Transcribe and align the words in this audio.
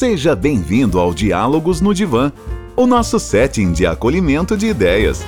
Seja 0.00 0.34
bem-vindo 0.34 0.98
ao 0.98 1.12
Diálogos 1.12 1.82
no 1.82 1.92
Divã, 1.92 2.32
o 2.74 2.86
nosso 2.86 3.20
setting 3.20 3.70
de 3.70 3.84
acolhimento 3.86 4.56
de 4.56 4.66
ideias. 4.66 5.22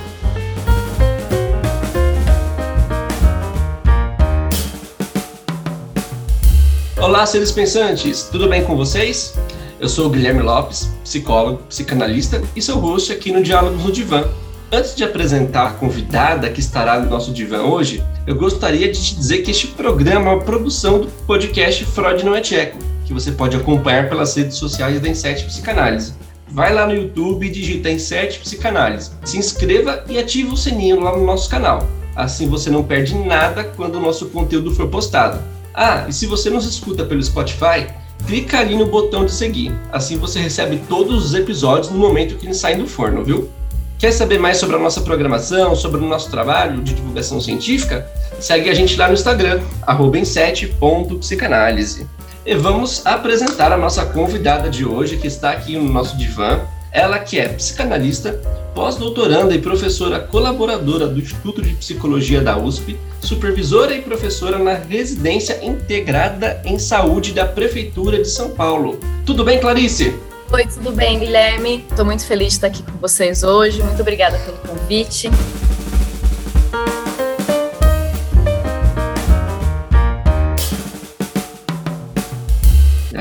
Olá, 6.97 7.27
seres 7.27 7.53
pensantes, 7.53 8.23
tudo 8.33 8.49
bem 8.49 8.65
com 8.65 8.75
vocês? 8.75 9.35
Eu 9.79 9.91
sou 9.91 10.07
o 10.07 10.09
Guilherme 10.09 10.41
Lopes, 10.41 10.89
psicólogo, 11.05 11.59
psicanalista 11.65 12.43
e 12.57 12.63
sou 12.63 12.79
host 12.79 13.13
aqui 13.13 13.31
no 13.31 13.43
Diálogos 13.43 13.85
no 13.85 13.93
Divã. 13.93 14.25
Antes 14.73 14.97
de 14.97 15.05
apresentar 15.05 15.67
a 15.67 15.73
convidada 15.75 16.49
que 16.49 16.61
estará 16.61 16.99
no 16.99 17.11
nosso 17.11 17.31
divã 17.31 17.61
hoje, 17.61 18.03
eu 18.27 18.37
gostaria 18.37 18.91
de 18.91 18.99
te 18.99 19.17
dizer 19.17 19.43
que 19.43 19.51
este 19.51 19.67
programa 19.67 20.31
é 20.31 20.33
uma 20.33 20.43
produção 20.43 20.99
do 20.99 21.09
podcast 21.27 21.85
Freud 21.85 22.25
Não 22.25 22.35
é 22.35 22.41
Tcheco, 22.41 22.92
que 23.13 23.13
você 23.13 23.31
pode 23.31 23.57
acompanhar 23.57 24.09
pelas 24.09 24.35
redes 24.35 24.57
sociais 24.57 24.99
da 24.99 25.09
Inset 25.09 25.45
Psicanálise. 25.45 26.15
Vai 26.49 26.73
lá 26.73 26.87
no 26.87 26.95
YouTube 26.95 27.47
e 27.47 27.51
digita 27.51 27.91
Inset 27.91 28.39
Psicanálise. 28.39 29.11
Se 29.25 29.37
inscreva 29.37 30.03
e 30.09 30.19
ative 30.19 30.49
o 30.51 30.57
sininho 30.57 31.01
lá 31.01 31.15
no 31.17 31.25
nosso 31.25 31.51
canal. 31.51 31.87
Assim 32.17 32.49
você 32.49 32.71
não 32.71 32.83
perde 32.83 33.15
nada 33.15 33.63
quando 33.65 33.97
o 33.97 34.01
nosso 34.01 34.25
conteúdo 34.27 34.75
for 34.75 34.89
postado. 34.89 35.41
Ah, 35.75 36.07
e 36.09 36.13
se 36.13 36.27
você 36.27 36.51
nos 36.51 36.67
escuta 36.67 37.05
pelo 37.05 37.23
Spotify, 37.23 37.87
clica 38.27 38.59
ali 38.59 38.75
no 38.77 38.87
botão 38.87 39.27
de 39.27 39.33
seguir. 39.33 39.73
Assim 39.91 40.17
você 40.17 40.39
recebe 40.41 40.81
todos 40.89 41.25
os 41.25 41.35
episódios 41.35 41.91
no 41.91 41.99
momento 41.99 42.37
que 42.37 42.47
eles 42.47 42.59
saem 42.59 42.79
do 42.79 42.87
forno, 42.87 43.25
viu? 43.25 43.51
Quer 43.99 44.13
saber 44.13 44.39
mais 44.39 44.57
sobre 44.57 44.77
a 44.77 44.79
nossa 44.79 45.01
programação, 45.01 45.75
sobre 45.77 46.01
o 46.01 46.09
nosso 46.09 46.31
trabalho 46.31 46.83
de 46.83 46.95
divulgação 46.95 47.41
científica? 47.41 48.07
Segue 48.41 48.69
a 48.69 48.75
gente 48.75 48.97
lá 48.97 49.07
no 49.07 49.15
Instagram, 49.15 49.63
em7.psicanálise. 49.87 52.07
E 52.45 52.57
vamos 52.57 53.07
apresentar 53.07 53.71
a 53.71 53.77
nossa 53.77 54.05
convidada 54.05 54.69
de 54.69 54.85
hoje, 54.85 55.17
que 55.17 55.29
está 55.29 55.53
aqui 55.53 55.77
no 55.77 55.89
nosso 55.89 56.17
divã. 56.17 56.61
Ela 56.91 57.21
que 57.21 57.39
é 57.39 57.49
psicanalista, 57.49 58.33
pós-doutoranda 58.75 59.55
e 59.55 59.61
professora 59.61 60.19
colaboradora 60.19 61.07
do 61.07 61.21
Instituto 61.21 61.63
de 61.63 61.73
Psicologia 61.75 62.41
da 62.41 62.59
USP, 62.59 62.99
supervisora 63.21 63.95
e 63.95 64.03
professora 64.03 64.59
na 64.59 64.75
residência 64.75 65.65
integrada 65.65 66.61
em 66.65 66.81
saúde 66.81 67.33
da 67.33 67.47
Prefeitura 67.47 68.19
de 68.19 68.29
São 68.29 68.51
Paulo. 68.51 68.99
Tudo 69.25 69.45
bem, 69.45 69.61
Clarice? 69.61 70.13
Oi, 70.51 70.67
tudo 70.67 70.91
bem, 70.91 71.21
Guilherme? 71.21 71.85
Estou 71.89 72.05
muito 72.05 72.27
feliz 72.27 72.49
de 72.49 72.55
estar 72.55 72.67
aqui 72.67 72.83
com 72.83 72.99
vocês 72.99 73.45
hoje. 73.45 73.81
Muito 73.81 74.03
obrigada 74.03 74.37
pelo 74.41 74.59
convite. 74.59 75.31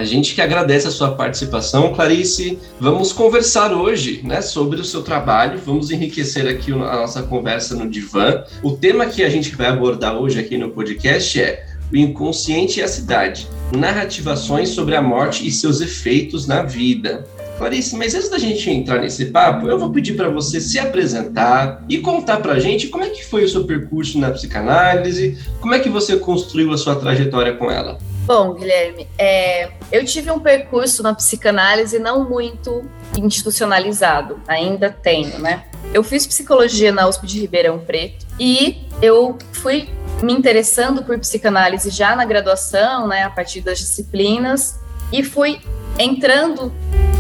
A 0.02 0.04
gente 0.04 0.34
que 0.34 0.42
agradece 0.42 0.88
a 0.88 0.92
sua 0.92 1.12
participação, 1.12 1.94
Clarice. 1.94 2.58
Vamos 2.80 3.14
conversar 3.14 3.72
hoje 3.72 4.22
né, 4.24 4.42
sobre 4.42 4.82
o 4.82 4.84
seu 4.84 5.04
trabalho, 5.04 5.62
vamos 5.64 5.92
enriquecer 5.92 6.48
aqui 6.48 6.72
a 6.72 6.76
nossa 6.76 7.22
conversa 7.22 7.76
no 7.76 7.88
divã. 7.88 8.44
O 8.64 8.72
tema 8.72 9.06
que 9.06 9.22
a 9.22 9.30
gente 9.30 9.56
vai 9.56 9.68
abordar 9.68 10.18
hoje 10.18 10.40
aqui 10.40 10.58
no 10.58 10.72
podcast 10.72 11.40
é 11.40 11.68
o 11.94 11.96
inconsciente 11.96 12.80
e 12.80 12.84
a 12.84 12.88
cidade, 12.88 13.48
narrativações 13.78 14.70
sobre 14.70 14.96
a 14.96 15.04
morte 15.04 15.48
e 15.48 15.52
seus 15.52 15.82
efeitos 15.82 16.48
na 16.48 16.64
vida. 16.64 17.24
Clarice, 17.60 17.96
mas 17.96 18.16
antes 18.16 18.30
da 18.30 18.40
gente 18.40 18.72
entrar 18.72 19.02
nesse 19.02 19.26
papo, 19.26 19.68
eu 19.68 19.78
vou 19.78 19.92
pedir 19.92 20.14
para 20.14 20.30
você 20.30 20.60
se 20.60 20.80
apresentar 20.80 21.86
e 21.88 22.00
contar 22.00 22.38
para 22.38 22.54
a 22.54 22.60
gente 22.60 22.88
como 22.88 23.04
é 23.04 23.10
que 23.10 23.24
foi 23.24 23.44
o 23.44 23.50
seu 23.50 23.66
percurso 23.66 24.18
na 24.18 24.32
psicanálise, 24.32 25.38
como 25.60 25.76
é 25.76 25.80
que 25.80 25.90
você 25.90 26.18
construiu 26.18 26.72
a 26.72 26.78
sua 26.80 26.96
trajetória 26.96 27.54
com 27.54 27.70
ela. 27.70 28.00
Bom, 28.26 28.54
Guilherme, 28.54 29.08
é, 29.18 29.72
eu 29.92 30.06
tive 30.06 30.30
um 30.30 30.40
percurso 30.40 31.02
na 31.02 31.14
psicanálise 31.14 31.98
não 31.98 32.30
muito 32.30 32.84
institucionalizado, 33.18 34.40
ainda 34.48 34.90
tenho, 34.90 35.40
né? 35.40 35.66
Eu 35.94 36.04
fiz 36.04 36.26
psicologia 36.28 36.92
na 36.92 37.08
USP 37.08 37.26
de 37.26 37.42
Ribeirão 37.42 37.80
Preto 37.80 38.26
e 38.40 38.88
eu 39.02 39.38
fui 39.52 39.90
me 40.22 40.34
interessando 40.34 41.04
por 41.04 41.18
psicanálise 41.20 41.90
já 41.90 42.16
na 42.16 42.24
graduação, 42.24 43.08
né, 43.08 43.24
a 43.24 43.30
partir 43.30 43.62
das 43.62 43.80
disciplinas, 43.80 44.80
e 45.12 45.24
fui 45.24 45.60
entrando 45.98 46.72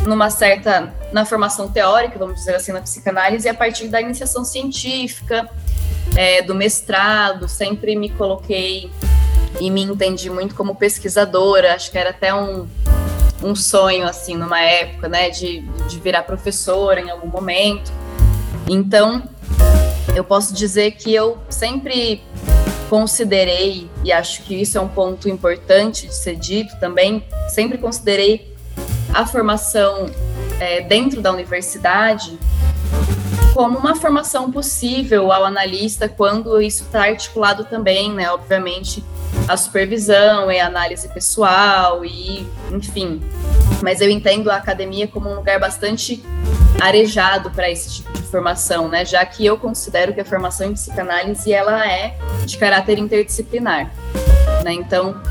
numa 0.06 0.30
certa 0.30 0.94
na 1.12 1.26
formação 1.26 1.70
teórica, 1.70 2.18
vamos 2.18 2.36
dizer 2.36 2.56
assim, 2.56 2.72
na 2.72 2.81
psicanálise, 2.81 3.50
a 3.50 3.53
partir 3.53 3.88
da 3.88 4.00
iniciação 4.00 4.46
científica, 4.46 5.50
é, 6.16 6.42
do 6.42 6.56
mestrado, 6.56 7.50
sempre 7.50 7.96
me 7.96 8.09
coloquei 8.09 8.90
e 9.60 9.70
me 9.70 9.82
entendi 9.82 10.30
muito 10.30 10.56
como 10.56 10.76
pesquisadora, 10.76 11.74
acho 11.74 11.92
que 11.92 11.98
era 11.98 12.12
até 12.12 12.34
um, 12.34 12.68
um 13.44 13.56
sonho, 13.56 14.06
assim, 14.08 14.36
numa 14.36 14.62
época, 14.62 15.10
né, 15.10 15.30
de, 15.30 15.62
de 15.88 16.00
virar 16.00 16.24
professora 16.24 17.02
em 17.02 17.10
algum 17.10 17.28
momento. 17.28 17.92
Então, 18.70 19.24
eu 20.16 20.24
posso 20.24 20.54
dizer 20.54 20.92
que 20.92 21.14
eu 21.14 21.38
sempre 21.50 22.24
considerei, 22.90 23.90
e 24.04 24.12
acho 24.12 24.44
que 24.44 24.54
isso 24.54 24.78
é 24.78 24.82
um 24.82 24.88
ponto 24.88 25.30
importante 25.30 26.08
de 26.08 26.16
ser 26.16 26.36
dito 26.36 26.78
também, 26.80 27.26
sempre 27.50 27.78
considerei 27.78 28.54
a 29.14 29.26
formação 29.26 30.10
é, 30.60 30.82
dentro 30.82 31.22
da 31.22 31.32
universidade 31.32 32.38
como 33.54 33.78
uma 33.78 33.96
formação 33.96 34.52
possível 34.52 35.32
ao 35.32 35.44
analista 35.44 36.08
quando 36.08 36.62
isso 36.62 36.84
está 36.84 37.04
articulado 37.04 37.66
também, 37.66 38.12
né? 38.12 38.32
Obviamente, 38.32 39.04
a 39.47 39.58
supervisão 39.58 40.52
e 40.52 40.59
análise 40.59 41.08
pessoal 41.09 42.06
e, 42.06 42.47
enfim. 42.72 43.22
Mas 43.81 44.02
eu 44.02 44.09
entendo 44.09 44.50
a 44.50 44.56
academia 44.56 45.08
como 45.08 45.30
um 45.30 45.36
lugar 45.36 45.59
bastante 45.59 46.24
arejado 46.80 47.52
para 47.52 47.70
esse 47.70 47.96
tipo 47.96 48.12
de 48.14 48.24
formação, 48.24 48.88
né? 48.88 49.06
Já 49.06 49.25
que 49.25 49.46
eu 49.46 49.58
considero 49.58 50.14
que 50.14 50.22
a 50.22 50.25
formação 50.25 50.68
em 50.68 50.74
psicanálise 50.74 51.52
ela 51.52 51.86
é 51.88 52.18
de 52.46 52.58
caráter 52.58 52.97
interdisciplinar, 52.97 53.91
né? 54.64 54.74
Então, 54.74 55.22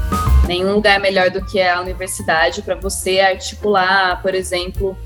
nenhum 0.47 0.75
lugar 0.75 1.00
melhor 1.00 1.31
do 1.31 1.44
que 1.44 1.60
a 1.60 1.81
universidade 1.81 2.62
para 2.62 2.75
você 2.75 3.21
articular, 3.21 4.21
por 4.22 4.34
exemplo, 4.34 4.97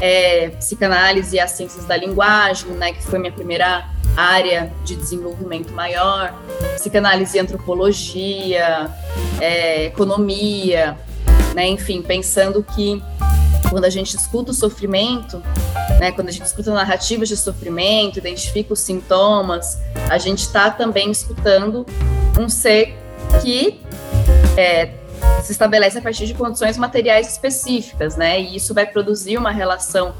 é, 0.00 0.50
psicanálise 0.50 1.36
e 1.36 1.40
as 1.40 1.52
ciências 1.52 1.84
da 1.84 1.96
linguagem, 1.96 2.70
né? 2.72 2.92
Que 2.92 3.02
foi 3.02 3.18
minha 3.18 3.32
primeira 3.32 3.88
área 4.18 4.72
de 4.84 4.96
desenvolvimento 4.96 5.72
maior, 5.72 6.34
psicanálise 6.74 7.36
e 7.36 7.40
antropologia, 7.40 8.90
é, 9.40 9.84
economia, 9.84 10.98
né? 11.54 11.68
Enfim, 11.68 12.02
pensando 12.02 12.62
que 12.62 13.00
quando 13.70 13.84
a 13.84 13.90
gente 13.90 14.16
escuta 14.16 14.50
o 14.50 14.54
sofrimento, 14.54 15.42
né, 16.00 16.10
quando 16.10 16.28
a 16.28 16.32
gente 16.32 16.46
escuta 16.46 16.72
narrativas 16.72 17.28
de 17.28 17.36
sofrimento, 17.36 18.18
identifica 18.18 18.72
os 18.72 18.80
sintomas, 18.80 19.78
a 20.08 20.18
gente 20.18 20.40
está 20.40 20.70
também 20.70 21.10
escutando 21.10 21.86
um 22.38 22.48
ser 22.48 22.96
que 23.42 23.80
é, 24.56 24.94
se 25.42 25.52
estabelece 25.52 25.98
a 25.98 26.02
partir 26.02 26.26
de 26.26 26.34
condições 26.34 26.76
materiais 26.76 27.30
específicas, 27.30 28.16
né? 28.16 28.40
E 28.40 28.56
isso 28.56 28.74
vai 28.74 28.86
produzir 28.86 29.36
uma 29.36 29.50
relação 29.50 30.14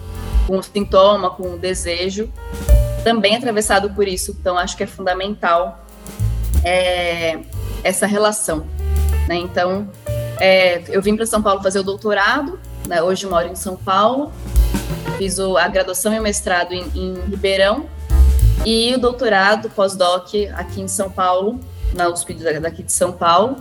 com 0.47 0.59
o 0.59 0.63
sintoma, 0.63 1.31
com 1.31 1.55
o 1.55 1.59
desejo, 1.59 2.33
também 3.09 3.37
atravessado 3.37 3.89
por 3.95 4.07
isso. 4.07 4.37
Então, 4.39 4.59
acho 4.59 4.77
que 4.77 4.83
é 4.83 4.87
fundamental 4.87 5.83
é, 6.63 7.39
essa 7.83 8.07
relação. 8.07 8.67
Né? 9.27 9.37
Então, 9.37 9.89
é, 10.39 10.83
eu 10.89 11.01
vim 11.01 11.17
para 11.17 11.25
São 11.25 11.43
Paulo 11.43 11.63
fazer 11.63 11.79
o 11.79 11.83
doutorado, 11.83 12.61
né? 12.87 13.03
hoje 13.03 13.27
moro 13.27 13.49
em 13.49 13.55
São 13.55 13.77
Paulo, 13.77 14.31
fiz 15.17 15.39
o, 15.39 15.57
a 15.57 15.67
graduação 15.69 16.13
e 16.13 16.19
o 16.19 16.23
mestrado 16.23 16.73
em, 16.73 16.85
em 16.95 17.15
Ribeirão 17.31 17.87
e 18.67 18.95
o 18.95 18.99
doutorado 18.99 19.71
pós-doc 19.71 20.35
aqui 20.55 20.83
em 20.83 20.89
São 20.89 21.11
Paulo, 21.11 21.59
na 21.95 22.09
USP 22.09 22.35
daqui 22.61 22.83
de 22.83 22.93
São 22.93 23.11
Paulo, 23.11 23.57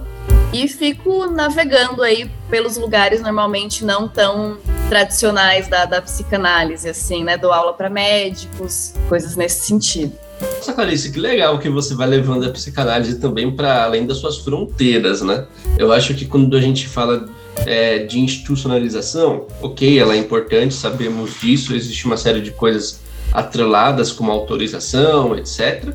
e 0.54 0.68
fico 0.68 1.28
navegando 1.28 2.02
aí 2.02 2.30
pelos 2.50 2.78
lugares 2.78 3.22
normalmente 3.22 3.84
não 3.84 4.08
tão 4.08 4.58
tradicionais 4.90 5.68
da, 5.68 5.86
da 5.86 6.02
psicanálise, 6.02 6.88
assim, 6.88 7.24
né? 7.24 7.38
Dou 7.38 7.52
aula 7.52 7.74
para 7.74 7.90
médicos, 7.90 8.94
coisas 9.10 9.36
nesse 9.36 9.66
sentido. 9.66 10.14
Nossa, 10.40 10.74
Clarice, 10.74 11.12
que 11.12 11.20
legal 11.20 11.58
que 11.60 11.70
você 11.70 11.96
vai 11.96 12.08
levando 12.08 12.46
a 12.46 12.50
psicanálise 12.52 13.20
também 13.20 13.54
para 13.54 13.84
além 13.84 14.06
das 14.06 14.18
suas 14.18 14.38
fronteiras, 14.38 15.22
né? 15.22 15.46
Eu 15.78 15.92
acho 15.92 16.14
que 16.14 16.26
quando 16.26 16.56
a 16.56 16.62
gente 16.62 16.88
fala 16.88 17.28
é, 17.66 18.00
de 18.00 18.20
institucionalização, 18.20 19.48
ok, 19.62 20.00
ela 20.00 20.14
é 20.14 20.18
importante, 20.18 20.74
sabemos 20.74 21.40
disso, 21.42 21.76
existe 21.76 22.06
uma 22.06 22.18
série 22.18 22.40
de 22.40 22.52
coisas 22.52 23.02
atreladas 23.32 24.12
como 24.12 24.32
autorização, 24.32 25.36
etc. 25.36 25.94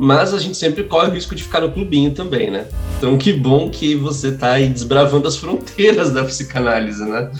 Mas 0.00 0.34
a 0.34 0.38
gente 0.38 0.56
sempre 0.56 0.84
corre 0.84 1.08
o 1.08 1.12
risco 1.12 1.34
de 1.34 1.42
ficar 1.42 1.60
no 1.60 1.72
clubinho 1.72 2.12
também, 2.12 2.50
né? 2.50 2.66
Então 2.98 3.16
que 3.18 3.32
bom 3.32 3.70
que 3.70 3.94
você 3.94 4.28
está 4.28 4.52
aí 4.52 4.68
desbravando 4.68 5.26
as 5.28 5.36
fronteiras 5.36 6.12
da 6.12 6.24
psicanálise, 6.24 7.04
né? 7.04 7.30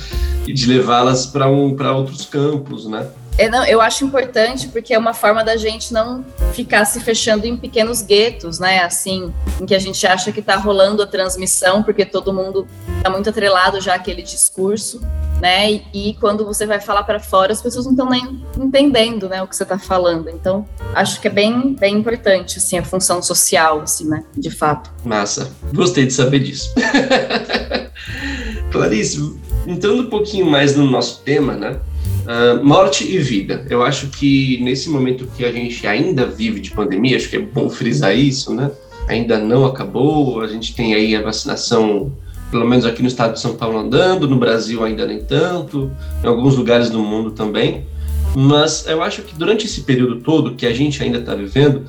E 0.46 0.52
de 0.52 0.66
levá-las 0.66 1.26
para 1.26 1.48
um, 1.48 1.76
outros 1.94 2.24
campos, 2.26 2.86
né? 2.86 3.06
É, 3.36 3.48
não, 3.48 3.66
eu 3.66 3.80
acho 3.80 4.04
importante 4.04 4.68
porque 4.68 4.94
é 4.94 4.98
uma 4.98 5.12
forma 5.12 5.42
da 5.42 5.56
gente 5.56 5.92
não 5.92 6.24
ficar 6.52 6.84
se 6.84 7.00
fechando 7.00 7.44
em 7.44 7.56
pequenos 7.56 8.00
guetos, 8.00 8.60
né? 8.60 8.80
Assim, 8.84 9.32
em 9.60 9.66
que 9.66 9.74
a 9.74 9.78
gente 9.78 10.06
acha 10.06 10.30
que 10.30 10.38
está 10.38 10.54
rolando 10.54 11.02
a 11.02 11.06
transmissão, 11.06 11.82
porque 11.82 12.04
todo 12.04 12.32
mundo 12.32 12.64
está 12.96 13.10
muito 13.10 13.28
atrelado 13.28 13.80
já 13.80 13.94
àquele 13.94 14.22
discurso. 14.22 15.00
Né? 15.40 15.72
E, 15.72 15.82
e 15.92 16.14
quando 16.14 16.44
você 16.44 16.66
vai 16.66 16.80
falar 16.80 17.02
para 17.02 17.20
fora, 17.20 17.52
as 17.52 17.60
pessoas 17.60 17.84
não 17.84 17.92
estão 17.92 18.08
nem 18.08 18.42
entendendo, 18.58 19.28
né, 19.28 19.42
o 19.42 19.46
que 19.46 19.56
você 19.56 19.62
está 19.62 19.78
falando. 19.78 20.28
Então, 20.28 20.66
acho 20.94 21.20
que 21.20 21.28
é 21.28 21.30
bem, 21.30 21.74
bem 21.74 21.96
importante, 21.96 22.58
assim, 22.58 22.78
a 22.78 22.84
função 22.84 23.22
social, 23.22 23.80
assim, 23.80 24.08
né, 24.08 24.24
de 24.36 24.50
fato. 24.50 24.90
Massa. 25.04 25.50
Gostei 25.72 26.06
de 26.06 26.12
saber 26.12 26.40
disso. 26.40 26.72
Clarice, 28.70 29.38
entrando 29.66 30.02
um 30.02 30.10
pouquinho 30.10 30.46
mais 30.46 30.76
no 30.76 30.90
nosso 30.90 31.22
tema, 31.22 31.54
né? 31.54 31.78
Uh, 32.24 32.64
morte 32.64 33.04
e 33.04 33.18
vida. 33.18 33.66
Eu 33.68 33.82
acho 33.82 34.08
que 34.08 34.58
nesse 34.62 34.88
momento 34.88 35.28
que 35.36 35.44
a 35.44 35.52
gente 35.52 35.86
ainda 35.86 36.26
vive 36.26 36.58
de 36.58 36.70
pandemia, 36.70 37.16
acho 37.16 37.28
que 37.28 37.36
é 37.36 37.40
bom 37.40 37.68
frisar 37.68 38.16
isso, 38.16 38.54
né? 38.54 38.70
Ainda 39.06 39.38
não 39.38 39.66
acabou, 39.66 40.40
a 40.40 40.46
gente 40.46 40.74
tem 40.74 40.94
aí 40.94 41.14
a 41.14 41.20
vacinação, 41.20 42.10
pelo 42.54 42.68
menos 42.68 42.86
aqui 42.86 43.02
no 43.02 43.08
estado 43.08 43.32
de 43.32 43.40
São 43.40 43.56
Paulo 43.56 43.76
andando, 43.76 44.28
no 44.28 44.36
Brasil 44.36 44.84
ainda 44.84 45.04
nem 45.04 45.18
tanto, 45.18 45.90
em 46.22 46.26
alguns 46.28 46.54
lugares 46.54 46.88
do 46.88 47.00
mundo 47.00 47.32
também. 47.32 47.84
Mas 48.32 48.86
eu 48.86 49.02
acho 49.02 49.22
que 49.22 49.34
durante 49.34 49.66
esse 49.66 49.80
período 49.80 50.20
todo 50.20 50.54
que 50.54 50.64
a 50.64 50.72
gente 50.72 51.02
ainda 51.02 51.18
está 51.18 51.34
vivendo, 51.34 51.82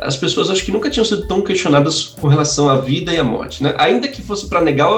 as 0.00 0.16
pessoas 0.16 0.48
acho 0.48 0.64
que 0.64 0.70
nunca 0.70 0.88
tinham 0.88 1.04
sido 1.04 1.26
tão 1.26 1.42
questionadas 1.42 2.04
com 2.04 2.28
relação 2.28 2.68
à 2.68 2.76
vida 2.76 3.12
e 3.12 3.18
à 3.18 3.24
morte, 3.24 3.64
né? 3.64 3.74
Ainda 3.76 4.06
que 4.06 4.22
fosse 4.22 4.46
para 4.48 4.60
negar, 4.60 4.88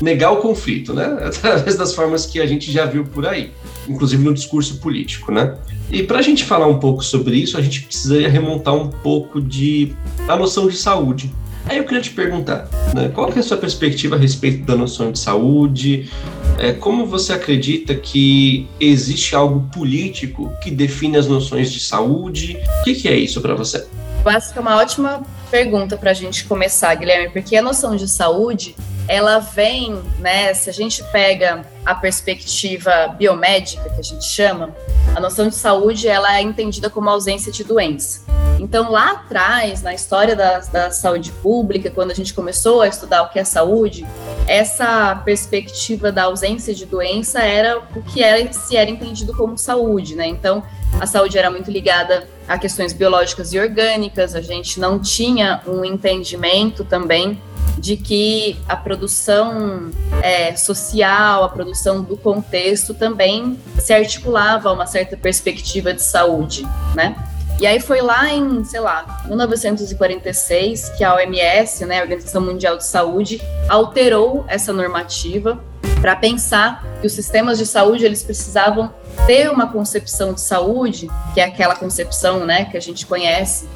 negar 0.00 0.32
o 0.32 0.38
conflito, 0.38 0.92
né? 0.92 1.18
Através 1.24 1.76
das 1.76 1.94
formas 1.94 2.26
que 2.26 2.40
a 2.40 2.46
gente 2.46 2.72
já 2.72 2.84
viu 2.84 3.04
por 3.04 3.24
aí, 3.24 3.52
inclusive 3.88 4.24
no 4.24 4.34
discurso 4.34 4.78
político, 4.78 5.30
né? 5.30 5.56
E 5.88 6.02
para 6.02 6.18
a 6.18 6.22
gente 6.22 6.42
falar 6.42 6.66
um 6.66 6.80
pouco 6.80 7.04
sobre 7.04 7.36
isso, 7.36 7.56
a 7.56 7.60
gente 7.60 7.82
precisaria 7.82 8.28
remontar 8.28 8.74
um 8.74 8.88
pouco 8.88 9.40
de 9.40 9.92
a 10.26 10.34
noção 10.34 10.66
de 10.66 10.76
saúde. 10.76 11.32
Aí 11.66 11.78
eu 11.78 11.84
queria 11.84 12.00
te 12.00 12.10
perguntar, 12.10 12.68
né, 12.94 13.10
qual 13.14 13.30
é 13.30 13.38
a 13.38 13.42
sua 13.42 13.56
perspectiva 13.56 14.16
a 14.16 14.18
respeito 14.18 14.64
da 14.64 14.76
noção 14.76 15.12
de 15.12 15.18
saúde? 15.18 16.10
É, 16.58 16.72
como 16.72 17.06
você 17.06 17.32
acredita 17.32 17.94
que 17.94 18.68
existe 18.80 19.34
algo 19.34 19.68
político 19.72 20.52
que 20.62 20.70
define 20.70 21.16
as 21.16 21.26
noções 21.26 21.72
de 21.72 21.80
saúde? 21.80 22.58
O 22.80 22.84
que, 22.84 22.94
que 22.94 23.08
é 23.08 23.14
isso 23.14 23.40
para 23.40 23.54
você? 23.54 23.86
Eu 24.24 24.30
acho 24.30 24.52
que 24.52 24.58
é 24.58 24.60
uma 24.60 24.76
ótima 24.76 25.22
pergunta 25.50 25.96
para 25.96 26.12
a 26.12 26.14
gente 26.14 26.44
começar, 26.44 26.94
Guilherme, 26.94 27.30
porque 27.30 27.56
a 27.56 27.62
noção 27.62 27.96
de 27.96 28.08
saúde 28.08 28.74
ela 29.08 29.38
vem, 29.40 30.00
né? 30.20 30.54
Se 30.54 30.70
a 30.70 30.72
gente 30.72 31.02
pega 31.10 31.64
a 31.84 31.94
perspectiva 31.94 33.08
biomédica 33.18 33.88
que 33.90 34.00
a 34.00 34.02
gente 34.02 34.24
chama, 34.24 34.74
a 35.14 35.20
noção 35.20 35.48
de 35.48 35.56
saúde 35.56 36.06
ela 36.06 36.36
é 36.36 36.42
entendida 36.42 36.88
como 36.88 37.10
ausência 37.10 37.50
de 37.50 37.64
doença. 37.64 38.22
Então, 38.62 38.92
lá 38.92 39.10
atrás, 39.10 39.82
na 39.82 39.92
história 39.92 40.36
da, 40.36 40.60
da 40.60 40.90
saúde 40.92 41.32
pública, 41.32 41.90
quando 41.90 42.12
a 42.12 42.14
gente 42.14 42.32
começou 42.32 42.80
a 42.80 42.86
estudar 42.86 43.24
o 43.24 43.28
que 43.28 43.40
é 43.40 43.44
saúde, 43.44 44.06
essa 44.46 45.16
perspectiva 45.16 46.12
da 46.12 46.24
ausência 46.24 46.72
de 46.72 46.86
doença 46.86 47.40
era 47.40 47.80
o 47.96 48.02
que 48.02 48.22
era, 48.22 48.52
se 48.52 48.76
era 48.76 48.88
entendido 48.88 49.34
como 49.34 49.58
saúde, 49.58 50.14
né? 50.14 50.28
Então, 50.28 50.62
a 51.00 51.06
saúde 51.06 51.36
era 51.36 51.50
muito 51.50 51.72
ligada 51.72 52.28
a 52.46 52.56
questões 52.56 52.92
biológicas 52.92 53.52
e 53.52 53.58
orgânicas, 53.58 54.32
a 54.36 54.40
gente 54.40 54.78
não 54.78 55.00
tinha 55.00 55.60
um 55.66 55.84
entendimento 55.84 56.84
também 56.84 57.42
de 57.76 57.96
que 57.96 58.56
a 58.68 58.76
produção 58.76 59.90
é, 60.22 60.54
social, 60.54 61.42
a 61.42 61.48
produção 61.48 62.00
do 62.00 62.16
contexto 62.16 62.94
também 62.94 63.58
se 63.80 63.92
articulava 63.92 64.68
a 64.68 64.72
uma 64.72 64.86
certa 64.86 65.16
perspectiva 65.16 65.92
de 65.92 66.02
saúde, 66.02 66.64
né? 66.94 67.16
E 67.62 67.66
aí 67.66 67.78
foi 67.78 68.00
lá 68.00 68.28
em, 68.28 68.64
sei 68.64 68.80
lá, 68.80 69.22
1946 69.24 70.88
que 70.96 71.04
a 71.04 71.14
OMS, 71.14 71.86
né, 71.86 72.00
a 72.00 72.02
Organização 72.02 72.42
Mundial 72.42 72.76
de 72.76 72.84
Saúde, 72.84 73.40
alterou 73.68 74.44
essa 74.48 74.72
normativa 74.72 75.62
para 76.00 76.16
pensar 76.16 76.84
que 77.00 77.06
os 77.06 77.12
sistemas 77.12 77.58
de 77.58 77.64
saúde 77.64 78.04
eles 78.04 78.24
precisavam 78.24 78.92
ter 79.28 79.48
uma 79.48 79.70
concepção 79.70 80.34
de 80.34 80.40
saúde, 80.40 81.08
que 81.34 81.40
é 81.40 81.44
aquela 81.44 81.76
concepção, 81.76 82.44
né, 82.44 82.64
que 82.64 82.76
a 82.76 82.80
gente 82.80 83.06
conhece, 83.06 83.68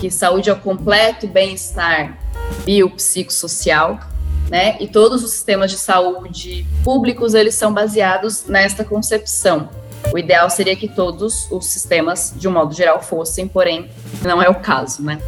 que 0.00 0.10
saúde 0.10 0.48
é 0.48 0.52
o 0.54 0.58
completo 0.58 1.26
bem-estar 1.26 2.16
biopsicossocial, 2.64 4.00
né? 4.48 4.76
E 4.80 4.88
todos 4.88 5.22
os 5.22 5.32
sistemas 5.32 5.70
de 5.70 5.76
saúde 5.76 6.66
públicos 6.82 7.34
eles 7.34 7.54
são 7.54 7.74
baseados 7.74 8.46
nesta 8.46 8.84
concepção. 8.84 9.68
O 10.12 10.18
ideal 10.18 10.48
seria 10.48 10.76
que 10.76 10.88
todos 10.88 11.50
os 11.50 11.66
sistemas, 11.66 12.32
de 12.36 12.46
um 12.46 12.52
modo 12.52 12.74
geral, 12.74 13.02
fossem, 13.02 13.48
porém, 13.48 13.90
não 14.22 14.42
é 14.42 14.48
o 14.48 14.54
caso, 14.54 15.02
né? 15.02 15.20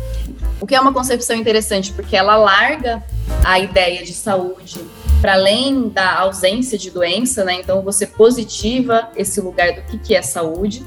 O 0.60 0.66
que 0.66 0.74
é 0.74 0.80
uma 0.80 0.92
concepção 0.92 1.36
interessante, 1.36 1.92
porque 1.92 2.16
ela 2.16 2.36
larga 2.36 3.02
a 3.44 3.58
ideia 3.58 4.04
de 4.04 4.12
saúde 4.12 4.80
para 5.20 5.34
além 5.34 5.88
da 5.88 6.20
ausência 6.20 6.78
de 6.78 6.90
doença, 6.90 7.44
né? 7.44 7.54
Então, 7.54 7.82
você 7.82 8.06
positiva 8.06 9.08
esse 9.16 9.40
lugar 9.40 9.72
do 9.72 9.82
que, 9.82 9.98
que 9.98 10.14
é 10.14 10.22
saúde. 10.22 10.84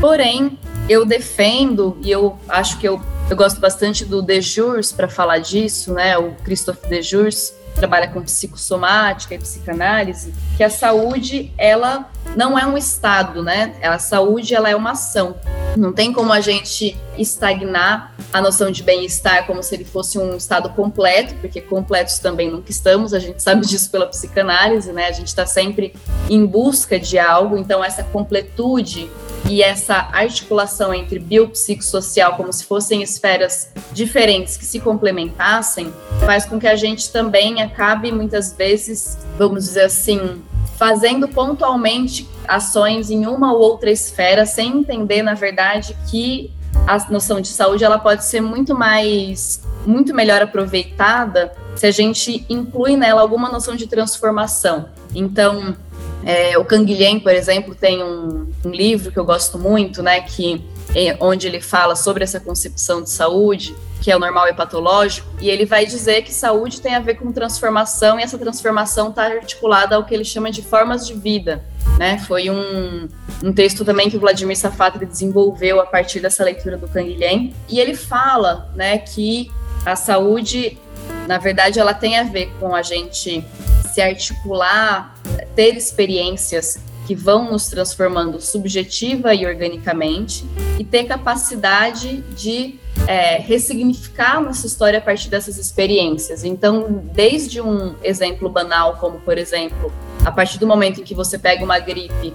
Porém, 0.00 0.58
eu 0.88 1.04
defendo, 1.04 1.96
e 2.02 2.10
eu 2.10 2.38
acho 2.48 2.78
que 2.78 2.86
eu, 2.86 3.00
eu 3.30 3.36
gosto 3.36 3.60
bastante 3.60 4.04
do 4.04 4.20
Dejurs 4.20 4.92
para 4.92 5.08
falar 5.08 5.38
disso, 5.38 5.92
né? 5.92 6.18
O 6.18 6.34
Christophe 6.44 6.88
Dejurs, 6.88 7.54
trabalha 7.74 8.08
com 8.08 8.20
psicossomática 8.22 9.34
e 9.34 9.38
psicanálise, 9.38 10.34
que 10.56 10.64
a 10.64 10.70
saúde, 10.70 11.52
ela 11.56 12.10
não 12.36 12.58
é 12.58 12.66
um 12.66 12.76
estado, 12.76 13.42
né? 13.42 13.74
A 13.82 13.98
saúde, 13.98 14.54
ela 14.54 14.68
é 14.68 14.76
uma 14.76 14.92
ação. 14.92 15.36
Não 15.76 15.92
tem 15.92 16.12
como 16.12 16.32
a 16.32 16.40
gente 16.40 16.96
estagnar 17.16 18.14
a 18.32 18.40
noção 18.40 18.70
de 18.70 18.82
bem-estar 18.82 19.46
como 19.46 19.62
se 19.62 19.74
ele 19.74 19.84
fosse 19.84 20.18
um 20.18 20.36
estado 20.36 20.68
completo, 20.70 21.34
porque 21.40 21.60
completos 21.60 22.18
também 22.18 22.50
nunca 22.50 22.70
estamos, 22.70 23.14
a 23.14 23.18
gente 23.18 23.42
sabe 23.42 23.64
disso 23.66 23.90
pela 23.90 24.06
psicanálise, 24.06 24.92
né? 24.92 25.06
A 25.06 25.12
gente 25.12 25.28
está 25.28 25.46
sempre 25.46 25.94
em 26.28 26.44
busca 26.44 26.98
de 26.98 27.18
algo, 27.18 27.56
então 27.56 27.84
essa 27.84 28.02
completude 28.02 29.10
e 29.48 29.62
essa 29.62 30.08
articulação 30.12 30.92
entre 30.92 31.18
biopsicossocial, 31.18 32.36
como 32.36 32.52
se 32.52 32.64
fossem 32.64 33.02
esferas 33.02 33.72
diferentes 33.92 34.56
que 34.56 34.64
se 34.64 34.80
complementassem, 34.80 35.92
faz 36.24 36.44
com 36.44 36.58
que 36.58 36.66
a 36.66 36.76
gente 36.76 37.10
também 37.10 37.62
acabe 37.62 38.12
muitas 38.12 38.52
vezes, 38.52 39.18
vamos 39.38 39.64
dizer 39.64 39.84
assim, 39.84 40.42
fazendo 40.78 41.26
pontualmente 41.26 42.28
ações 42.46 43.10
em 43.10 43.26
uma 43.26 43.52
ou 43.52 43.60
outra 43.60 43.90
esfera, 43.90 44.46
sem 44.46 44.78
entender, 44.78 45.22
na 45.22 45.34
verdade, 45.34 45.96
que 46.08 46.52
a 46.86 46.96
noção 47.10 47.40
de 47.40 47.48
saúde 47.48 47.84
ela 47.84 47.98
pode 47.98 48.24
ser 48.24 48.40
muito 48.40 48.74
mais, 48.74 49.60
muito 49.84 50.14
melhor 50.14 50.40
aproveitada 50.40 51.52
se 51.74 51.86
a 51.86 51.90
gente 51.90 52.46
inclui 52.48 52.96
nela 52.96 53.20
alguma 53.20 53.50
noção 53.50 53.74
de 53.74 53.86
transformação. 53.86 54.88
Então, 55.14 55.76
é, 56.24 56.56
o 56.56 56.64
Canguilhem, 56.64 57.18
por 57.18 57.32
exemplo, 57.32 57.74
tem 57.74 58.02
um, 58.02 58.48
um, 58.64 58.70
livro 58.70 59.10
que 59.10 59.18
eu 59.18 59.24
gosto 59.24 59.58
muito, 59.58 60.02
né, 60.02 60.20
que 60.20 60.64
é, 60.94 61.16
onde 61.20 61.46
ele 61.46 61.60
fala 61.60 61.96
sobre 61.96 62.22
essa 62.22 62.38
concepção 62.38 63.02
de 63.02 63.10
saúde, 63.10 63.74
que 64.00 64.10
é 64.10 64.16
o 64.16 64.18
normal 64.18 64.48
e 64.48 64.54
patológico, 64.54 65.28
e 65.40 65.48
ele 65.50 65.64
vai 65.64 65.86
dizer 65.86 66.22
que 66.22 66.32
saúde 66.32 66.80
tem 66.80 66.94
a 66.94 67.00
ver 67.00 67.14
com 67.14 67.32
transformação 67.32 68.18
e 68.18 68.22
essa 68.22 68.38
transformação 68.38 69.10
está 69.10 69.24
articulada 69.24 69.96
ao 69.96 70.04
que 70.04 70.14
ele 70.14 70.24
chama 70.24 70.50
de 70.50 70.62
formas 70.62 71.06
de 71.06 71.14
vida. 71.14 71.64
Né? 71.98 72.18
Foi 72.18 72.48
um, 72.48 73.08
um 73.42 73.52
texto 73.52 73.84
também 73.84 74.08
que 74.08 74.16
o 74.16 74.20
Vladimir 74.20 74.56
Safatri 74.56 75.04
desenvolveu 75.04 75.80
a 75.80 75.86
partir 75.86 76.20
dessa 76.20 76.44
leitura 76.44 76.76
do 76.76 76.88
Canguilhem, 76.88 77.54
e 77.68 77.80
ele 77.80 77.94
fala 77.94 78.70
né, 78.74 78.98
que 78.98 79.50
a 79.84 79.96
saúde, 79.96 80.78
na 81.26 81.38
verdade, 81.38 81.78
ela 81.78 81.94
tem 81.94 82.18
a 82.18 82.24
ver 82.24 82.52
com 82.60 82.74
a 82.74 82.82
gente 82.82 83.44
se 83.92 84.00
articular, 84.00 85.14
ter 85.54 85.76
experiências 85.76 86.78
que 87.08 87.14
vão 87.14 87.50
nos 87.50 87.68
transformando 87.68 88.38
subjetiva 88.38 89.34
e 89.34 89.46
organicamente 89.46 90.44
e 90.78 90.84
ter 90.84 91.04
capacidade 91.04 92.18
de 92.36 92.78
é, 93.06 93.38
ressignificar 93.38 94.42
nossa 94.42 94.66
história 94.66 94.98
a 94.98 95.00
partir 95.00 95.30
dessas 95.30 95.56
experiências. 95.56 96.44
Então, 96.44 97.02
desde 97.14 97.62
um 97.62 97.94
exemplo 98.02 98.50
banal, 98.50 98.98
como 98.98 99.20
por 99.20 99.38
exemplo, 99.38 99.90
a 100.22 100.30
partir 100.30 100.58
do 100.58 100.66
momento 100.66 101.00
em 101.00 101.02
que 101.02 101.14
você 101.14 101.38
pega 101.38 101.64
uma 101.64 101.78
gripe, 101.78 102.34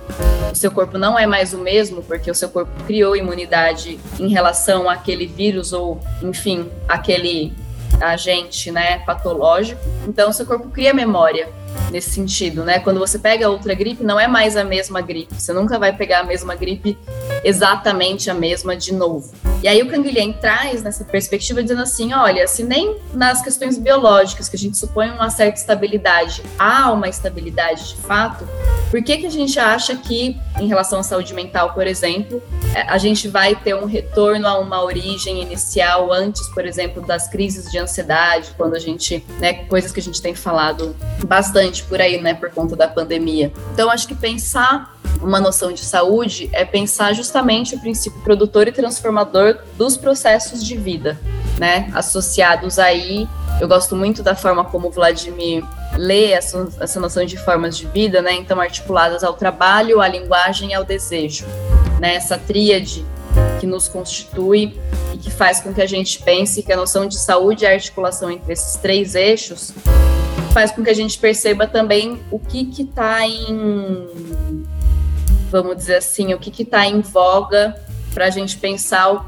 o 0.52 0.56
seu 0.56 0.72
corpo 0.72 0.98
não 0.98 1.20
é 1.20 1.28
mais 1.28 1.54
o 1.54 1.60
mesmo, 1.60 2.02
porque 2.02 2.32
o 2.32 2.34
seu 2.34 2.50
corpo 2.50 2.72
criou 2.88 3.16
imunidade 3.16 4.00
em 4.20 4.30
relação 4.30 4.90
àquele 4.90 5.28
vírus 5.28 5.72
ou, 5.72 6.00
enfim, 6.24 6.68
aquele 6.88 7.54
agente 8.04 8.72
né, 8.72 9.00
patológico. 9.00 9.82
Então, 10.08 10.32
seu 10.32 10.46
corpo 10.46 10.70
cria 10.70 10.94
memória 10.94 11.50
nesse 11.92 12.12
sentido, 12.12 12.64
né? 12.64 12.80
Quando 12.80 13.00
você 13.00 13.20
pega 13.20 13.50
outra 13.50 13.74
gripe, 13.74 14.04
não 14.04 14.20
é 14.20 14.28
mais 14.28 14.56
a 14.56 14.64
mesma 14.64 15.02
gripe. 15.02 15.34
Você 15.36 15.54
nunca 15.54 15.78
vai 15.80 15.96
pegar 15.96 16.20
a 16.20 16.24
mesma 16.24 16.56
gripe 16.56 16.98
exatamente 17.44 18.30
a 18.30 18.34
mesma 18.34 18.76
de 18.76 18.94
novo. 18.94 19.34
E 19.64 19.68
aí 19.70 19.82
o 19.82 19.88
Canguilhem 19.88 20.34
traz 20.34 20.84
nessa 20.84 21.06
perspectiva 21.06 21.64
dizendo 21.64 21.84
assim, 21.84 22.14
olha, 22.14 22.46
se 22.50 22.66
nem 22.66 22.98
nas 23.14 23.42
questões 23.42 23.78
biológicas 23.78 24.50
que 24.50 24.58
a 24.58 24.60
gente 24.60 24.78
supõe 24.78 25.10
uma 25.10 25.30
certa 25.30 25.58
estabilidade, 25.58 26.44
há 26.60 26.92
uma 26.92 27.08
estabilidade 27.08 27.88
de 27.88 27.96
fato, 27.96 28.46
por 28.92 29.02
que 29.02 29.20
que 29.20 29.26
a 29.26 29.32
gente 29.32 29.58
acha 29.58 29.96
que 29.96 30.38
em 30.60 30.68
relação 30.68 31.00
à 31.00 31.04
saúde 31.04 31.34
mental, 31.34 31.74
por 31.74 31.88
exemplo, 31.88 32.44
é, 32.76 32.82
a 32.82 32.98
gente 32.98 33.30
vai 33.30 33.56
ter 33.56 33.74
um 33.74 33.86
retorno 33.86 34.46
a 34.50 34.60
uma 34.60 34.84
origem 34.84 35.42
inicial 35.42 36.12
antes, 36.12 36.46
por 36.50 36.66
exemplo, 36.66 37.02
das 37.02 37.30
crises 37.30 37.72
de 37.72 37.78
ansiedade, 37.78 38.52
quando 38.58 38.76
a 38.76 38.80
gente, 38.80 39.26
né, 39.40 39.64
coisas 39.66 39.94
que 39.94 40.02
a 40.02 40.04
gente 40.04 40.22
tem 40.22 40.36
falado 40.36 40.94
bastante 41.26 41.86
por 41.86 42.02
aí, 42.02 42.22
né, 42.22 42.34
por 42.34 42.50
conta 42.50 42.76
da 42.76 42.88
pandemia. 42.90 43.54
Então 43.72 43.90
acho 43.90 44.10
que 44.10 44.16
pensar 44.16 44.93
uma 45.22 45.40
noção 45.40 45.72
de 45.72 45.82
saúde 45.82 46.50
é 46.52 46.66
pensar 46.66 47.14
justamente 47.14 47.76
o 47.76 47.80
princípio 47.80 48.20
produtor 48.22 48.68
e 48.68 48.72
transformador 48.72 49.60
dos 49.78 49.96
processos 49.98 50.64
de 50.64 50.76
vida, 50.76 51.20
né? 51.58 51.90
Associados 51.94 52.80
aí, 52.80 53.28
eu 53.62 53.68
gosto 53.68 53.96
muito 53.96 54.22
da 54.22 54.36
forma 54.36 54.66
como 54.66 54.88
o 54.88 54.92
Vladimir 54.92 55.64
lê 55.96 56.32
essa, 56.32 56.68
essa 56.80 57.00
noção 57.00 57.26
de 57.26 57.38
formas 57.38 57.78
de 57.78 57.86
vida, 57.88 58.22
né? 58.22 58.34
Então, 58.34 58.60
articuladas 58.60 59.24
ao 59.24 59.34
trabalho, 59.34 60.02
à 60.02 60.08
linguagem 60.08 60.72
e 60.72 60.74
ao 60.74 60.84
desejo, 60.84 61.46
né? 62.00 62.16
Essa 62.16 62.38
tríade 62.38 63.06
que 63.60 63.68
nos 63.68 63.88
constitui 63.88 64.78
e 65.14 65.18
que 65.18 65.32
faz 65.32 65.62
com 65.62 65.74
que 65.74 65.82
a 65.82 65.88
gente 65.88 66.22
pense 66.22 66.62
que 66.62 66.74
a 66.74 66.78
noção 66.78 67.08
de 67.08 67.18
saúde 67.18 67.66
a 67.66 67.72
articulação 67.72 68.30
entre 68.30 68.52
esses 68.52 68.76
três 68.76 69.16
eixos 69.16 69.74
faz 70.54 70.72
com 70.72 70.84
que 70.84 70.90
a 70.90 70.94
gente 70.94 71.18
perceba 71.18 71.66
também 71.66 72.22
o 72.30 72.38
que 72.38 72.70
está 72.80 73.26
em 73.26 74.64
vamos 75.54 75.78
dizer 75.78 75.98
assim, 75.98 76.34
o 76.34 76.40
que 76.40 76.64
está 76.64 76.88
em 76.88 77.02
voga 77.02 77.76
para 78.12 78.26
a 78.26 78.30
gente 78.32 78.58
pensar 78.58 79.14
o, 79.14 79.26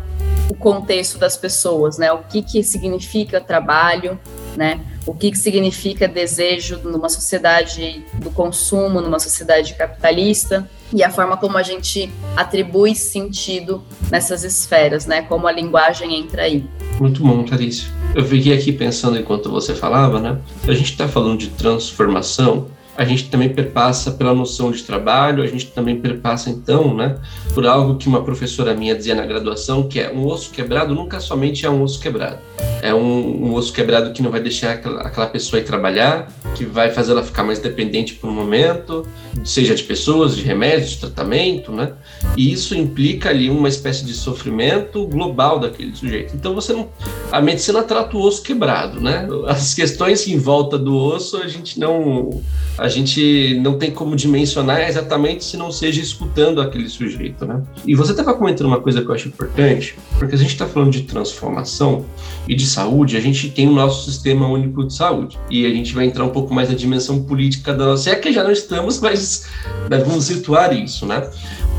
o, 0.50 0.56
contexto 0.56 1.20
das 1.20 1.38
pessoas, 1.38 2.00
né? 2.00 2.12
O 2.12 2.24
que, 2.24 2.42
que 2.42 2.64
significa 2.64 3.40
trabalho, 3.40 4.20
né? 4.58 4.80
O 5.06 5.14
que, 5.14 5.30
que 5.30 5.38
significa 5.38 6.08
desejo 6.08 6.80
numa 6.84 7.10
sociedade 7.10 8.04
do 8.16 8.32
consumo, 8.32 9.02
numa 9.02 9.20
sociedade 9.20 9.76
capitalista, 9.76 10.68
e 10.92 11.04
a 11.04 11.12
forma 11.12 11.38
como 11.38 11.60
a 11.60 11.64
gente 11.64 12.12
atribui 12.36 12.96
sentido 12.96 13.84
nessas 14.10 14.44
esferas, 14.44 15.06
né? 15.06 15.22
Como 15.22 15.46
a 15.46 15.52
linguagem 15.52 16.16
entra 16.20 16.42
aí. 16.42 16.66
Muito 17.00 17.22
bom, 17.22 17.46
Clarice. 17.46 17.86
Eu 18.16 18.26
fiquei 18.26 18.58
aqui 18.58 18.72
pensando 18.72 19.20
enquanto 19.20 19.52
você 19.52 19.76
falava, 19.76 20.20
né? 20.20 20.40
A 20.68 20.74
gente 20.74 20.90
está 20.90 21.08
falando 21.08 21.38
de 21.38 21.50
transformação, 21.50 22.66
a 22.98 23.04
gente 23.04 23.30
também 23.30 23.50
perpassa 23.50 24.12
pela 24.12 24.34
noção 24.34 24.72
de 24.72 24.84
trabalho, 24.84 25.44
a 25.44 25.48
gente 25.48 25.68
também 25.68 26.00
perpassa, 26.00 26.50
então, 26.50 26.94
né, 26.96 27.16
por 27.54 27.66
algo 27.66 27.98
que 27.98 28.08
uma 28.08 28.24
professora 28.24 28.74
minha 28.74 28.96
dizia 28.96 29.16
na 29.16 29.26
graduação, 29.26 29.88
que 29.88 30.00
é 30.00 30.12
um 30.12 30.26
osso 30.26 30.52
quebrado 30.52 30.96
nunca 30.96 31.20
somente 31.20 31.66
é 31.66 31.70
um 31.70 31.82
osso 31.82 32.00
quebrado. 32.00 32.40
É 32.82 32.94
um, 32.94 33.48
um 33.48 33.54
osso 33.54 33.74
quebrado 33.74 34.14
que 34.14 34.22
não 34.22 34.32
vai 34.32 34.40
deixar 34.40 34.74
aquela, 34.74 35.02
aquela 35.02 35.28
pessoa 35.28 35.60
ir 35.60 35.66
trabalhar, 35.66 36.28
que 36.56 36.66
vai 36.66 36.90
fazer 36.90 37.12
ela 37.12 37.22
ficar 37.24 37.44
mais 37.44 37.60
dependente 37.60 38.16
por 38.16 38.30
um 38.30 38.34
momento, 38.34 39.06
seja 39.44 39.76
de 39.76 39.84
pessoas, 39.84 40.36
de 40.36 40.42
remédios, 40.42 40.92
de 40.92 40.98
tratamento, 40.98 41.72
né? 41.72 41.94
E 42.38 42.52
isso 42.52 42.74
implica 42.74 43.30
ali 43.30 43.50
uma 43.50 43.68
espécie 43.68 44.06
de 44.06 44.14
sofrimento 44.14 45.06
global 45.06 45.60
daquele 45.60 45.96
sujeito. 45.96 46.34
Então 46.36 46.56
você 46.56 46.74
não, 46.74 46.90
a 47.32 47.42
medicina 47.42 47.84
trata 47.84 48.16
o 48.18 48.22
osso 48.22 48.42
quebrado, 48.42 49.02
né? 49.02 49.28
As 49.48 49.74
questões 49.74 50.26
em 50.28 50.38
volta 50.38 50.78
do 50.78 50.96
osso 50.96 51.38
a 51.38 51.48
gente 51.48 51.80
não 51.80 52.42
a 52.78 52.88
gente 52.88 53.60
não 53.62 53.78
tem 53.78 53.92
como 53.92 54.16
dimensionar 54.16 54.82
exatamente 54.82 55.44
se 55.44 55.58
não 55.58 55.72
seja 55.72 56.02
escutando 56.02 56.62
aquele 56.62 56.90
sujeito, 56.90 57.46
né? 57.46 57.62
E 57.86 57.96
você 57.96 58.12
estava 58.12 58.34
comentando 58.34 58.68
uma 58.68 58.80
coisa 58.80 59.02
que 59.02 59.08
eu 59.10 59.14
acho 59.14 59.28
importante, 59.28 59.96
porque 60.18 60.36
a 60.36 60.38
gente 60.38 60.52
está 60.52 60.66
falando 60.66 60.92
de 60.92 61.04
transformação 61.04 62.06
e 62.48 62.56
de 62.56 62.66
saúde, 62.66 63.18
a 63.18 63.22
gente 63.22 63.50
tem 63.50 63.68
o 63.68 63.72
nosso 63.72 64.10
sistema 64.10 64.48
único 64.48 64.86
de 64.86 64.94
saúde 64.94 65.38
e 65.50 65.66
a 65.66 65.70
gente 65.70 65.94
vai 65.94 66.06
entrar 66.06 66.24
um 66.24 66.30
pouco 66.30 66.45
mais 66.54 66.70
na 66.70 66.76
dimensão 66.76 67.24
política 67.24 67.74
da 67.74 67.86
nossa, 67.86 68.10
é 68.10 68.16
que 68.16 68.32
já 68.32 68.44
não 68.44 68.52
estamos, 68.52 69.00
mas 69.00 69.46
vamos 69.90 70.26
situar 70.26 70.76
isso, 70.76 71.06
né? 71.06 71.30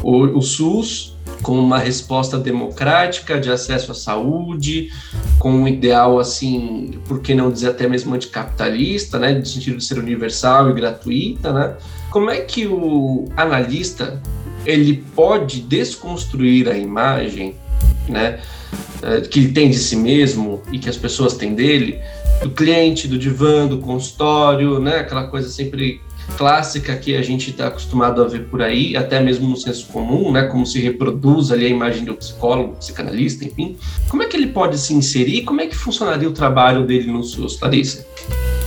o, 0.02 0.38
o 0.38 0.42
SUS 0.42 1.16
com 1.42 1.58
uma 1.58 1.78
resposta 1.78 2.38
democrática 2.38 3.38
de 3.38 3.50
acesso 3.50 3.92
à 3.92 3.94
saúde, 3.94 4.90
com 5.38 5.50
um 5.50 5.68
ideal 5.68 6.18
assim, 6.18 6.99
por 7.06 7.20
que 7.20 7.35
não 7.35 7.50
dizer 7.50 7.70
até 7.70 7.87
mesmo 7.88 8.14
anticapitalista, 8.14 9.18
né, 9.18 9.32
no 9.32 9.44
sentido 9.44 9.76
de 9.76 9.85
ser 9.85 9.99
universal 9.99 10.70
e 10.70 10.75
gratuita, 10.75 11.52
né? 11.52 11.76
Como 12.11 12.30
é 12.30 12.40
que 12.40 12.66
o 12.66 13.26
analista 13.37 14.20
ele 14.64 15.04
pode 15.14 15.61
desconstruir 15.61 16.68
a 16.68 16.76
imagem, 16.76 17.54
né, 18.08 18.40
eh, 19.02 19.20
que 19.20 19.40
ele 19.40 19.52
tem 19.52 19.70
de 19.70 19.78
si 19.78 19.94
mesmo 19.94 20.62
e 20.73 20.78
que 20.78 20.88
as 20.88 20.96
pessoas 20.96 21.35
têm 21.35 21.54
dele, 21.54 22.00
do 22.43 22.50
cliente, 22.50 23.09
do 23.09 23.19
divã, 23.19 23.66
do 23.66 23.78
consultório, 23.78 24.78
né, 24.78 24.99
aquela 24.99 25.26
coisa 25.26 25.49
sempre 25.49 26.00
clássica 26.37 26.97
que 26.97 27.16
a 27.16 27.23
gente 27.23 27.50
está 27.50 27.69
acostumado 27.69 28.23
a 28.23 28.26
ver 28.26 28.47
por 28.47 28.61
aí, 28.61 28.97
até 28.97 29.21
mesmo 29.21 29.49
no 29.49 29.57
senso 29.57 29.87
comum, 29.88 30.33
né, 30.33 30.43
como 30.45 30.66
se 30.66 30.81
reproduz 30.81 31.50
ali 31.52 31.66
a 31.66 31.69
imagem 31.69 32.05
do 32.05 32.14
psicólogo, 32.14 32.75
psicanalista, 32.76 33.45
enfim. 33.45 33.76
Como 34.09 34.23
é 34.23 34.26
que 34.26 34.37
ele 34.37 34.49
pode 34.49 34.78
se 34.78 34.93
inserir? 34.93 35.43
Como 35.43 35.61
é 35.61 35.66
que 35.66 35.76
funcionaria 35.76 36.28
o 36.28 36.33
trabalho 36.33 36.85
dele 36.85 37.11
no 37.11 37.23
SUS, 37.23 37.61
Larissa? 37.61 38.07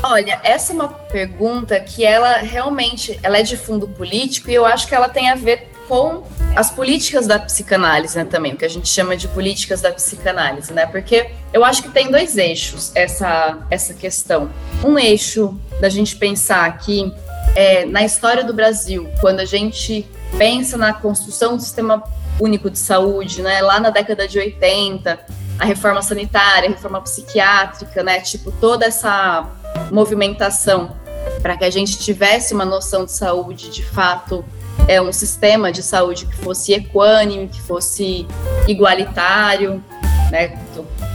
Olha, 0.02 0.40
essa 0.44 0.72
é 0.72 0.76
uma 0.76 0.88
pergunta 0.88 1.78
que 1.80 2.06
ela 2.06 2.38
realmente, 2.38 3.20
ela 3.22 3.38
é 3.38 3.44
de 3.44 3.58
fundo 3.58 3.88
político 3.88 4.50
e 4.50 4.56
eu 4.56 4.66
acho 4.66 4.88
que 4.88 4.96
ela 4.96 5.10
tem 5.10 5.30
a 5.30 5.36
ver 5.36 5.69
com 5.90 6.24
as 6.56 6.70
políticas 6.70 7.26
da 7.26 7.40
psicanálise 7.40 8.16
né, 8.16 8.24
também, 8.24 8.54
o 8.54 8.58
que 8.58 8.64
a 8.64 8.70
gente 8.70 8.88
chama 8.88 9.18
de 9.18 9.28
políticas 9.28 9.82
da 9.82 9.92
psicanálise, 9.92 10.72
né? 10.72 10.86
Porque 10.86 11.32
eu 11.52 11.66
acho 11.66 11.82
que 11.82 11.90
tem 11.90 12.12
dois 12.12 12.38
eixos 12.38 12.92
essa, 12.94 13.58
essa 13.72 13.96
questão. 13.96 14.52
Um 14.86 15.00
eixo 15.00 15.60
da 15.82 15.90
gente 15.90 16.16
pensar 16.16 16.78
que 16.78 17.12
é, 17.56 17.86
na 17.86 18.04
história 18.04 18.44
do 18.44 18.54
Brasil, 18.54 19.10
quando 19.20 19.40
a 19.40 19.46
gente 19.46 20.08
pensa 20.38 20.78
na 20.78 20.94
construção 20.94 21.58
do 21.58 21.64
sistema 21.64 22.04
único 22.40 22.70
de 22.70 22.78
saúde, 22.78 23.42
né, 23.42 23.60
lá 23.62 23.80
na 23.80 23.90
década 23.90 24.28
de 24.28 24.38
80, 24.38 25.20
a 25.58 25.66
reforma 25.66 26.04
sanitária, 26.04 26.70
a 26.70 26.72
reforma 26.72 27.02
psiquiátrica, 27.02 28.04
né, 28.04 28.20
tipo 28.20 28.52
toda 28.52 28.86
essa 28.86 29.50
movimentação 29.92 30.96
para 31.42 31.58
que 31.58 31.66
a 31.66 31.70
gente 31.70 31.98
tivesse 31.98 32.54
uma 32.54 32.66
noção 32.66 33.06
de 33.06 33.12
saúde 33.12 33.70
de 33.70 33.84
fato 33.84 34.46
é 34.88 35.02
um 35.02 35.12
sistema 35.12 35.72
de 35.72 35.84
saúde 35.84 36.26
que 36.26 36.36
fosse 36.36 36.74
equânime, 36.74 37.48
que 37.48 37.62
fosse 37.62 38.26
igualitário, 38.68 39.84
né, 40.32 40.58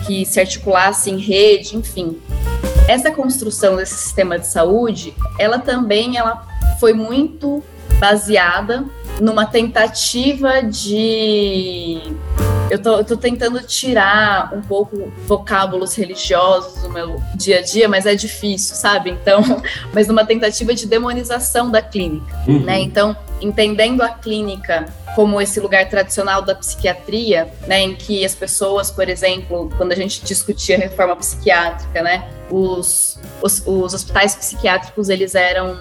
que 0.07 0.25
se 0.25 0.39
articulasse 0.41 1.11
em 1.11 1.19
rede, 1.19 1.77
enfim 1.77 2.21
essa 2.87 3.11
construção 3.11 3.77
desse 3.77 3.95
sistema 3.95 4.39
de 4.39 4.47
saúde, 4.47 5.15
ela 5.39 5.59
também 5.59 6.17
ela 6.17 6.47
foi 6.79 6.93
muito 6.93 7.63
baseada 7.99 8.85
numa 9.21 9.47
tentativa 9.47 10.63
de 10.63 12.01
eu 12.71 12.83
tô, 12.83 12.97
eu 12.97 13.05
tô, 13.05 13.17
tentando 13.17 13.61
tirar 13.63 14.53
um 14.53 14.63
pouco 14.63 15.13
vocábulos 15.27 15.95
religiosos 15.95 16.83
do 16.83 16.91
meu 16.91 17.23
dia 17.35 17.59
a 17.59 17.63
dia, 17.63 17.89
mas 17.89 18.07
é 18.07 18.15
difícil, 18.15 18.75
sabe? 18.75 19.11
Então, 19.11 19.43
mas 19.93 20.09
numa 20.09 20.25
tentativa 20.25 20.75
de 20.75 20.87
demonização 20.87 21.71
da 21.71 21.81
clínica, 21.81 22.35
uhum. 22.49 22.65
né? 22.65 22.81
Então, 22.81 23.17
entendendo 23.45 24.03
a 24.03 24.09
clínica 24.09 24.87
como 25.15 25.41
esse 25.41 25.61
lugar 25.61 25.89
tradicional 25.89 26.43
da 26.43 26.55
psiquiatria, 26.55 27.49
né, 27.67 27.81
em 27.81 27.95
que 27.95 28.25
as 28.25 28.35
pessoas, 28.35 28.91
por 28.91 29.09
exemplo, 29.09 29.71
quando 29.77 29.93
a 29.93 29.95
gente 29.95 30.25
discutia 30.25 30.77
reforma 30.77 31.15
psiquiátrica, 31.17 32.03
né, 32.03 32.29
os, 32.51 33.19
os, 33.43 33.63
os, 33.67 33.95
hospitais 33.95 34.35
psiquiátricos 34.35 35.09
eles 35.09 35.35
eram 35.35 35.77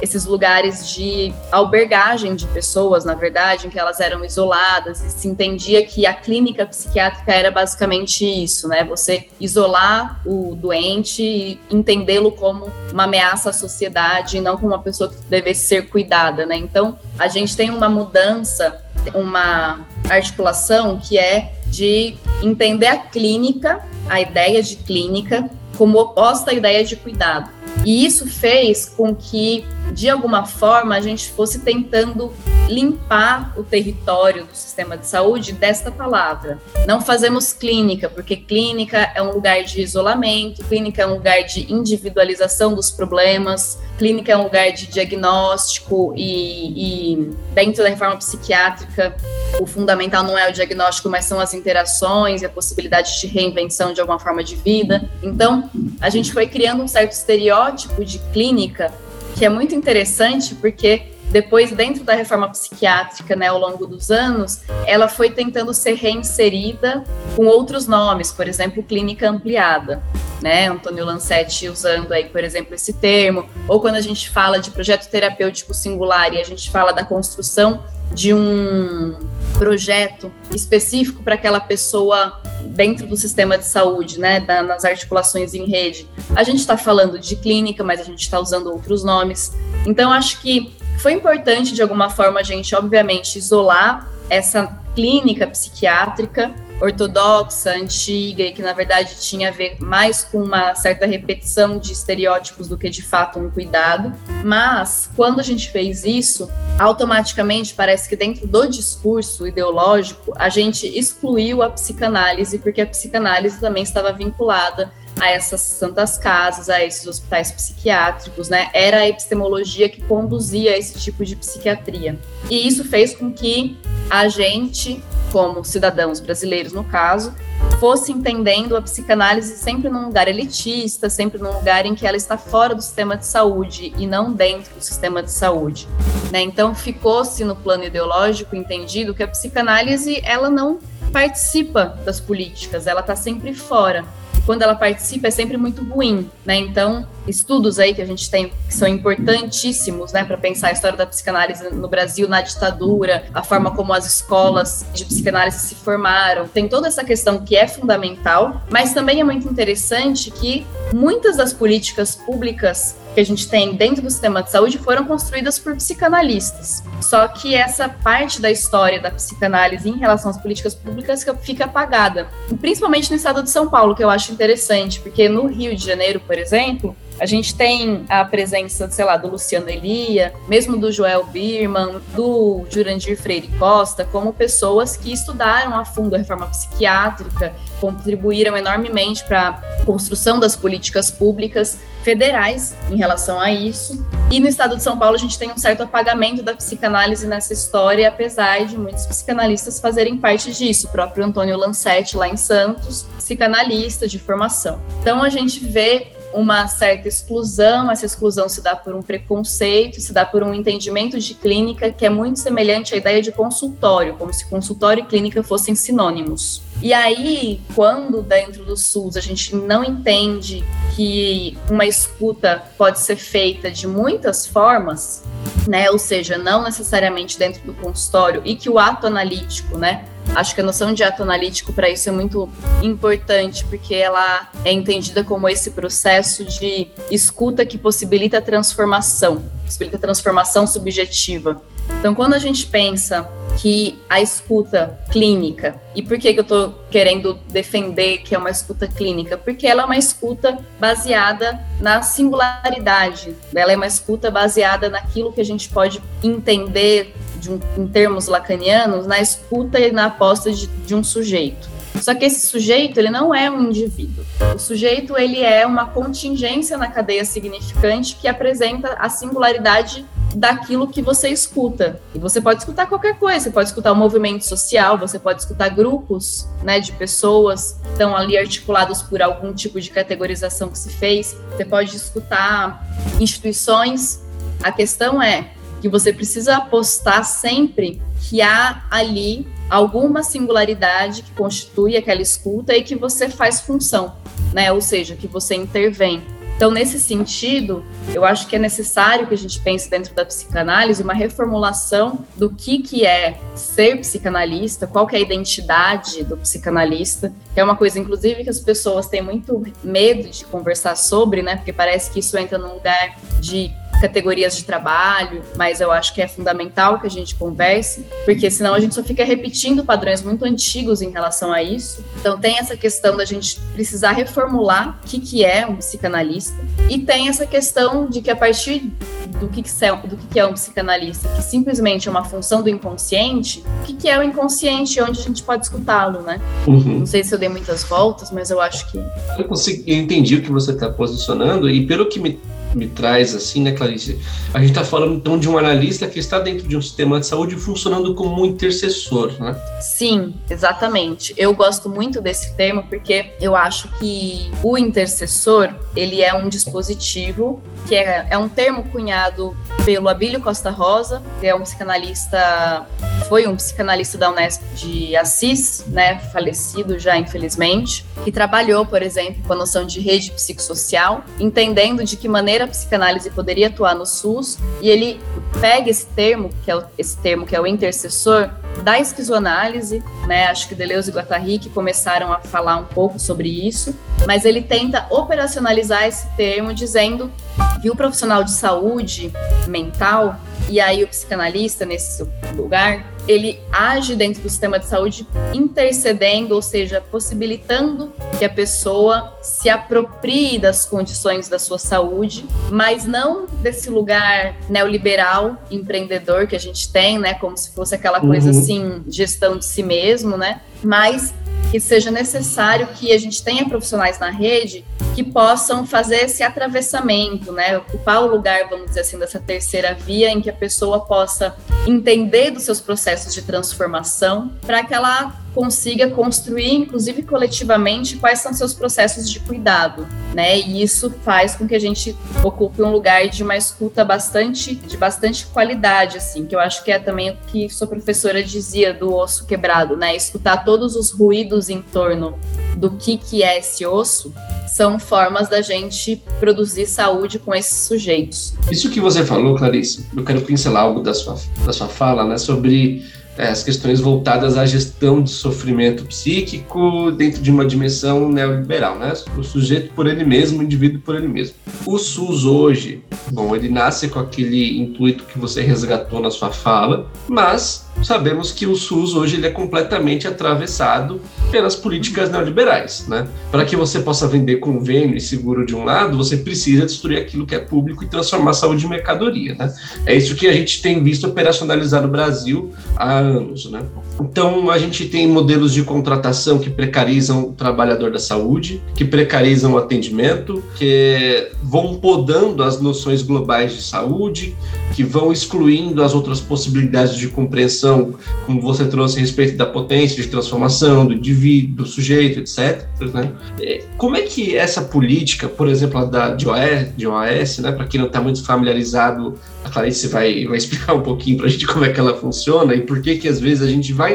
esses 0.00 0.24
lugares 0.24 0.88
de 0.88 1.32
albergagem 1.52 2.34
de 2.34 2.46
pessoas, 2.46 3.04
na 3.04 3.14
verdade, 3.14 3.66
em 3.66 3.70
que 3.70 3.78
elas 3.78 4.00
eram 4.00 4.24
isoladas 4.24 5.02
e 5.02 5.10
se 5.10 5.28
entendia 5.28 5.84
que 5.84 6.06
a 6.06 6.14
clínica 6.14 6.66
psiquiátrica 6.66 7.32
era 7.32 7.50
basicamente 7.50 8.24
isso, 8.24 8.68
né? 8.68 8.84
Você 8.84 9.28
isolar 9.40 10.20
o 10.24 10.54
doente 10.54 11.22
e 11.22 11.60
entendê-lo 11.70 12.32
como 12.32 12.70
uma 12.92 13.04
ameaça 13.04 13.50
à 13.50 13.52
sociedade 13.52 14.38
e 14.38 14.40
não 14.40 14.56
como 14.56 14.68
uma 14.68 14.82
pessoa 14.82 15.10
que 15.10 15.16
devesse 15.28 15.66
ser 15.66 15.88
cuidada, 15.88 16.46
né? 16.46 16.56
Então, 16.56 16.98
a 17.18 17.28
gente 17.28 17.56
tem 17.56 17.70
uma 17.70 17.88
mudança, 17.88 18.82
uma 19.14 19.86
articulação 20.08 20.98
que 20.98 21.18
é 21.18 21.52
de 21.66 22.16
entender 22.42 22.86
a 22.86 22.96
clínica, 22.96 23.84
a 24.08 24.20
ideia 24.20 24.62
de 24.62 24.76
clínica, 24.76 25.50
como 25.76 25.98
oposta 25.98 26.50
à 26.50 26.54
ideia 26.54 26.84
de 26.84 26.96
cuidado. 26.96 27.50
E 27.84 28.04
isso 28.04 28.26
fez 28.26 28.92
com 28.96 29.14
que, 29.14 29.64
de 29.92 30.08
alguma 30.08 30.44
forma, 30.44 30.96
a 30.96 31.00
gente 31.00 31.30
fosse 31.30 31.60
tentando 31.60 32.32
limpar 32.68 33.52
o 33.56 33.62
território 33.62 34.44
do 34.44 34.54
sistema 34.54 34.96
de 34.96 35.06
saúde 35.06 35.52
desta 35.52 35.90
palavra. 35.90 36.58
Não 36.86 37.00
fazemos 37.00 37.52
clínica, 37.52 38.08
porque 38.08 38.36
clínica 38.36 39.12
é 39.14 39.22
um 39.22 39.32
lugar 39.32 39.62
de 39.62 39.80
isolamento, 39.80 40.64
clínica 40.64 41.02
é 41.02 41.06
um 41.06 41.14
lugar 41.14 41.42
de 41.42 41.72
individualização 41.72 42.74
dos 42.74 42.90
problemas, 42.90 43.78
clínica 43.98 44.32
é 44.32 44.36
um 44.36 44.44
lugar 44.44 44.72
de 44.72 44.86
diagnóstico 44.86 46.12
e, 46.16 47.14
e 47.14 47.30
dentro 47.54 47.82
da 47.82 47.88
reforma 47.88 48.16
psiquiátrica 48.16 49.16
o 49.60 49.66
fundamental 49.66 50.22
não 50.22 50.36
é 50.36 50.48
o 50.48 50.52
diagnóstico, 50.52 51.08
mas 51.08 51.24
são 51.24 51.40
as 51.40 51.54
interações 51.54 52.42
e 52.42 52.46
a 52.46 52.48
possibilidade 52.48 53.20
de 53.20 53.26
reinvenção 53.26 53.92
de 53.92 54.00
alguma 54.00 54.18
forma 54.18 54.42
de 54.42 54.56
vida. 54.56 55.08
Então, 55.22 55.70
a 56.00 56.10
gente 56.10 56.32
foi 56.32 56.46
criando 56.46 56.82
um 56.82 56.88
certo 56.88 57.12
estereótipo 57.12 58.04
de 58.04 58.18
clínica 58.32 58.92
que 59.36 59.44
é 59.44 59.48
muito 59.48 59.74
interessante 59.74 60.54
porque 60.54 61.15
depois, 61.30 61.72
dentro 61.72 62.04
da 62.04 62.14
reforma 62.14 62.48
psiquiátrica, 62.48 63.34
né, 63.34 63.48
ao 63.48 63.58
longo 63.58 63.86
dos 63.86 64.10
anos, 64.10 64.60
ela 64.86 65.08
foi 65.08 65.30
tentando 65.30 65.74
ser 65.74 65.94
reinserida 65.94 67.04
com 67.34 67.46
outros 67.46 67.86
nomes, 67.86 68.30
por 68.30 68.48
exemplo, 68.48 68.82
clínica 68.82 69.28
ampliada, 69.28 70.02
né, 70.40 70.68
Antônio 70.68 71.04
Lancetti 71.04 71.68
usando 71.68 72.12
aí, 72.12 72.26
por 72.26 72.44
exemplo, 72.44 72.74
esse 72.74 72.92
termo, 72.92 73.48
ou 73.66 73.80
quando 73.80 73.96
a 73.96 74.00
gente 74.00 74.30
fala 74.30 74.58
de 74.58 74.70
projeto 74.70 75.10
terapêutico 75.10 75.74
singular 75.74 76.32
e 76.32 76.40
a 76.40 76.44
gente 76.44 76.70
fala 76.70 76.92
da 76.92 77.04
construção 77.04 77.82
de 78.12 78.32
um 78.32 79.18
projeto 79.58 80.30
específico 80.54 81.22
para 81.22 81.34
aquela 81.34 81.58
pessoa 81.58 82.40
dentro 82.62 83.06
do 83.06 83.16
sistema 83.16 83.58
de 83.58 83.64
saúde, 83.64 84.20
né, 84.20 84.38
nas 84.40 84.84
articulações 84.84 85.54
em 85.54 85.64
rede. 85.64 86.08
A 86.34 86.44
gente 86.44 86.60
está 86.60 86.76
falando 86.76 87.18
de 87.18 87.34
clínica, 87.34 87.82
mas 87.82 88.00
a 88.00 88.04
gente 88.04 88.20
está 88.20 88.38
usando 88.38 88.68
outros 88.68 89.02
nomes. 89.02 89.52
Então, 89.84 90.12
acho 90.12 90.40
que 90.40 90.74
foi 90.98 91.12
importante, 91.12 91.74
de 91.74 91.82
alguma 91.82 92.10
forma, 92.10 92.40
a 92.40 92.42
gente, 92.42 92.74
obviamente, 92.74 93.38
isolar 93.38 94.08
essa 94.28 94.66
clínica 94.94 95.46
psiquiátrica 95.46 96.54
ortodoxa, 96.80 97.70
antiga 97.70 98.42
e 98.42 98.52
que 98.52 98.62
na 98.62 98.72
verdade 98.72 99.16
tinha 99.20 99.48
a 99.48 99.52
ver 99.52 99.76
mais 99.80 100.24
com 100.24 100.42
uma 100.42 100.74
certa 100.74 101.06
repetição 101.06 101.78
de 101.78 101.92
estereótipos 101.92 102.68
do 102.68 102.76
que 102.76 102.90
de 102.90 103.02
fato 103.02 103.38
um 103.38 103.50
cuidado. 103.50 104.12
Mas 104.44 105.10
quando 105.16 105.40
a 105.40 105.42
gente 105.42 105.70
fez 105.70 106.04
isso, 106.04 106.50
automaticamente 106.78 107.74
parece 107.74 108.08
que 108.08 108.16
dentro 108.16 108.46
do 108.46 108.66
discurso 108.68 109.46
ideológico 109.46 110.32
a 110.36 110.48
gente 110.48 110.86
excluiu 110.86 111.62
a 111.62 111.70
psicanálise 111.70 112.58
porque 112.58 112.80
a 112.80 112.86
psicanálise 112.86 113.58
também 113.60 113.82
estava 113.82 114.12
vinculada 114.12 114.92
a 115.20 115.30
essas 115.30 115.60
santas 115.60 116.18
casas, 116.18 116.68
a 116.68 116.84
esses 116.84 117.06
hospitais 117.06 117.50
psiquiátricos, 117.50 118.48
né? 118.48 118.68
Era 118.72 118.98
a 118.98 119.08
epistemologia 119.08 119.88
que 119.88 120.02
conduzia 120.02 120.72
a 120.72 120.78
esse 120.78 120.98
tipo 120.98 121.24
de 121.24 121.34
psiquiatria. 121.36 122.18
E 122.50 122.66
isso 122.66 122.84
fez 122.84 123.14
com 123.14 123.32
que 123.32 123.78
a 124.10 124.28
gente, 124.28 125.02
como 125.32 125.64
cidadãos 125.64 126.20
brasileiros 126.20 126.72
no 126.72 126.84
caso, 126.84 127.34
fosse 127.80 128.12
entendendo 128.12 128.76
a 128.76 128.82
psicanálise 128.82 129.56
sempre 129.56 129.88
num 129.88 130.06
lugar 130.06 130.28
elitista, 130.28 131.10
sempre 131.10 131.38
num 131.38 131.52
lugar 131.52 131.84
em 131.86 131.94
que 131.94 132.06
ela 132.06 132.16
está 132.16 132.38
fora 132.38 132.74
do 132.74 132.82
sistema 132.82 133.16
de 133.16 133.26
saúde 133.26 133.92
e 133.98 134.06
não 134.06 134.32
dentro 134.32 134.74
do 134.74 134.82
sistema 134.82 135.22
de 135.22 135.30
saúde. 135.30 135.88
Né? 136.30 136.42
Então 136.42 136.74
ficou-se 136.74 137.42
no 137.44 137.56
plano 137.56 137.84
ideológico 137.84 138.54
entendido 138.54 139.14
que 139.14 139.22
a 139.22 139.28
psicanálise 139.28 140.20
ela 140.24 140.48
não 140.48 140.78
participa 141.12 141.98
das 142.04 142.20
políticas, 142.20 142.86
ela 142.86 143.00
está 143.00 143.16
sempre 143.16 143.54
fora 143.54 144.04
quando 144.46 144.62
ela 144.62 144.76
participa 144.76 145.26
é 145.26 145.30
sempre 145.30 145.56
muito 145.56 145.84
ruim, 145.84 146.30
né? 146.44 146.56
Então, 146.56 147.06
estudos 147.26 147.78
aí 147.80 147.92
que 147.92 148.00
a 148.00 148.06
gente 148.06 148.30
tem 148.30 148.48
que 148.48 148.72
são 148.72 148.86
importantíssimos, 148.86 150.12
né, 150.12 150.24
para 150.24 150.36
pensar 150.36 150.68
a 150.68 150.72
história 150.72 150.96
da 150.96 151.04
psicanálise 151.04 151.68
no 151.70 151.88
Brasil 151.88 152.28
na 152.28 152.40
ditadura, 152.40 153.24
a 153.34 153.42
forma 153.42 153.72
como 153.72 153.92
as 153.92 154.06
escolas 154.06 154.86
de 154.94 155.04
psicanálise 155.04 155.58
se 155.58 155.74
formaram. 155.74 156.46
Tem 156.46 156.68
toda 156.68 156.86
essa 156.86 157.04
questão 157.04 157.44
que 157.44 157.56
é 157.56 157.66
fundamental, 157.66 158.62
mas 158.70 158.94
também 158.94 159.20
é 159.20 159.24
muito 159.24 159.48
interessante 159.48 160.30
que 160.30 160.64
muitas 160.92 161.36
das 161.36 161.52
políticas 161.52 162.14
públicas 162.14 162.96
que 163.16 163.20
a 163.20 163.24
gente 163.24 163.48
tem 163.48 163.74
dentro 163.74 164.02
do 164.02 164.10
sistema 164.10 164.42
de 164.42 164.50
saúde 164.50 164.76
foram 164.76 165.06
construídas 165.06 165.58
por 165.58 165.74
psicanalistas. 165.74 166.84
Só 167.00 167.26
que 167.26 167.54
essa 167.54 167.88
parte 167.88 168.42
da 168.42 168.50
história 168.50 169.00
da 169.00 169.10
psicanálise 169.10 169.88
em 169.88 169.96
relação 169.96 170.30
às 170.30 170.36
políticas 170.36 170.74
públicas 170.74 171.24
fica 171.40 171.64
apagada, 171.64 172.28
principalmente 172.60 173.08
no 173.08 173.16
estado 173.16 173.42
de 173.42 173.48
São 173.48 173.70
Paulo, 173.70 173.94
que 173.94 174.04
eu 174.04 174.10
acho 174.10 174.32
interessante, 174.32 175.00
porque 175.00 175.30
no 175.30 175.46
Rio 175.46 175.74
de 175.74 175.82
Janeiro, 175.82 176.20
por 176.20 176.36
exemplo, 176.36 176.94
a 177.18 177.26
gente 177.26 177.54
tem 177.54 178.04
a 178.08 178.24
presença, 178.24 178.90
sei 178.90 179.04
lá, 179.04 179.16
do 179.16 179.28
Luciano 179.28 179.68
Elia, 179.68 180.34
mesmo 180.48 180.76
do 180.76 180.92
Joel 180.92 181.24
Birman, 181.24 182.00
do 182.14 182.66
Jurandir 182.70 183.16
Freire 183.16 183.48
Costa, 183.58 184.04
como 184.04 184.32
pessoas 184.32 184.96
que 184.96 185.12
estudaram 185.12 185.74
a 185.74 185.84
fundo 185.84 186.14
a 186.14 186.18
reforma 186.18 186.46
psiquiátrica, 186.46 187.54
contribuíram 187.80 188.56
enormemente 188.56 189.24
para 189.24 189.48
a 189.48 189.84
construção 189.84 190.38
das 190.38 190.56
políticas 190.56 191.10
públicas 191.10 191.78
federais 192.02 192.76
em 192.90 192.96
relação 192.96 193.40
a 193.40 193.50
isso. 193.50 194.06
E 194.30 194.38
no 194.38 194.46
estado 194.46 194.76
de 194.76 194.82
São 194.82 194.98
Paulo 194.98 195.16
a 195.16 195.18
gente 195.18 195.38
tem 195.38 195.50
um 195.50 195.58
certo 195.58 195.82
apagamento 195.82 196.42
da 196.42 196.54
psicanálise 196.54 197.26
nessa 197.26 197.52
história, 197.52 198.08
apesar 198.08 198.64
de 198.64 198.78
muitos 198.78 199.06
psicanalistas 199.06 199.80
fazerem 199.80 200.16
parte 200.16 200.52
disso. 200.52 200.86
O 200.86 200.90
próprio 200.90 201.24
Antônio 201.24 201.56
Lancetti, 201.56 202.16
lá 202.16 202.28
em 202.28 202.36
Santos, 202.36 203.06
psicanalista 203.16 204.06
de 204.06 204.18
formação. 204.18 204.80
Então 205.00 205.22
a 205.22 205.28
gente 205.28 205.60
vê 205.60 206.15
uma 206.36 206.68
certa 206.68 207.08
exclusão, 207.08 207.90
essa 207.90 208.04
exclusão 208.04 208.46
se 208.48 208.60
dá 208.60 208.76
por 208.76 208.94
um 208.94 209.00
preconceito, 209.00 210.00
se 210.00 210.12
dá 210.12 210.24
por 210.24 210.42
um 210.42 210.52
entendimento 210.52 211.18
de 211.18 211.34
clínica 211.34 211.90
que 211.90 212.04
é 212.04 212.10
muito 212.10 212.38
semelhante 212.38 212.94
à 212.94 212.98
ideia 212.98 213.22
de 213.22 213.32
consultório, 213.32 214.14
como 214.16 214.32
se 214.32 214.44
consultório 214.44 215.02
e 215.02 215.06
clínica 215.06 215.42
fossem 215.42 215.74
sinônimos. 215.74 216.62
E 216.82 216.92
aí, 216.92 217.58
quando 217.74 218.20
dentro 218.20 218.66
do 218.66 218.76
SUS 218.76 219.16
a 219.16 219.20
gente 219.20 219.56
não 219.56 219.82
entende 219.82 220.62
que 220.94 221.56
uma 221.70 221.86
escuta 221.86 222.62
pode 222.76 222.98
ser 222.98 223.16
feita 223.16 223.70
de 223.70 223.86
muitas 223.86 224.46
formas, 224.46 225.24
né, 225.66 225.90
ou 225.90 225.98
seja, 225.98 226.36
não 226.36 226.62
necessariamente 226.62 227.38
dentro 227.38 227.62
do 227.64 227.72
consultório, 227.72 228.42
e 228.44 228.54
que 228.54 228.68
o 228.68 228.78
ato 228.78 229.06
analítico, 229.06 229.78
né, 229.78 230.04
Acho 230.36 230.54
que 230.54 230.60
a 230.60 230.64
noção 230.64 230.92
de 230.92 231.02
ato 231.02 231.22
analítico 231.22 231.72
para 231.72 231.88
isso 231.88 232.10
é 232.10 232.12
muito 232.12 232.46
importante, 232.82 233.64
porque 233.64 233.94
ela 233.94 234.50
é 234.66 234.70
entendida 234.70 235.24
como 235.24 235.48
esse 235.48 235.70
processo 235.70 236.44
de 236.44 236.88
escuta 237.10 237.64
que 237.64 237.78
possibilita 237.78 238.36
a 238.36 238.42
transformação, 238.42 239.42
possibilita 239.64 239.96
a 239.96 240.00
transformação 240.00 240.66
subjetiva. 240.66 241.62
Então, 241.98 242.14
quando 242.14 242.34
a 242.34 242.38
gente 242.38 242.66
pensa 242.66 243.26
que 243.56 243.98
a 244.10 244.20
escuta 244.20 245.00
clínica, 245.10 245.80
e 245.94 246.02
por 246.02 246.18
que, 246.18 246.34
que 246.34 246.38
eu 246.38 246.42
estou 246.42 246.74
querendo 246.90 247.38
defender 247.48 248.18
que 248.18 248.34
é 248.34 248.38
uma 248.38 248.50
escuta 248.50 248.86
clínica? 248.86 249.38
Porque 249.38 249.66
ela 249.66 249.82
é 249.82 249.84
uma 249.86 249.96
escuta 249.96 250.58
baseada 250.78 251.58
na 251.80 252.02
singularidade, 252.02 253.34
ela 253.54 253.72
é 253.72 253.76
uma 253.76 253.86
escuta 253.86 254.30
baseada 254.30 254.90
naquilo 254.90 255.32
que 255.32 255.40
a 255.40 255.44
gente 255.44 255.70
pode 255.70 256.02
entender 256.22 257.14
um, 257.50 257.60
em 257.76 257.86
termos 257.86 258.26
lacanianos, 258.26 259.06
na 259.06 259.20
escuta 259.20 259.78
e 259.78 259.92
na 259.92 260.06
aposta 260.06 260.50
de, 260.52 260.66
de 260.66 260.94
um 260.94 261.02
sujeito. 261.02 261.76
Só 262.00 262.14
que 262.14 262.24
esse 262.24 262.46
sujeito, 262.46 262.98
ele 262.98 263.10
não 263.10 263.34
é 263.34 263.50
um 263.50 263.64
indivíduo. 263.64 264.24
O 264.54 264.58
sujeito, 264.58 265.16
ele 265.16 265.40
é 265.40 265.66
uma 265.66 265.86
contingência 265.86 266.76
na 266.76 266.88
cadeia 266.88 267.24
significante 267.24 268.16
que 268.16 268.28
apresenta 268.28 268.94
a 268.98 269.08
singularidade 269.08 270.04
daquilo 270.34 270.88
que 270.88 271.00
você 271.00 271.30
escuta. 271.30 272.00
E 272.14 272.18
você 272.18 272.40
pode 272.40 272.60
escutar 272.60 272.86
qualquer 272.86 273.18
coisa, 273.18 273.40
você 273.40 273.50
pode 273.50 273.68
escutar 273.70 273.92
o 273.92 273.94
um 273.94 273.98
movimento 273.98 274.44
social, 274.44 274.98
você 274.98 275.18
pode 275.18 275.40
escutar 275.40 275.70
grupos, 275.70 276.46
né, 276.62 276.78
de 276.78 276.92
pessoas 276.92 277.78
que 277.82 277.90
estão 277.92 278.14
ali 278.14 278.36
articulados 278.36 279.02
por 279.02 279.22
algum 279.22 279.52
tipo 279.52 279.80
de 279.80 279.90
categorização 279.90 280.68
que 280.68 280.78
se 280.78 280.90
fez. 280.90 281.36
Você 281.56 281.64
pode 281.64 281.96
escutar 281.96 282.86
instituições. 283.18 284.22
A 284.62 284.70
questão 284.70 285.22
é 285.22 285.52
que 285.80 285.88
você 285.88 286.12
precisa 286.12 286.56
apostar 286.56 287.24
sempre 287.24 288.00
que 288.28 288.40
há 288.42 288.84
ali 288.90 289.46
alguma 289.68 290.22
singularidade 290.22 291.22
que 291.22 291.30
constitui 291.32 291.96
aquela 291.96 292.22
escuta 292.22 292.74
e 292.76 292.82
que 292.82 292.96
você 292.96 293.28
faz 293.28 293.60
função, 293.60 294.14
né? 294.52 294.72
Ou 294.72 294.80
seja, 294.80 295.16
que 295.16 295.26
você 295.26 295.54
intervém. 295.54 296.22
Então, 296.56 296.70
nesse 296.70 296.98
sentido, 296.98 297.84
eu 298.14 298.24
acho 298.24 298.46
que 298.46 298.56
é 298.56 298.58
necessário 298.58 299.26
que 299.26 299.34
a 299.34 299.36
gente 299.36 299.60
pense 299.60 299.90
dentro 299.90 300.14
da 300.14 300.24
psicanálise 300.24 301.02
uma 301.02 301.12
reformulação 301.12 302.24
do 302.34 302.48
que, 302.48 302.78
que 302.78 303.04
é 303.04 303.38
ser 303.54 303.98
psicanalista, 303.98 304.86
qual 304.86 305.06
que 305.06 305.14
é 305.14 305.18
a 305.18 305.22
identidade 305.22 306.24
do 306.24 306.34
psicanalista, 306.38 307.30
que 307.52 307.60
é 307.60 307.64
uma 307.64 307.76
coisa, 307.76 307.98
inclusive, 307.98 308.42
que 308.42 308.48
as 308.48 308.58
pessoas 308.58 309.06
têm 309.06 309.20
muito 309.20 309.64
medo 309.84 310.30
de 310.30 310.46
conversar 310.46 310.96
sobre, 310.96 311.42
né? 311.42 311.56
Porque 311.56 311.74
parece 311.74 312.10
que 312.10 312.20
isso 312.20 312.38
entra 312.38 312.56
num 312.56 312.72
lugar 312.72 313.18
de 313.38 313.70
categorias 314.00 314.56
de 314.56 314.64
trabalho, 314.64 315.42
mas 315.56 315.80
eu 315.80 315.90
acho 315.90 316.14
que 316.14 316.22
é 316.22 316.28
fundamental 316.28 317.00
que 317.00 317.06
a 317.06 317.10
gente 317.10 317.34
converse, 317.34 318.04
porque 318.24 318.50
senão 318.50 318.74
a 318.74 318.80
gente 318.80 318.94
só 318.94 319.02
fica 319.02 319.24
repetindo 319.24 319.84
padrões 319.84 320.22
muito 320.22 320.44
antigos 320.44 321.02
em 321.02 321.10
relação 321.10 321.52
a 321.52 321.62
isso. 321.62 322.04
Então 322.20 322.38
tem 322.38 322.58
essa 322.58 322.76
questão 322.76 323.16
da 323.16 323.24
gente 323.24 323.58
precisar 323.74 324.12
reformular 324.12 324.98
o 325.02 325.06
que, 325.06 325.20
que 325.20 325.44
é 325.44 325.66
um 325.66 325.76
psicanalista, 325.76 326.56
e 326.88 326.98
tem 326.98 327.28
essa 327.28 327.46
questão 327.46 328.08
de 328.08 328.20
que 328.20 328.30
a 328.30 328.36
partir 328.36 328.92
do 329.40 329.48
que, 329.48 329.62
que, 329.62 329.84
é, 329.84 329.96
do 329.96 330.16
que, 330.16 330.26
que 330.28 330.38
é 330.38 330.46
um 330.46 330.52
psicanalista, 330.52 331.28
que 331.28 331.42
simplesmente 331.42 332.08
é 332.08 332.10
uma 332.10 332.24
função 332.24 332.62
do 332.62 332.68
inconsciente, 332.68 333.62
o 333.82 333.84
que, 333.84 333.94
que 333.94 334.08
é 334.08 334.18
o 334.18 334.22
inconsciente 334.22 334.98
e 334.98 335.02
onde 335.02 335.20
a 335.20 335.22
gente 335.22 335.42
pode 335.42 335.64
escutá-lo, 335.64 336.22
né? 336.22 336.40
Uhum. 336.66 337.00
Não 337.00 337.06
sei 337.06 337.22
se 337.22 337.34
eu 337.34 337.38
dei 337.38 337.48
muitas 337.48 337.84
voltas, 337.84 338.30
mas 338.30 338.50
eu 338.50 338.60
acho 338.60 338.90
que. 338.90 338.98
Eu, 339.38 339.44
consegui, 339.44 339.90
eu 339.90 339.96
entendi 339.98 340.36
o 340.36 340.42
que 340.42 340.50
você 340.50 340.72
está 340.72 340.88
posicionando, 340.88 341.68
e 341.68 341.86
pelo 341.86 342.06
que 342.06 342.18
me 342.18 342.40
me 342.76 342.86
traz 342.86 343.34
assim, 343.34 343.62
né, 343.62 343.72
Clarice? 343.72 344.20
A 344.52 344.58
gente 344.60 344.70
está 344.70 344.84
falando 344.84 345.14
então 345.14 345.38
de 345.38 345.48
um 345.48 345.56
analista 345.56 346.06
que 346.06 346.18
está 346.18 346.38
dentro 346.38 346.68
de 346.68 346.76
um 346.76 346.82
sistema 346.82 347.18
de 347.18 347.26
saúde 347.26 347.56
funcionando 347.56 348.14
como 348.14 348.42
um 348.42 348.44
intercessor, 348.44 349.32
né? 349.40 349.56
Sim, 349.80 350.34
exatamente. 350.50 351.32
Eu 351.36 351.54
gosto 351.54 351.88
muito 351.88 352.20
desse 352.20 352.54
termo 352.54 352.84
porque 352.88 353.32
eu 353.40 353.56
acho 353.56 353.88
que 353.98 354.50
o 354.62 354.76
intercessor 354.76 355.74
ele 355.94 356.20
é 356.20 356.34
um 356.34 356.48
dispositivo 356.48 357.62
que 357.86 357.94
é, 357.94 358.26
é 358.30 358.36
um 358.36 358.48
termo 358.48 358.84
cunhado 358.84 359.56
pelo 359.84 360.08
Abílio 360.08 360.40
Costa 360.40 360.70
Rosa, 360.70 361.22
que 361.40 361.46
é 361.46 361.54
um 361.54 361.62
psicanalista, 361.62 362.84
foi 363.28 363.46
um 363.46 363.54
psicanalista 363.54 364.18
da 364.18 364.30
Unesp 364.30 364.60
de 364.74 365.16
Assis, 365.16 365.84
né, 365.86 366.18
falecido 366.32 366.98
já 366.98 367.16
infelizmente, 367.16 368.04
que 368.24 368.32
trabalhou, 368.32 368.84
por 368.84 369.02
exemplo, 369.02 369.42
com 369.46 369.52
a 369.52 369.56
noção 369.56 369.86
de 369.86 370.00
rede 370.00 370.32
psicossocial, 370.32 371.24
entendendo 371.38 372.04
de 372.04 372.16
que 372.16 372.28
maneira 372.28 372.65
a 372.66 372.68
psicanálise 372.68 373.30
poderia 373.30 373.68
atuar 373.68 373.94
no 373.94 374.04
SUS, 374.04 374.58
e 374.80 374.88
ele 374.88 375.20
pega 375.60 375.90
esse 375.90 376.06
termo, 376.06 376.50
que 376.64 376.70
é 376.70 376.76
o, 376.76 376.84
esse 376.98 377.16
termo 377.18 377.46
que 377.46 377.56
é 377.56 377.60
o 377.60 377.66
intercessor, 377.66 378.50
da 378.82 378.98
esquizoanálise, 379.00 380.02
né? 380.26 380.46
Acho 380.46 380.68
que 380.68 380.74
Deleuze 380.74 381.10
e 381.10 381.14
Guattari 381.14 381.58
que 381.58 381.70
começaram 381.70 382.32
a 382.32 382.40
falar 382.40 382.76
um 382.76 382.84
pouco 382.84 383.18
sobre 383.18 383.48
isso, 383.48 383.94
mas 384.26 384.44
ele 384.44 384.60
tenta 384.60 385.06
operacionalizar 385.10 386.04
esse 386.06 386.26
termo 386.36 386.74
dizendo 386.74 387.32
que 387.80 387.90
o 387.90 387.96
profissional 387.96 388.44
de 388.44 388.52
saúde 388.52 389.32
mental 389.66 390.36
e 390.68 390.80
aí 390.80 391.04
o 391.04 391.08
psicanalista 391.08 391.86
nesse 391.86 392.26
lugar, 392.54 393.04
ele 393.28 393.58
age 393.72 394.14
dentro 394.14 394.42
do 394.42 394.48
sistema 394.48 394.78
de 394.78 394.86
saúde 394.86 395.26
intercedendo, 395.52 396.54
ou 396.54 396.62
seja, 396.62 397.00
possibilitando 397.00 398.12
que 398.38 398.44
a 398.44 398.48
pessoa 398.48 399.36
se 399.42 399.68
aproprie 399.68 400.58
das 400.58 400.84
condições 400.84 401.48
da 401.48 401.58
sua 401.58 401.78
saúde, 401.78 402.46
mas 402.70 403.04
não 403.04 403.46
desse 403.62 403.90
lugar 403.90 404.56
neoliberal, 404.68 405.56
empreendedor 405.70 406.46
que 406.46 406.56
a 406.56 406.60
gente 406.60 406.90
tem, 406.92 407.18
né, 407.18 407.34
como 407.34 407.56
se 407.56 407.72
fosse 407.72 407.94
aquela 407.94 408.20
coisa 408.20 408.50
uhum. 408.50 408.58
assim, 408.58 409.04
gestão 409.08 409.56
de 409.56 409.64
si 409.64 409.82
mesmo, 409.82 410.36
né? 410.36 410.60
Mas 410.82 411.34
que 411.70 411.80
seja 411.80 412.10
necessário 412.10 412.86
que 412.88 413.12
a 413.12 413.18
gente 413.18 413.42
tenha 413.42 413.68
profissionais 413.68 414.18
na 414.18 414.30
rede 414.30 414.84
que 415.16 415.24
possam 415.24 415.86
fazer 415.86 416.26
esse 416.26 416.42
atravessamento, 416.42 417.50
né? 417.50 417.78
Ocupar 417.78 418.22
o 418.22 418.26
lugar, 418.26 418.68
vamos 418.68 418.88
dizer 418.88 419.00
assim, 419.00 419.18
dessa 419.18 419.40
terceira 419.40 419.94
via 419.94 420.28
em 420.28 420.42
que 420.42 420.50
a 420.50 420.52
pessoa 420.52 421.00
possa 421.00 421.56
entender 421.86 422.50
dos 422.50 422.64
seus 422.64 422.82
processos 422.82 423.32
de 423.32 423.40
transformação 423.40 424.52
para 424.66 424.84
que 424.84 424.92
ela 424.92 425.34
consiga 425.54 426.10
construir, 426.10 426.74
inclusive 426.74 427.22
coletivamente, 427.22 428.16
quais 428.16 428.40
são 428.40 428.52
seus 428.52 428.74
processos 428.74 429.30
de 429.30 429.40
cuidado, 429.40 430.06
né? 430.34 430.58
E 430.58 430.82
isso 430.82 431.10
faz 431.24 431.56
com 431.56 431.66
que 431.66 431.74
a 431.74 431.80
gente 431.80 432.14
ocupe 432.44 432.82
um 432.82 432.92
lugar 432.92 433.26
de 433.26 433.42
uma 433.42 433.56
escuta 433.56 434.04
bastante, 434.04 434.74
de 434.74 434.98
bastante 434.98 435.46
qualidade, 435.46 436.18
assim, 436.18 436.44
que 436.44 436.54
eu 436.54 436.60
acho 436.60 436.84
que 436.84 436.92
é 436.92 436.98
também 436.98 437.30
o 437.30 437.36
que 437.46 437.70
sua 437.70 437.86
professora 437.86 438.42
dizia 438.42 438.92
do 438.92 439.14
osso 439.14 439.46
quebrado, 439.46 439.96
né? 439.96 440.14
Escutar 440.14 440.62
todos 440.62 440.94
os 440.94 441.10
ruídos 441.10 441.70
em 441.70 441.80
torno 441.80 442.38
do 442.76 442.90
que 442.90 443.16
que 443.16 443.42
é 443.42 443.58
esse 443.58 443.86
osso 443.86 444.34
são 444.68 444.98
formas 445.06 445.48
da 445.48 445.62
gente 445.62 446.22
produzir 446.38 446.86
saúde 446.86 447.38
com 447.38 447.54
esses 447.54 447.86
sujeitos. 447.86 448.54
Isso 448.70 448.90
que 448.90 449.00
você 449.00 449.24
falou, 449.24 449.56
Clarice, 449.56 450.06
eu 450.16 450.24
quero 450.24 450.40
pincelar 450.40 450.82
algo 450.82 451.00
da 451.00 451.14
sua, 451.14 451.36
da 451.64 451.72
sua 451.72 451.88
fala, 451.88 452.24
né, 452.24 452.36
sobre 452.36 453.04
é, 453.38 453.48
as 453.48 453.62
questões 453.62 454.00
voltadas 454.00 454.56
à 454.56 454.64
gestão 454.64 455.22
de 455.22 455.30
sofrimento 455.30 456.04
psíquico 456.06 457.10
dentro 457.10 457.42
de 457.42 457.50
uma 457.50 457.66
dimensão 457.66 458.30
neoliberal, 458.30 458.98
né? 458.98 459.12
O 459.36 459.42
sujeito 459.42 459.92
por 459.92 460.06
ele 460.06 460.24
mesmo, 460.24 460.60
o 460.60 460.62
indivíduo 460.62 461.00
por 461.00 461.14
ele 461.14 461.28
mesmo. 461.28 461.54
O 461.84 461.98
SUS 461.98 462.44
hoje, 462.44 463.02
bom, 463.30 463.54
ele 463.54 463.68
nasce 463.68 464.08
com 464.08 464.18
aquele 464.18 464.80
intuito 464.80 465.24
que 465.24 465.38
você 465.38 465.60
resgatou 465.60 466.20
na 466.20 466.30
sua 466.30 466.50
fala, 466.50 467.10
mas 467.28 467.85
sabemos 468.02 468.52
que 468.52 468.66
o 468.66 468.74
SUS 468.74 469.14
hoje 469.14 469.36
ele 469.36 469.46
é 469.46 469.50
completamente 469.50 470.28
atravessado 470.28 471.20
pelas 471.50 471.74
políticas 471.74 472.30
neoliberais, 472.30 473.06
né? 473.08 473.26
Para 473.50 473.64
que 473.64 473.76
você 473.76 474.00
possa 474.00 474.26
vender 474.28 474.56
convênio 474.56 475.16
e 475.16 475.20
seguro 475.20 475.64
de 475.64 475.74
um 475.74 475.84
lado, 475.84 476.16
você 476.16 476.36
precisa 476.36 476.84
destruir 476.84 477.18
aquilo 477.18 477.46
que 477.46 477.54
é 477.54 477.58
público 477.58 478.04
e 478.04 478.06
transformar 478.06 478.50
a 478.50 478.54
saúde 478.54 478.86
em 478.86 478.88
mercadoria, 478.88 479.54
né? 479.54 479.72
É 480.04 480.14
isso 480.14 480.34
que 480.34 480.46
a 480.46 480.52
gente 480.52 480.82
tem 480.82 481.02
visto 481.02 481.26
operacionalizar 481.26 482.02
no 482.02 482.08
Brasil 482.08 482.72
há 482.96 483.18
anos, 483.18 483.70
né? 483.70 483.80
Então, 484.20 484.70
a 484.70 484.78
gente 484.78 485.06
tem 485.06 485.26
modelos 485.26 485.72
de 485.72 485.82
contratação 485.82 486.58
que 486.58 486.70
precarizam 486.70 487.48
o 487.48 487.52
trabalhador 487.52 488.10
da 488.10 488.18
saúde, 488.18 488.82
que 488.94 489.04
precarizam 489.04 489.74
o 489.74 489.78
atendimento, 489.78 490.62
que 490.76 491.50
vão 491.62 491.96
podando 491.96 492.62
as 492.62 492.80
noções 492.80 493.22
globais 493.22 493.74
de 493.74 493.82
saúde, 493.82 494.56
que 494.94 495.02
vão 495.02 495.32
excluindo 495.32 496.02
as 496.02 496.14
outras 496.14 496.40
possibilidades 496.40 497.16
de 497.16 497.28
compreensão, 497.28 498.14
como 498.46 498.60
você 498.60 498.86
trouxe 498.86 499.18
a 499.18 499.20
respeito 499.20 499.56
da 499.56 499.66
potência 499.66 500.22
de 500.22 500.28
transformação 500.28 501.06
do 501.06 501.12
indivíduo, 501.12 501.84
do 501.84 501.86
sujeito, 501.86 502.40
etc. 502.40 502.86
Né? 503.12 503.32
É, 503.60 503.82
como 503.98 504.16
é 504.16 504.22
que 504.22 504.56
essa 504.56 504.80
política, 504.80 505.48
por 505.48 505.68
exemplo, 505.68 505.98
a 505.98 506.04
da, 506.04 506.36
OAS, 506.46 506.88
OAS 507.04 507.58
né, 507.58 507.72
para 507.72 507.86
quem 507.86 508.00
não 508.00 508.06
está 508.06 508.20
muito 508.20 508.42
familiarizado, 508.44 509.34
a 509.64 509.68
Clarice 509.68 510.08
vai, 510.08 510.46
vai 510.46 510.56
explicar 510.56 510.94
um 510.94 511.02
pouquinho 511.02 511.38
para 511.38 511.46
a 511.46 511.48
gente 511.48 511.66
como 511.66 511.84
é 511.84 511.92
que 511.92 511.98
ela 511.98 512.14
funciona 512.14 512.74
e 512.74 512.80
por 512.80 513.02
que 513.02 513.16
que 513.16 513.28
às 513.28 513.40
vezes 513.40 513.62
a 513.62 513.66
gente 513.66 513.92
vai 513.92 514.05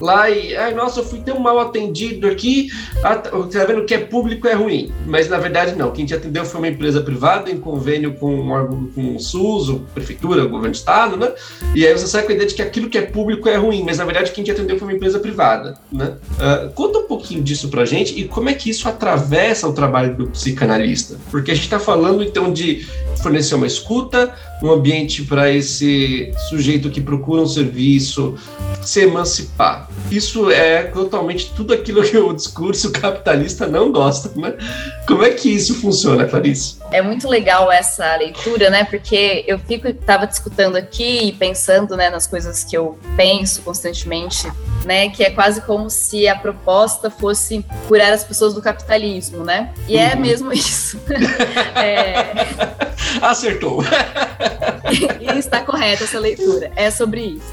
lá 0.00 0.30
e, 0.30 0.56
ai, 0.56 0.74
nossa, 0.74 1.00
eu 1.00 1.04
fui 1.04 1.20
tão 1.20 1.38
mal 1.38 1.58
atendido 1.58 2.26
aqui, 2.26 2.70
ah, 3.02 3.16
tá, 3.16 3.30
tá 3.30 3.64
vendo 3.64 3.84
que 3.84 3.94
é 3.94 3.98
público 3.98 4.46
é 4.48 4.54
ruim, 4.54 4.92
mas 5.06 5.28
na 5.28 5.38
verdade 5.38 5.76
não, 5.76 5.90
quem 5.90 6.04
te 6.04 6.14
atendeu 6.14 6.44
foi 6.44 6.60
uma 6.60 6.68
empresa 6.68 7.00
privada 7.00 7.50
em 7.50 7.58
convênio 7.58 8.14
com 8.14 8.40
com 8.94 9.16
o 9.16 9.20
SUS, 9.20 9.80
prefeitura, 9.94 10.44
governo 10.44 10.70
do 10.70 10.74
estado, 10.74 11.16
né? 11.16 11.32
E 11.74 11.86
aí 11.86 11.92
você 11.92 12.06
sai 12.06 12.22
com 12.22 12.32
a 12.32 12.34
ideia 12.34 12.48
de 12.48 12.54
que 12.54 12.62
aquilo 12.62 12.88
que 12.88 12.98
é 12.98 13.02
público 13.02 13.48
é 13.48 13.56
ruim, 13.56 13.82
mas 13.84 13.98
na 13.98 14.04
verdade 14.04 14.32
quem 14.32 14.44
te 14.44 14.50
atendeu 14.50 14.78
foi 14.78 14.88
uma 14.88 14.94
empresa 14.94 15.18
privada, 15.18 15.78
né? 15.92 16.16
Uh, 16.32 16.70
conta 16.72 16.98
um 16.98 17.06
pouquinho 17.06 17.42
disso 17.42 17.68
pra 17.68 17.84
gente 17.84 18.18
e 18.18 18.26
como 18.26 18.48
é 18.48 18.54
que 18.54 18.70
isso 18.70 18.88
atravessa 18.88 19.68
o 19.68 19.72
trabalho 19.72 20.16
do 20.16 20.26
psicanalista, 20.28 21.16
porque 21.30 21.50
a 21.50 21.54
gente 21.54 21.64
está 21.64 21.78
falando 21.78 22.22
então 22.22 22.52
de 22.52 22.86
fornecer 23.22 23.54
uma 23.54 23.66
escuta, 23.66 24.34
um 24.62 24.70
ambiente 24.70 25.22
para 25.22 25.50
esse 25.50 26.32
sujeito 26.48 26.90
que 26.90 27.00
procura 27.00 27.42
um 27.42 27.46
serviço 27.46 28.34
se 28.82 29.00
emancipar. 29.00 29.88
Isso 30.10 30.50
é 30.50 30.84
totalmente 30.84 31.52
tudo 31.54 31.72
aquilo 31.72 32.02
que 32.02 32.16
o 32.16 32.32
discurso 32.32 32.90
capitalista 32.90 33.66
não 33.66 33.92
gosta, 33.92 34.30
né? 34.38 34.54
Como 35.06 35.22
é 35.22 35.30
que 35.30 35.50
isso 35.50 35.74
funciona, 35.76 36.24
Clarice? 36.24 36.79
É 36.92 37.00
muito 37.00 37.28
legal 37.28 37.70
essa 37.70 38.16
leitura, 38.16 38.70
né? 38.70 38.84
Porque 38.84 39.44
eu 39.46 39.58
fico, 39.58 39.88
estava 39.88 40.26
discutindo 40.26 40.76
aqui 40.76 41.28
e 41.28 41.32
pensando, 41.32 41.96
né, 41.96 42.10
nas 42.10 42.26
coisas 42.26 42.64
que 42.64 42.76
eu 42.76 42.98
penso 43.16 43.62
constantemente, 43.62 44.50
né? 44.84 45.08
Que 45.08 45.24
é 45.24 45.30
quase 45.30 45.60
como 45.62 45.88
se 45.88 46.26
a 46.28 46.36
proposta 46.36 47.10
fosse 47.10 47.64
curar 47.86 48.12
as 48.12 48.24
pessoas 48.24 48.54
do 48.54 48.62
capitalismo, 48.62 49.44
né? 49.44 49.72
E 49.88 49.96
é 49.96 50.06
uhum. 50.06 50.10
é 50.10 50.16
mesmo 50.16 50.52
isso. 50.54 51.00
é... 51.76 52.70
Acertou. 53.22 53.82
e 55.20 55.26
está 55.38 55.60
correta 55.60 56.04
essa 56.04 56.18
leitura. 56.18 56.72
É 56.76 56.90
sobre 56.90 57.20
isso. 57.20 57.52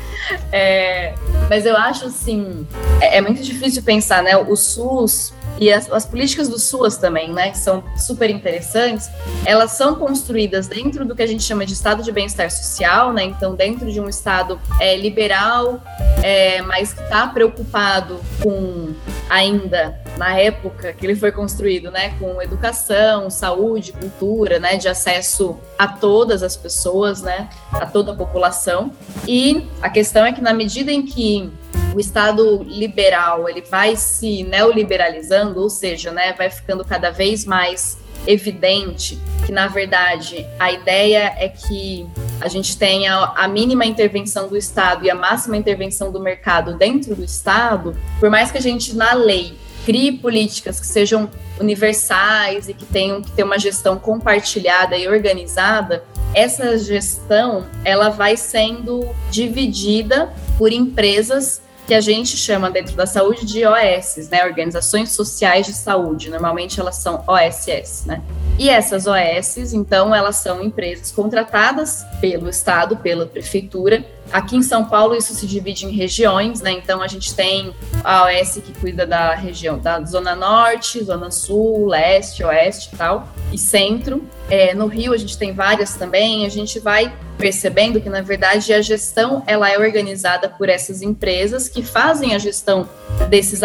É, 0.52 1.14
mas 1.50 1.66
eu 1.66 1.76
acho 1.78 2.06
assim, 2.06 2.68
é, 3.02 3.18
é, 3.18 3.22
muito 3.22 3.42
difícil 3.42 3.82
pensar, 3.84 4.22
né? 4.24 4.36
O 4.36 4.56
SUS 4.56 5.34
e 5.60 5.72
as, 5.72 5.92
as, 5.92 6.06
políticas 6.06 6.48
do 6.48 6.60
SUAS 6.60 6.98
também, 6.98 7.32
né, 7.34 7.52
que 7.52 7.58
são 7.58 7.84
super 7.98 8.30
interessantes, 8.30 9.10
elas 9.46 9.72
são 9.72 9.96
construídas 9.96 10.68
dentro 10.68 11.06
do 11.06 11.16
que 11.16 11.22
a 11.22 11.28
gente 11.28 11.44
chama 11.44 11.66
de 11.66 11.74
estado 11.74 12.04
de 12.04 12.12
bem-estar 12.12 12.50
social, 12.52 13.12
né, 13.14 13.24
então 13.24 13.56
dentro 13.56 13.92
de 13.92 14.00
um 14.00 14.08
estado 14.08 14.60
é, 14.80 14.96
liberal, 14.96 15.82
é, 16.24 16.62
mas 16.62 16.94
que 16.94 17.02
está 17.02 17.28
preocupado 17.28 18.20
com 18.42 18.94
ainda 19.30 20.00
na 20.18 20.38
época 20.40 20.94
que 20.94 21.06
ele 21.06 21.16
foi 21.16 21.32
construído, 21.32 21.92
né, 21.92 22.16
com 22.20 22.42
educação, 22.42 23.30
saúde, 23.30 23.94
cultura, 23.94 24.60
né, 24.60 24.78
de 24.78 24.88
acesso 24.88 25.58
a 25.78 25.88
todas 25.88 26.44
as 26.44 26.58
pessoas, 26.58 27.22
né, 27.22 27.50
a 27.72 27.86
toda 27.86 28.12
a 28.12 28.16
população. 28.16 28.92
E 29.28 29.68
a 29.82 29.90
questão 29.90 30.26
é 30.26 30.32
que 30.32 30.42
na 30.42 30.54
medida 30.54 30.92
em 30.92 31.04
que 31.04 31.52
o 31.98 32.00
Estado 32.00 32.62
liberal 32.64 33.50
ele 33.50 33.62
vai 33.62 33.96
se 33.96 34.44
neoliberalizando, 34.44 35.60
ou 35.60 35.68
seja, 35.68 36.12
né, 36.12 36.32
vai 36.34 36.48
ficando 36.48 36.86
cada 36.86 37.10
vez 37.10 37.44
mais 37.44 37.98
evidente 38.28 39.18
que, 39.48 39.52
na 39.52 39.66
verdade, 39.68 40.46
a 40.60 40.72
ideia 40.72 41.34
é 41.40 41.50
que 41.50 42.06
a 42.40 42.48
gente 42.48 42.78
tenha 42.78 43.34
a 43.36 43.48
mínima 43.48 43.84
intervenção 43.84 44.48
do 44.48 44.56
Estado 44.56 45.06
e 45.06 45.10
a 45.10 45.16
máxima 45.16 45.58
intervenção 45.58 46.12
do 46.12 46.20
mercado 46.20 46.76
dentro 46.76 47.16
do 47.16 47.24
Estado, 47.24 47.98
por 48.20 48.30
mais 48.30 48.52
que 48.52 48.60
a 48.60 48.62
gente, 48.62 48.96
na 48.96 49.14
lei, 49.14 49.58
crie 49.84 50.12
políticas 50.12 50.80
que 50.80 50.86
sejam 50.86 51.28
universais 51.60 52.70
e 52.70 52.76
que 52.76 52.86
tenham 52.86 53.24
que 53.24 53.32
ter 53.32 53.42
uma 53.42 53.58
gestão 53.58 53.98
compartilhada 53.98 54.96
e 54.96 55.08
organizada, 55.08 56.04
essa 56.32 56.78
gestão 56.78 57.66
ela 57.84 58.10
vai 58.10 58.38
sendo 58.38 59.10
dividida 59.32 60.32
por 60.60 60.72
empresas 60.72 61.66
que 61.88 61.94
a 61.94 62.02
gente 62.02 62.36
chama 62.36 62.70
dentro 62.70 62.98
da 62.98 63.06
saúde 63.06 63.46
de 63.46 63.66
OS, 63.66 64.28
né, 64.30 64.46
Organizações 64.46 65.14
Sociais 65.14 65.66
de 65.66 65.74
Saúde. 65.74 66.30
Normalmente 66.30 66.82
elas 66.82 66.98
são 66.98 67.24
OSS, 67.26 68.06
né? 68.06 68.22
E 68.60 68.70
essas 68.70 69.08
OS, 69.08 69.74
então, 69.74 70.14
elas 70.14 70.36
são 70.36 70.62
empresas 70.62 71.12
contratadas 71.12 72.06
pelo 72.20 72.50
Estado, 72.50 72.98
pela 72.98 73.26
prefeitura. 73.26 74.04
Aqui 74.32 74.58
em 74.58 74.62
São 74.62 74.86
Paulo 74.86 75.16
isso 75.16 75.34
se 75.34 75.48
divide 75.48 75.86
em 75.86 75.92
regiões, 75.92 76.62
né? 76.62 76.72
Então 76.72 77.02
a 77.02 77.08
gente 77.08 77.34
tem 77.34 77.74
a 78.04 78.26
OS 78.26 78.60
que 78.64 78.74
cuida 78.80 79.06
da 79.06 79.34
região 79.36 79.80
da 79.80 80.04
Zona 80.04 80.36
Norte, 80.36 81.04
Zona 81.04 81.32
Sul, 81.32 81.88
Leste, 81.88 82.44
Oeste 82.44 82.90
e 82.94 82.98
tal, 82.98 83.28
e 83.52 83.58
Centro. 83.58 84.24
É, 84.50 84.74
no 84.74 84.88
Rio 84.88 85.14
a 85.14 85.18
gente 85.18 85.38
tem 85.38 85.54
várias 85.54 85.96
também. 85.96 86.46
A 86.46 86.50
gente 86.50 86.80
vai 86.80 87.14
percebendo 87.38 88.02
que 88.02 88.10
na 88.10 88.22
verdade 88.22 88.74
a 88.74 88.82
gestão 88.82 89.44
ela 89.46 89.70
é 89.70 89.78
organizada 89.78 90.50
por 90.50 90.70
essas 90.70 91.02
empresas 91.02 91.70
que 91.70 91.84
fazem 91.84 92.34
a 92.34 92.40
gestão 92.40 92.90
desses 93.30 93.62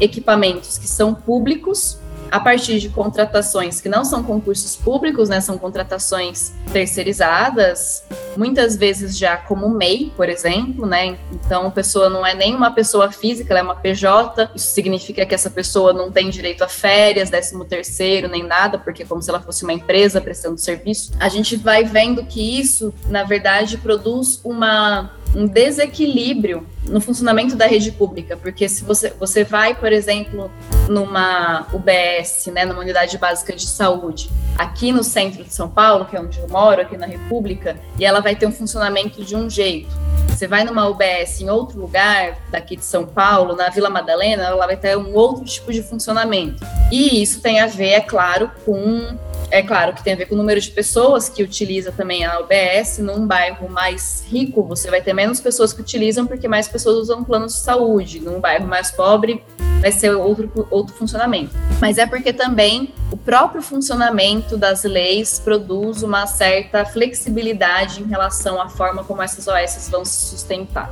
equipamentos 0.00 0.78
que 0.78 0.86
são 0.86 1.14
públicos 1.14 1.98
a 2.30 2.40
partir 2.40 2.78
de 2.78 2.88
contratações 2.88 3.80
que 3.80 3.88
não 3.88 4.04
são 4.04 4.22
concursos 4.22 4.76
públicos, 4.76 5.28
né, 5.28 5.40
são 5.40 5.58
contratações 5.58 6.52
terceirizadas, 6.72 8.04
muitas 8.36 8.76
vezes 8.76 9.16
já 9.16 9.36
como 9.36 9.68
MEI, 9.68 10.12
por 10.16 10.28
exemplo, 10.28 10.86
né? 10.86 11.16
Então 11.32 11.66
a 11.66 11.70
pessoa 11.70 12.08
não 12.08 12.26
é 12.26 12.34
nem 12.34 12.54
uma 12.54 12.70
pessoa 12.70 13.10
física, 13.10 13.52
ela 13.52 13.60
é 13.60 13.62
uma 13.62 13.76
PJ. 13.76 14.50
Isso 14.54 14.68
significa 14.72 15.24
que 15.24 15.34
essa 15.34 15.50
pessoa 15.50 15.92
não 15.92 16.10
tem 16.10 16.28
direito 16.30 16.62
a 16.62 16.68
férias, 16.68 17.30
décimo 17.30 17.64
terceiro, 17.64 18.28
nem 18.28 18.42
nada, 18.42 18.78
porque 18.78 19.02
é 19.02 19.06
como 19.06 19.22
se 19.22 19.30
ela 19.30 19.40
fosse 19.40 19.64
uma 19.64 19.72
empresa 19.72 20.20
prestando 20.20 20.58
serviço. 20.58 21.12
A 21.18 21.28
gente 21.28 21.56
vai 21.56 21.84
vendo 21.84 22.24
que 22.24 22.60
isso, 22.60 22.92
na 23.08 23.24
verdade, 23.24 23.78
produz 23.78 24.40
uma 24.44 25.10
um 25.34 25.46
desequilíbrio 25.46 26.66
no 26.84 27.00
funcionamento 27.00 27.54
da 27.56 27.66
rede 27.66 27.92
pública, 27.92 28.36
porque 28.36 28.68
se 28.68 28.82
você, 28.82 29.12
você 29.18 29.44
vai, 29.44 29.74
por 29.74 29.92
exemplo, 29.92 30.50
numa 30.88 31.66
UBS, 31.72 32.46
né, 32.52 32.64
numa 32.64 32.80
unidade 32.80 33.16
básica 33.18 33.54
de 33.54 33.66
saúde, 33.66 34.30
aqui 34.56 34.92
no 34.92 35.02
centro 35.02 35.42
de 35.44 35.52
São 35.52 35.68
Paulo, 35.68 36.04
que 36.04 36.16
é 36.16 36.20
onde 36.20 36.38
eu 36.38 36.48
moro, 36.48 36.80
aqui 36.80 36.96
na 36.96 37.06
República, 37.06 37.76
e 37.98 38.04
ela 38.04 38.20
vai 38.20 38.34
ter 38.34 38.46
um 38.46 38.52
funcionamento 38.52 39.24
de 39.24 39.34
um 39.36 39.48
jeito. 39.48 39.94
Você 40.28 40.46
vai 40.46 40.64
numa 40.64 40.86
UBS 40.86 41.40
em 41.40 41.48
outro 41.48 41.80
lugar, 41.80 42.36
daqui 42.50 42.76
de 42.76 42.84
São 42.84 43.06
Paulo, 43.06 43.56
na 43.56 43.70
Vila 43.70 43.88
Madalena, 43.88 44.44
ela 44.44 44.66
vai 44.66 44.76
ter 44.76 44.96
um 44.96 45.14
outro 45.14 45.44
tipo 45.44 45.72
de 45.72 45.82
funcionamento. 45.82 46.62
E 46.92 47.22
isso 47.22 47.40
tem 47.40 47.60
a 47.60 47.66
ver, 47.66 47.92
é 47.92 48.00
claro, 48.00 48.50
com 48.64 49.16
é 49.50 49.62
claro 49.62 49.92
que 49.94 50.02
tem 50.02 50.12
a 50.12 50.16
ver 50.16 50.26
com 50.26 50.34
o 50.34 50.38
número 50.38 50.60
de 50.60 50.70
pessoas 50.70 51.28
que 51.28 51.42
utiliza 51.42 51.92
também 51.92 52.24
a 52.24 52.40
UBS. 52.40 52.98
Num 52.98 53.26
bairro 53.26 53.68
mais 53.68 54.24
rico, 54.28 54.62
você 54.62 54.90
vai 54.90 55.00
ter 55.00 55.12
menos 55.12 55.40
pessoas 55.40 55.72
que 55.72 55.80
utilizam, 55.80 56.26
porque 56.26 56.48
mais 56.48 56.68
pessoas 56.68 56.96
usam 56.96 57.24
planos 57.24 57.54
de 57.54 57.60
saúde. 57.60 58.20
Num 58.20 58.40
bairro 58.40 58.66
mais 58.66 58.90
pobre, 58.90 59.42
vai 59.80 59.92
ser 59.92 60.10
outro, 60.10 60.66
outro 60.70 60.94
funcionamento. 60.94 61.54
Mas 61.80 61.98
é 61.98 62.06
porque 62.06 62.32
também 62.32 62.92
o 63.10 63.16
próprio 63.16 63.62
funcionamento 63.62 64.56
das 64.56 64.82
leis 64.84 65.38
produz 65.38 66.02
uma 66.02 66.26
certa 66.26 66.84
flexibilidade 66.84 68.02
em 68.02 68.06
relação 68.06 68.60
à 68.60 68.68
forma 68.68 69.04
como 69.04 69.22
essas 69.22 69.46
OS 69.46 69.88
vão 69.90 70.04
se 70.04 70.26
sustentar. 70.26 70.90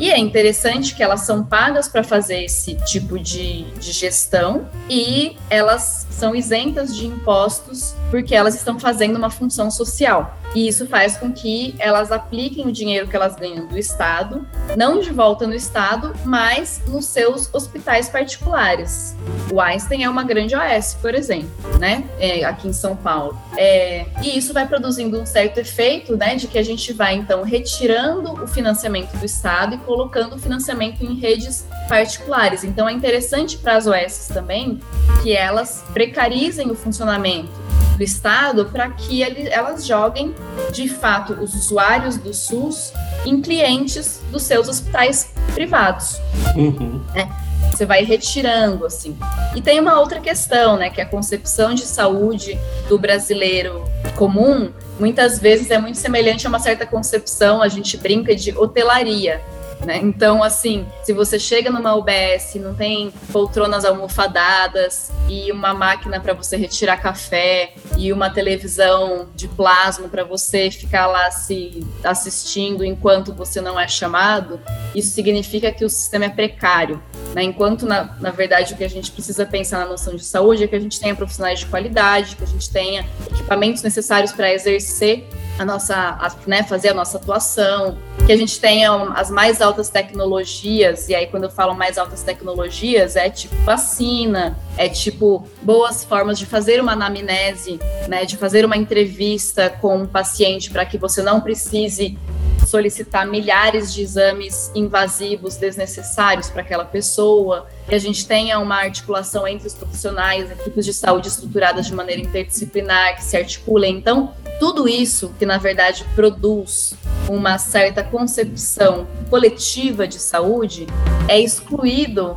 E 0.00 0.10
é 0.10 0.18
interessante 0.18 0.94
que 0.94 1.02
elas 1.02 1.20
são 1.20 1.44
pagas 1.44 1.88
para 1.88 2.02
fazer 2.02 2.44
esse 2.44 2.74
tipo 2.86 3.18
de, 3.18 3.64
de 3.78 3.92
gestão 3.92 4.68
e 4.88 5.36
elas 5.48 6.06
são 6.10 6.34
isentas 6.34 6.94
de 6.94 7.06
impostos 7.06 7.94
porque 8.10 8.34
elas 8.34 8.54
estão 8.54 8.78
fazendo 8.78 9.16
uma 9.16 9.30
função 9.30 9.70
social. 9.70 10.36
E 10.54 10.68
isso 10.68 10.86
faz 10.86 11.16
com 11.16 11.32
que 11.32 11.74
elas 11.78 12.12
apliquem 12.12 12.66
o 12.66 12.72
dinheiro 12.72 13.08
que 13.08 13.16
elas 13.16 13.34
ganham 13.34 13.66
do 13.66 13.76
Estado, 13.76 14.46
não 14.76 15.00
de 15.00 15.10
volta 15.10 15.46
no 15.46 15.54
Estado, 15.54 16.14
mas 16.24 16.80
nos 16.86 17.06
seus 17.06 17.52
hospitais 17.52 18.08
particulares. 18.08 19.16
O 19.52 19.60
Einstein 19.60 20.04
é 20.04 20.08
uma 20.08 20.22
grande 20.22 20.54
OS, 20.54 20.94
por 21.00 21.14
exemplo, 21.14 21.50
né? 21.78 22.04
É, 22.18 22.44
aqui 22.44 22.68
em 22.68 22.72
São 22.72 22.94
Paulo. 22.94 23.36
É, 23.56 24.06
e 24.22 24.38
isso 24.38 24.52
vai 24.52 24.66
produzindo 24.66 25.20
um 25.20 25.26
certo 25.26 25.58
efeito, 25.58 26.16
né? 26.16 26.36
De 26.36 26.46
que 26.46 26.58
a 26.58 26.62
gente 26.62 26.92
vai, 26.92 27.14
então, 27.14 27.42
retirando 27.42 28.32
o 28.32 28.46
financiamento 28.46 29.16
do 29.16 29.24
Estado 29.24 29.74
e 29.74 29.78
colocando 29.78 30.36
o 30.36 30.38
financiamento 30.38 31.02
em 31.02 31.14
redes 31.14 31.66
particulares. 31.88 32.62
Então, 32.62 32.88
é 32.88 32.92
interessante 32.92 33.58
para 33.58 33.76
as 33.76 33.86
OS 33.86 34.28
também 34.32 34.80
que 35.22 35.34
elas 35.34 35.84
precarizem 35.92 36.70
o 36.70 36.74
funcionamento 36.74 37.64
do 37.96 38.02
Estado 38.02 38.66
para 38.66 38.90
que 38.90 39.22
ele, 39.22 39.48
elas 39.48 39.86
joguem, 39.86 40.34
de 40.72 40.88
fato, 40.88 41.34
os 41.34 41.54
usuários 41.54 42.16
do 42.16 42.32
SUS 42.34 42.92
em 43.24 43.40
clientes 43.40 44.20
dos 44.30 44.42
seus 44.42 44.68
hospitais 44.68 45.32
privados. 45.54 46.18
Uhum. 46.56 47.00
Né? 47.14 47.30
Você 47.70 47.86
vai 47.86 48.04
retirando, 48.04 48.86
assim. 48.86 49.16
E 49.54 49.60
tem 49.60 49.80
uma 49.80 49.98
outra 49.98 50.20
questão, 50.20 50.76
né? 50.76 50.90
Que 50.90 51.00
a 51.00 51.06
concepção 51.06 51.74
de 51.74 51.82
saúde 51.82 52.58
do 52.88 52.98
brasileiro 52.98 53.84
comum 54.16 54.70
muitas 54.98 55.40
vezes 55.40 55.70
é 55.70 55.78
muito 55.78 55.98
semelhante 55.98 56.46
a 56.46 56.48
uma 56.48 56.60
certa 56.60 56.86
concepção, 56.86 57.60
a 57.60 57.68
gente 57.68 57.96
brinca 57.96 58.34
de 58.34 58.56
hotelaria. 58.56 59.40
Né? 59.84 59.98
Então, 59.98 60.42
assim, 60.42 60.86
se 61.02 61.12
você 61.12 61.38
chega 61.38 61.70
numa 61.70 61.94
UBS, 61.94 62.54
não 62.56 62.74
tem 62.74 63.12
poltronas 63.32 63.84
almofadadas 63.84 65.12
e 65.28 65.52
uma 65.52 65.74
máquina 65.74 66.18
para 66.20 66.32
você 66.32 66.56
retirar 66.56 66.96
café 66.96 67.74
e 67.98 68.12
uma 68.12 68.30
televisão 68.30 69.28
de 69.34 69.46
plasma 69.48 70.08
para 70.08 70.24
você 70.24 70.70
ficar 70.70 71.06
lá 71.06 71.30
se 71.30 71.86
assistindo 72.02 72.84
enquanto 72.84 73.32
você 73.32 73.60
não 73.60 73.78
é 73.78 73.86
chamado, 73.86 74.58
isso 74.94 75.10
significa 75.10 75.72
que 75.72 75.84
o 75.84 75.88
sistema 75.88 76.26
é 76.26 76.28
precário. 76.28 77.02
Né? 77.34 77.42
Enquanto, 77.42 77.84
na, 77.84 78.16
na 78.20 78.30
verdade, 78.30 78.74
o 78.74 78.76
que 78.76 78.84
a 78.84 78.88
gente 78.88 79.10
precisa 79.10 79.44
pensar 79.44 79.80
na 79.80 79.86
noção 79.86 80.14
de 80.14 80.24
saúde 80.24 80.64
é 80.64 80.68
que 80.68 80.76
a 80.76 80.80
gente 80.80 81.00
tenha 81.00 81.14
profissionais 81.14 81.60
de 81.60 81.66
qualidade, 81.66 82.36
que 82.36 82.44
a 82.44 82.46
gente 82.46 82.70
tenha 82.70 83.04
equipamentos 83.30 83.82
necessários 83.82 84.32
para 84.32 84.52
exercer 84.52 85.26
a 85.58 85.64
nossa, 85.64 85.94
a, 85.94 86.32
né, 86.46 86.62
fazer 86.62 86.90
a 86.90 86.94
nossa 86.94 87.16
atuação, 87.16 87.96
que 88.26 88.32
a 88.32 88.36
gente 88.36 88.58
tenha 88.60 88.90
as 89.10 89.30
mais 89.30 89.60
altas 89.60 89.88
tecnologias, 89.88 91.08
e 91.08 91.14
aí 91.14 91.26
quando 91.26 91.44
eu 91.44 91.50
falo 91.50 91.74
mais 91.74 91.98
altas 91.98 92.22
tecnologias, 92.22 93.16
é 93.16 93.28
tipo 93.30 93.54
vacina, 93.62 94.58
é 94.76 94.88
tipo 94.88 95.46
boas 95.62 96.04
formas 96.04 96.38
de 96.38 96.46
fazer 96.46 96.80
uma 96.80 96.92
anamnese, 96.92 97.78
né, 98.08 98.24
de 98.24 98.36
fazer 98.36 98.64
uma 98.64 98.76
entrevista 98.76 99.70
com 99.70 99.98
um 99.98 100.06
paciente 100.06 100.70
para 100.70 100.84
que 100.84 100.98
você 100.98 101.22
não 101.22 101.40
precise 101.40 102.18
solicitar 102.66 103.26
milhares 103.26 103.92
de 103.92 104.02
exames 104.02 104.70
invasivos 104.84 105.56
desnecessários 105.56 106.50
para 106.50 106.62
aquela 106.62 106.84
pessoa, 106.84 107.66
que 107.88 107.94
a 107.94 107.98
gente 107.98 108.26
tenha 108.26 108.58
uma 108.58 108.76
articulação 108.76 109.46
entre 109.46 109.66
os 109.66 109.74
profissionais, 109.74 110.50
equipes 110.50 110.84
de 110.84 110.92
saúde 110.92 111.28
estruturadas 111.28 111.86
de 111.86 111.94
maneira 111.94 112.20
interdisciplinar, 112.20 113.16
que 113.16 113.24
se 113.24 113.36
articulem. 113.36 113.96
Então, 113.96 114.32
tudo 114.58 114.88
isso 114.88 115.34
que 115.38 115.44
na 115.44 115.58
verdade 115.58 116.04
produz 116.14 116.94
uma 117.28 117.58
certa 117.58 118.02
concepção 118.02 119.06
coletiva 119.30 120.06
de 120.06 120.18
saúde 120.18 120.86
é 121.26 121.40
excluído 121.40 122.36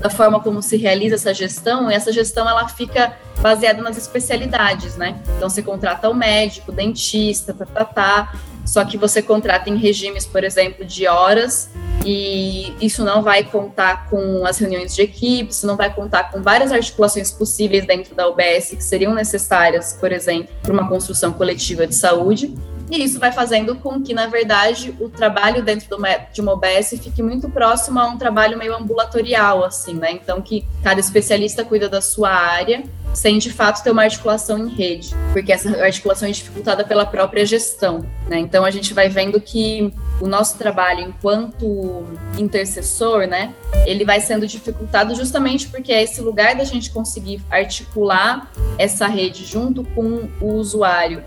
da 0.00 0.08
forma 0.08 0.40
como 0.40 0.62
se 0.62 0.76
realiza 0.76 1.16
essa 1.16 1.34
gestão, 1.34 1.90
e 1.90 1.94
essa 1.94 2.12
gestão 2.12 2.48
ela 2.48 2.68
fica 2.68 3.16
baseada 3.40 3.82
nas 3.82 3.96
especialidades, 3.96 4.96
né? 4.96 5.20
Então 5.36 5.48
você 5.48 5.62
contrata 5.62 6.08
o 6.08 6.14
médico, 6.14 6.70
o 6.70 6.74
dentista, 6.74 7.54
tá, 7.54 7.64
tá, 7.64 7.84
tá, 7.84 8.34
só 8.68 8.84
que 8.84 8.98
você 8.98 9.22
contrata 9.22 9.70
em 9.70 9.76
regimes, 9.76 10.26
por 10.26 10.44
exemplo, 10.44 10.84
de 10.84 11.06
horas, 11.06 11.70
e 12.04 12.74
isso 12.82 13.02
não 13.02 13.22
vai 13.22 13.42
contar 13.42 14.08
com 14.10 14.44
as 14.44 14.58
reuniões 14.58 14.94
de 14.94 15.00
equipe, 15.00 15.50
isso 15.50 15.66
não 15.66 15.74
vai 15.74 15.92
contar 15.92 16.30
com 16.30 16.42
várias 16.42 16.70
articulações 16.70 17.32
possíveis 17.32 17.86
dentro 17.86 18.14
da 18.14 18.28
UBS 18.28 18.70
que 18.70 18.84
seriam 18.84 19.14
necessárias, 19.14 19.94
por 19.98 20.12
exemplo, 20.12 20.54
para 20.62 20.72
uma 20.72 20.86
construção 20.86 21.32
coletiva 21.32 21.86
de 21.86 21.94
saúde. 21.94 22.54
E 22.90 23.02
isso 23.02 23.18
vai 23.18 23.32
fazendo 23.32 23.74
com 23.76 24.02
que, 24.02 24.14
na 24.14 24.26
verdade, 24.26 24.94
o 25.00 25.08
trabalho 25.08 25.62
dentro 25.62 25.88
de 26.32 26.40
uma 26.40 26.52
OBS 26.52 26.90
fique 27.02 27.22
muito 27.22 27.48
próximo 27.48 27.98
a 27.98 28.06
um 28.06 28.16
trabalho 28.16 28.56
meio 28.56 28.74
ambulatorial, 28.74 29.64
assim, 29.64 29.94
né? 29.94 30.12
Então, 30.12 30.40
que 30.40 30.66
cada 30.82 30.98
especialista 30.98 31.64
cuida 31.64 31.88
da 31.88 32.00
sua 32.00 32.30
área 32.30 32.82
sem 33.14 33.38
de 33.38 33.52
fato 33.52 33.82
ter 33.82 33.90
uma 33.90 34.02
articulação 34.02 34.58
em 34.58 34.68
rede, 34.68 35.14
porque 35.32 35.52
essa 35.52 35.70
articulação 35.82 36.28
é 36.28 36.32
dificultada 36.32 36.84
pela 36.84 37.04
própria 37.04 37.44
gestão. 37.44 38.04
Né? 38.28 38.38
Então 38.38 38.64
a 38.64 38.70
gente 38.70 38.94
vai 38.94 39.08
vendo 39.08 39.40
que 39.40 39.92
o 40.20 40.26
nosso 40.26 40.56
trabalho 40.56 41.00
enquanto 41.00 42.04
intercessor, 42.36 43.26
né, 43.26 43.54
ele 43.86 44.04
vai 44.04 44.20
sendo 44.20 44.46
dificultado 44.46 45.14
justamente 45.14 45.68
porque 45.68 45.92
é 45.92 46.02
esse 46.02 46.20
lugar 46.20 46.54
da 46.54 46.64
gente 46.64 46.90
conseguir 46.90 47.42
articular 47.50 48.50
essa 48.76 49.06
rede 49.06 49.44
junto 49.44 49.84
com 49.84 50.28
o 50.40 50.54
usuário 50.54 51.22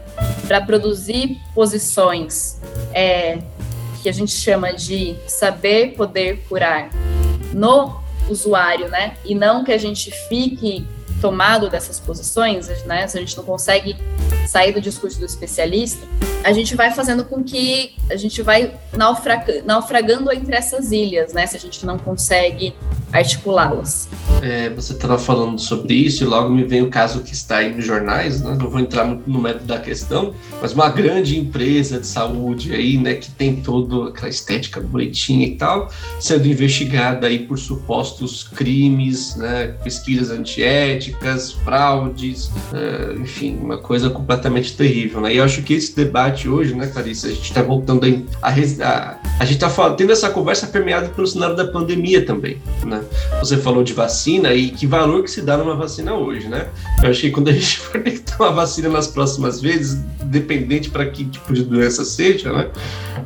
para 0.47 0.61
produzir 0.61 1.37
posições 1.53 2.59
é, 2.93 3.39
que 4.01 4.09
a 4.09 4.13
gente 4.13 4.31
chama 4.31 4.73
de 4.73 5.15
saber 5.27 5.93
poder 5.95 6.43
curar 6.47 6.89
no 7.53 7.99
usuário, 8.29 8.87
né, 8.87 9.17
e 9.25 9.35
não 9.35 9.63
que 9.63 9.71
a 9.71 9.77
gente 9.77 10.11
fique 10.29 10.85
tomado 11.21 11.69
dessas 11.69 11.99
posições, 11.99 12.67
né? 12.85 13.07
Se 13.07 13.17
a 13.17 13.21
gente 13.21 13.37
não 13.37 13.43
consegue 13.43 13.95
sair 14.47 14.73
do 14.73 14.81
discurso 14.81 15.19
do 15.19 15.25
especialista, 15.25 16.05
a 16.43 16.51
gente 16.51 16.75
vai 16.75 16.91
fazendo 16.91 17.23
com 17.23 17.43
que 17.43 17.95
a 18.09 18.15
gente 18.15 18.41
vai 18.41 18.75
naufragando 19.63 20.31
entre 20.31 20.55
essas 20.55 20.91
ilhas, 20.91 21.31
né? 21.31 21.45
Se 21.45 21.55
a 21.55 21.59
gente 21.59 21.85
não 21.85 21.97
consegue 21.99 22.75
articulá-las. 23.13 24.09
É, 24.41 24.69
você 24.69 24.93
estava 24.93 25.17
falando 25.17 25.59
sobre 25.59 25.93
isso 25.93 26.23
e 26.23 26.27
logo 26.27 26.49
me 26.49 26.63
vem 26.63 26.81
o 26.81 26.89
caso 26.89 27.21
que 27.21 27.33
está 27.33 27.57
aí 27.57 27.73
nos 27.73 27.85
jornais, 27.85 28.41
né? 28.41 28.55
não 28.59 28.69
vou 28.69 28.79
entrar 28.79 29.05
muito 29.05 29.29
no 29.29 29.39
método 29.39 29.65
da 29.65 29.79
questão, 29.79 30.33
mas 30.61 30.73
uma 30.73 30.89
grande 30.89 31.37
empresa 31.37 31.99
de 31.99 32.07
saúde 32.07 32.73
aí, 32.73 32.97
né, 32.97 33.15
que 33.15 33.29
tem 33.31 33.57
toda 33.57 34.09
aquela 34.09 34.29
estética 34.29 34.79
bonitinha 34.79 35.45
e 35.45 35.55
tal, 35.55 35.89
sendo 36.19 36.47
investigada 36.47 37.27
aí 37.27 37.39
por 37.39 37.57
supostos 37.57 38.43
crimes, 38.43 39.35
né, 39.35 39.67
pesquisas 39.83 40.31
antiéticas, 40.31 41.51
fraudes, 41.51 42.51
é, 42.73 43.13
enfim, 43.19 43.57
uma 43.57 43.77
coisa 43.77 44.09
completamente 44.09 44.75
terrível, 44.75 45.21
né? 45.21 45.33
E 45.33 45.37
eu 45.37 45.43
acho 45.43 45.61
que 45.61 45.73
esse 45.73 45.95
debate 45.95 46.47
hoje, 46.47 46.73
né, 46.73 46.87
Clarice, 46.87 47.27
a 47.27 47.29
gente 47.29 47.43
está 47.43 47.61
voltando 47.61 48.05
a, 48.41 48.47
a, 48.47 48.51
a, 48.51 49.17
a 49.39 49.45
gente 49.45 49.63
está 49.63 49.89
tendo 49.91 50.11
essa 50.11 50.29
conversa 50.29 50.67
permeada 50.67 51.09
pelo 51.09 51.27
cenário 51.27 51.55
da 51.55 51.65
pandemia 51.65 52.25
também, 52.25 52.57
né? 52.85 53.00
Você 53.39 53.57
falou 53.57 53.83
de 53.83 53.93
vacina 53.93 54.53
e 54.53 54.69
que 54.69 54.85
valor 54.85 55.23
que 55.23 55.31
se 55.31 55.41
dá 55.41 55.57
numa 55.57 55.75
vacina 55.75 56.13
hoje, 56.13 56.47
né? 56.47 56.67
Eu 57.03 57.09
acho 57.09 57.21
que 57.21 57.31
quando 57.31 57.49
a 57.49 57.53
gente 57.53 57.77
for 57.79 58.01
ter 58.01 58.11
que 58.11 58.21
vacina 58.49 58.89
nas 58.89 59.07
próximas 59.07 59.61
vezes, 59.61 59.99
dependente 60.23 60.89
para 60.89 61.05
que 61.05 61.25
tipo 61.25 61.53
de 61.53 61.63
doença 61.63 62.03
seja, 62.03 62.51
né? 62.51 62.69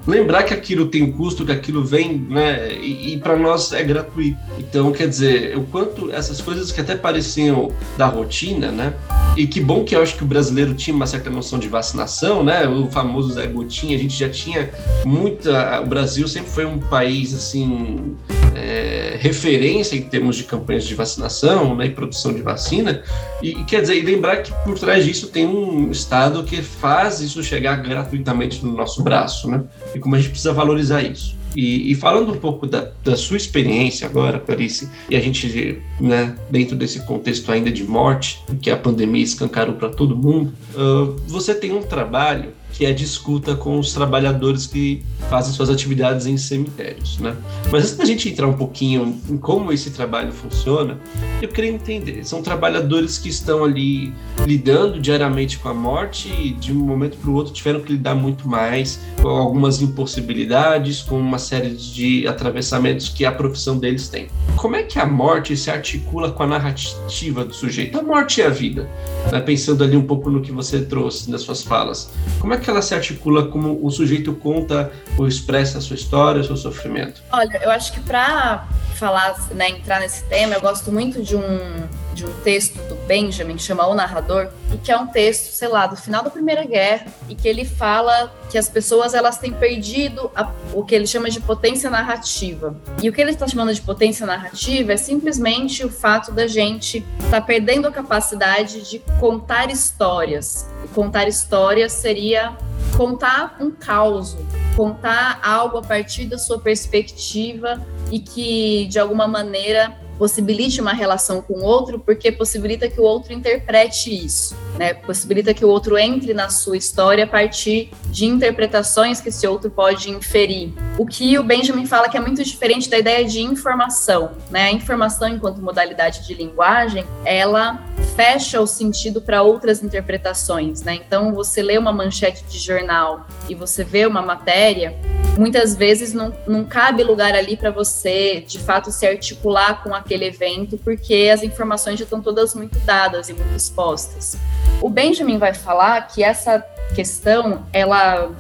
Lembrar 0.06 0.44
que 0.44 0.54
aquilo 0.54 0.88
tem 0.88 1.04
um 1.04 1.12
custo, 1.12 1.46
que 1.46 1.52
aquilo 1.52 1.84
vem, 1.84 2.18
né? 2.18 2.74
E, 2.74 3.14
e 3.14 3.18
para 3.18 3.38
nós 3.38 3.72
é 3.72 3.84
gratuito. 3.84 4.38
Então, 4.60 4.92
quer 4.92 5.08
dizer, 5.08 5.58
o 5.58 5.64
quanto 5.64 6.12
essas 6.12 6.42
coisas 6.42 6.72
que 6.72 6.82
até 6.82 6.96
pareciam 6.96 7.72
da 7.98 8.08
rotina, 8.08 8.72
né? 8.72 8.94
E 9.36 9.46
que 9.46 9.60
bom 9.60 9.84
que 9.84 9.96
eu 9.96 10.02
acho 10.02 10.16
que 10.16 10.24
o 10.24 10.28
brasileiro 10.28 10.74
tinha 10.74 10.96
uma 10.96 11.06
certa 11.06 11.30
noção 11.30 11.60
de 11.60 11.68
vacinação, 11.68 12.44
né? 12.44 12.68
O 12.68 12.90
famoso 12.90 13.34
Zé 13.34 13.46
Gotinha, 13.48 13.98
a 13.98 14.00
gente 14.00 14.18
já 14.18 14.30
tinha 14.30 14.72
muita. 15.06 15.82
O 15.82 15.86
Brasil 15.86 16.26
sempre 16.28 16.50
foi 16.50 16.66
um 16.66 16.80
país 16.80 17.34
assim 17.34 18.16
é, 18.56 19.18
referência 19.20 19.98
em 19.98 20.02
termos 20.04 20.38
de 20.38 20.46
campanhas 20.46 20.86
de 20.86 20.96
vacinação 20.96 21.76
né, 21.76 21.88
e 21.88 21.90
produção 21.90 22.34
de 22.34 22.42
vacina. 22.42 23.04
E, 23.42 23.54
quer 23.66 23.82
dizer, 23.82 23.98
e 23.98 24.02
lembrar 24.02 24.38
que 24.38 24.54
por 24.64 24.80
trás 24.80 25.04
disso 25.04 25.28
tem 25.28 25.46
um 25.46 25.92
Estado 25.92 26.44
que 26.44 26.62
faz 26.62 27.20
isso 27.20 27.44
chegar 27.44 27.76
gratuitamente 27.78 28.64
no 28.66 28.72
nosso 28.72 29.04
braço, 29.04 29.50
né? 29.50 29.64
E 29.94 30.00
como 30.00 30.16
a 30.16 30.18
gente 30.18 30.30
precisa 30.30 30.54
valorizar 30.54 31.02
isso. 31.02 31.36
E, 31.56 31.92
e, 31.92 31.96
falando 31.96 32.34
um 32.34 32.38
pouco 32.38 32.68
da, 32.68 32.92
da, 33.04 33.16
sua 33.16 33.38
experiência 33.38 34.08
agora, 34.08 34.40
Clarice, 34.40 34.90
e 35.10 35.16
a 35.16 35.20
gente, 35.22 35.82
né, 36.00 36.36
dentro 36.50 36.76
desse 36.76 37.06
contexto 37.06 37.50
ainda 37.52 37.72
de 37.72 37.84
morte, 37.84 38.44
que 38.62 38.70
a 38.70 38.76
pandemia 38.76 39.24
escancarou 39.24 39.76
para 39.76 39.90
todo 39.90 40.16
mundo, 40.16 40.54
uh, 40.74 41.16
você 41.28 41.56
tem 41.56 41.72
um 41.72 41.82
trabalho 41.82 42.54
que 42.76 42.86
é 42.86 42.92
de 42.92 43.06
escuta 43.06 43.56
com 43.56 43.80
os 43.80 43.94
trabalhadores 43.94 44.68
que 44.68 45.02
fazem 45.30 45.54
suas 45.54 45.70
atividades 45.70 46.26
em 46.26 46.38
cemitérios, 46.38 47.18
né? 47.20 47.36
Mas 47.72 47.84
antes 47.84 47.96
da 47.96 48.06
gente 48.06 48.30
entrar 48.30 48.48
um 48.48 48.54
pouquinho 48.54 49.18
em 49.30 49.38
como 49.38 49.72
esse 49.72 49.92
trabalho 49.92 50.34
funciona, 50.34 51.00
eu 51.42 51.48
queria 51.48 51.72
entender. 51.72 52.26
São 52.26 52.42
trabalhadores 52.42 53.18
que 53.18 53.30
estão 53.30 53.64
ali 53.64 54.14
lidando 54.46 55.00
diariamente 55.00 55.58
com 55.58 55.70
a 55.70 55.74
morte 55.74 56.30
e 56.30 56.52
de 56.52 56.74
um 56.74 56.80
momento 56.80 57.18
para 57.18 57.30
o 57.30 57.34
outro 57.34 57.54
tiveram 57.54 57.80
que 57.80 57.94
lidar 57.94 58.14
muito 58.14 58.48
mais 58.48 59.00
com 59.22 59.30
algumas 59.30 59.82
impossibilidades, 59.82 61.02
com 61.02 61.18
uma 61.18 61.40
série 61.40 61.70
de 61.70 62.28
atravessamentos 62.28 63.08
que 63.08 63.26
a 63.26 63.32
profissão 63.32 63.78
deles 63.78 64.10
tem. 64.10 64.28
Como 64.58 64.76
é 64.76 64.84
que 64.84 65.00
a 65.00 65.06
morte 65.06 65.56
se 65.56 65.72
articula 65.72 66.32
com 66.32 66.44
a 66.44 66.48
narrativa 66.48 67.46
do 67.46 67.54
sujeito? 67.54 67.98
A 67.98 68.04
morte 68.04 68.42
e 68.42 68.44
a 68.44 68.50
vida. 68.50 68.90
Né? 69.32 69.40
Pensando 69.40 69.84
ali 69.84 69.96
um 69.96 70.06
pouco 70.06 70.30
no 70.30 70.42
que 70.42 70.52
você 70.52 70.82
trouxe 70.82 71.32
nas 71.32 71.42
suas 71.42 71.64
falas. 71.64 72.12
Como 72.40 72.54
é 72.54 72.58
que 72.58 72.65
ela 72.70 72.82
se 72.82 72.94
articula 72.94 73.48
como 73.48 73.80
o 73.82 73.90
sujeito 73.92 74.34
conta 74.34 74.92
ou 75.18 75.28
expressa 75.28 75.78
a 75.78 75.82
sua 75.82 75.96
história, 75.96 76.42
o 76.42 76.44
seu 76.44 76.58
sofrimento? 76.58 77.22
Olha, 77.32 77.60
eu 77.64 77.72
acho 77.72 77.94
que 77.94 78.00
para 78.00 78.68
falar, 78.96 79.36
né, 79.52 79.70
entrar 79.70 80.00
nesse 80.00 80.24
tema, 80.26 80.56
eu 80.56 80.62
gosto 80.62 80.92
muito 80.92 81.22
de 81.22 81.36
um 81.36 81.88
de 82.16 82.26
um 82.26 82.34
texto 82.42 82.78
do 82.88 82.96
Benjamin 83.06 83.58
que 83.58 83.62
chama 83.62 83.86
O 83.86 83.94
Narrador, 83.94 84.50
e 84.74 84.78
que 84.78 84.92
é 84.92 84.98
um 84.98 85.06
texto, 85.06 85.52
sei 85.52 85.68
lá, 85.68 85.86
do 85.86 85.98
final 85.98 86.24
da 86.24 86.30
Primeira 86.30 86.64
Guerra, 86.64 87.08
e 87.28 87.36
que 87.36 87.48
ele 87.48 87.66
fala 87.66 88.34
que 88.50 88.58
as 88.58 88.70
pessoas 88.70 89.14
elas 89.14 89.38
têm 89.38 89.52
perdido 89.52 90.32
a, 90.34 90.50
o 90.74 90.84
que 90.84 90.96
ele 90.96 91.06
chama 91.06 91.30
de 91.30 91.42
potência 91.42 91.90
narrativa. 91.90 92.76
E 93.04 93.10
o 93.10 93.14
que 93.14 93.22
ele 93.22 93.32
está 93.32 93.46
chamando 93.48 93.74
de 93.74 93.82
potência 93.82 94.26
narrativa 94.26 94.94
é 94.94 94.98
simplesmente 94.98 95.86
o 95.86 95.90
fato 95.90 96.32
da 96.32 96.48
gente 96.48 97.06
estar 97.20 97.42
tá 97.42 97.42
perdendo 97.42 97.88
a 97.88 97.92
capacidade 97.92 98.90
de 98.90 99.00
contar 99.20 99.70
histórias. 99.70 100.68
E 100.84 100.88
contar 100.88 101.28
histórias 101.28 101.92
seria 101.92 102.56
contar 102.96 103.58
um 103.60 103.72
caos, 103.72 104.38
contar 104.76 105.40
algo 105.44 105.80
a 105.80 105.82
partir 105.82 106.26
da 106.26 106.38
sua 106.38 106.60
perspectiva 106.60 107.86
e 108.10 108.20
que 108.20 108.86
de 108.88 109.00
alguma 109.00 109.28
maneira 109.28 110.05
possibilite 110.18 110.82
uma 110.82 110.94
relação 110.94 111.42
com 111.42 111.54
o 111.56 111.64
outro, 111.64 112.00
porque 112.00 112.32
possibilita 112.32 112.90
que 112.90 113.00
o 113.00 113.04
outro 113.04 113.34
interprete 113.34 114.14
isso, 114.14 114.56
né? 114.78 114.94
Possibilita 114.94 115.54
que 115.54 115.64
o 115.64 115.70
outro 115.70 115.98
entre 115.98 116.34
na 116.34 116.50
sua 116.50 116.78
história 116.78 117.24
a 117.24 117.28
partir 117.28 117.92
de 118.08 118.26
interpretações 118.26 119.22
que 119.22 119.30
esse 119.30 119.48
outro 119.48 119.70
pode 119.70 120.10
inferir. 120.10 120.74
O 120.98 121.06
que 121.06 121.38
o 121.38 121.44
Benjamin 121.44 121.86
fala 121.86 122.10
que 122.10 122.18
é 122.18 122.20
muito 122.20 122.44
diferente 122.44 122.90
da 122.90 122.98
ideia 122.98 123.26
de 123.26 123.42
informação, 123.42 124.32
né? 124.50 124.66
A 124.68 124.72
informação 124.72 125.28
enquanto 125.28 125.62
modalidade 125.62 126.26
de 126.26 126.34
linguagem, 126.34 127.06
ela 127.24 127.84
fecha 128.16 128.62
o 128.62 128.68
sentido 128.68 129.22
para 129.22 129.42
outras 129.42 129.84
interpretações, 129.84 130.82
né? 130.82 130.96
Então, 130.96 131.34
você 131.34 131.62
lê 131.62 131.78
uma 131.78 131.92
manchete 131.92 132.44
de 132.46 132.58
jornal 132.58 133.28
e 133.50 133.56
você 133.56 133.84
vê 133.84 134.06
uma 134.06 134.22
matéria, 134.22 134.96
muitas 135.38 135.76
vezes 135.76 136.14
não, 136.14 136.34
não 136.48 136.64
cabe 136.64 137.04
lugar 137.04 137.36
ali 137.36 137.58
para 137.58 137.72
você, 137.72 138.44
de 138.48 138.60
fato, 138.60 138.92
se 138.92 139.06
articular 139.06 139.84
com 139.84 139.94
aquele 139.94 140.26
evento, 140.26 140.78
porque 140.78 141.30
as 141.34 141.44
informações 141.44 142.00
já 142.00 142.04
estão 142.04 142.22
todas 142.22 142.56
muito 142.56 142.80
dadas 142.80 143.30
e 143.30 143.34
muito 143.34 143.56
expostas. 143.56 144.38
O 144.82 144.90
Benjamin 144.90 145.38
vai 145.38 145.54
falar 145.54 146.08
que 146.08 146.24
essa 146.24 146.60
questão, 146.94 147.66
ela 147.74 148.32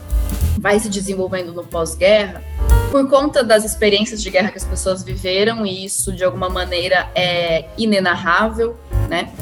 vai 0.59 0.79
se 0.79 0.89
desenvolvendo 0.89 1.53
no 1.53 1.63
pós-guerra 1.63 2.41
por 2.91 3.09
conta 3.09 3.43
das 3.43 3.65
experiências 3.65 4.21
de 4.21 4.29
guerra 4.29 4.51
que 4.51 4.57
as 4.57 4.63
pessoas 4.63 5.03
viveram, 5.03 5.65
e 5.65 5.83
isso, 5.83 6.13
de 6.13 6.23
alguma 6.23 6.49
maneira, 6.49 7.09
é 7.13 7.65
inenarrável, 7.77 8.77
né? 9.09 9.33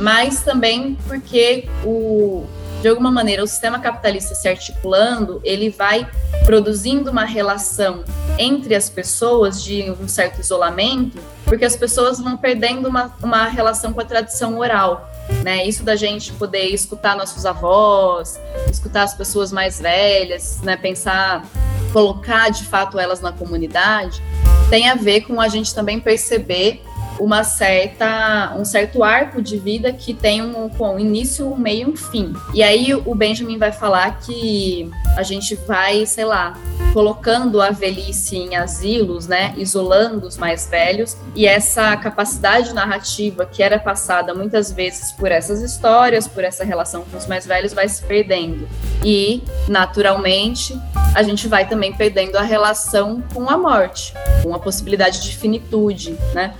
mas 0.00 0.42
também 0.42 0.96
porque 1.06 1.68
o 1.84 2.44
de 2.82 2.88
alguma 2.88 3.10
maneira 3.10 3.42
o 3.42 3.46
sistema 3.46 3.78
capitalista 3.78 4.34
se 4.34 4.46
articulando, 4.46 5.40
ele 5.42 5.70
vai 5.70 6.06
produzindo 6.44 7.10
uma 7.10 7.24
relação 7.24 8.04
entre 8.38 8.74
as 8.74 8.90
pessoas 8.90 9.64
de 9.64 9.90
um 9.90 10.06
certo 10.06 10.40
isolamento, 10.40 11.18
porque 11.44 11.64
as 11.64 11.74
pessoas 11.74 12.20
vão 12.20 12.36
perdendo 12.36 12.86
uma, 12.88 13.12
uma 13.22 13.46
relação 13.46 13.92
com 13.92 14.00
a 14.00 14.04
tradição 14.04 14.58
oral. 14.58 15.10
Né? 15.42 15.64
Isso 15.66 15.82
da 15.82 15.96
gente 15.96 16.32
poder 16.32 16.66
escutar 16.66 17.16
nossos 17.16 17.46
avós, 17.46 18.38
escutar 18.70 19.02
as 19.02 19.14
pessoas 19.14 19.52
mais 19.52 19.80
velhas, 19.80 20.60
né? 20.62 20.76
pensar, 20.76 21.44
colocar 21.92 22.50
de 22.50 22.64
fato 22.64 22.98
elas 22.98 23.20
na 23.20 23.32
comunidade, 23.32 24.22
tem 24.68 24.88
a 24.88 24.94
ver 24.94 25.22
com 25.22 25.40
a 25.40 25.48
gente 25.48 25.74
também 25.74 26.00
perceber 26.00 26.82
uma 27.18 27.44
certa, 27.44 28.54
um 28.58 28.64
certo 28.64 29.02
arco 29.02 29.40
de 29.40 29.58
vida 29.58 29.92
que 29.92 30.12
tem 30.12 30.42
um, 30.42 30.70
um 30.78 30.98
início, 30.98 31.50
um 31.50 31.56
meio 31.56 31.88
e 31.88 31.92
um 31.92 31.96
fim. 31.96 32.34
E 32.52 32.62
aí 32.62 32.94
o 32.94 33.14
Benjamin 33.14 33.58
vai 33.58 33.72
falar 33.72 34.18
que 34.18 34.90
a 35.16 35.22
gente 35.22 35.54
vai, 35.54 36.04
sei 36.04 36.24
lá, 36.24 36.58
colocando 36.96 37.60
a 37.60 37.68
velhice 37.68 38.38
em 38.38 38.56
asilos, 38.56 39.26
né, 39.26 39.52
isolando 39.58 40.26
os 40.26 40.38
mais 40.38 40.66
velhos, 40.66 41.14
e 41.34 41.46
essa 41.46 41.94
capacidade 41.94 42.72
narrativa 42.72 43.44
que 43.44 43.62
era 43.62 43.78
passada 43.78 44.32
muitas 44.32 44.72
vezes 44.72 45.12
por 45.12 45.30
essas 45.30 45.60
histórias, 45.60 46.26
por 46.26 46.42
essa 46.42 46.64
relação 46.64 47.04
com 47.04 47.18
os 47.18 47.26
mais 47.26 47.46
velhos, 47.46 47.74
vai 47.74 47.86
se 47.86 48.02
perdendo. 48.02 48.66
E, 49.04 49.42
naturalmente, 49.68 50.74
a 51.14 51.22
gente 51.22 51.46
vai 51.46 51.68
também 51.68 51.92
perdendo 51.92 52.36
a 52.36 52.42
relação 52.42 53.22
com 53.34 53.50
a 53.50 53.58
morte, 53.58 54.14
com 54.42 54.54
a 54.54 54.58
possibilidade 54.58 55.20
de 55.20 55.36
finitude, 55.36 56.16
né? 56.32 56.54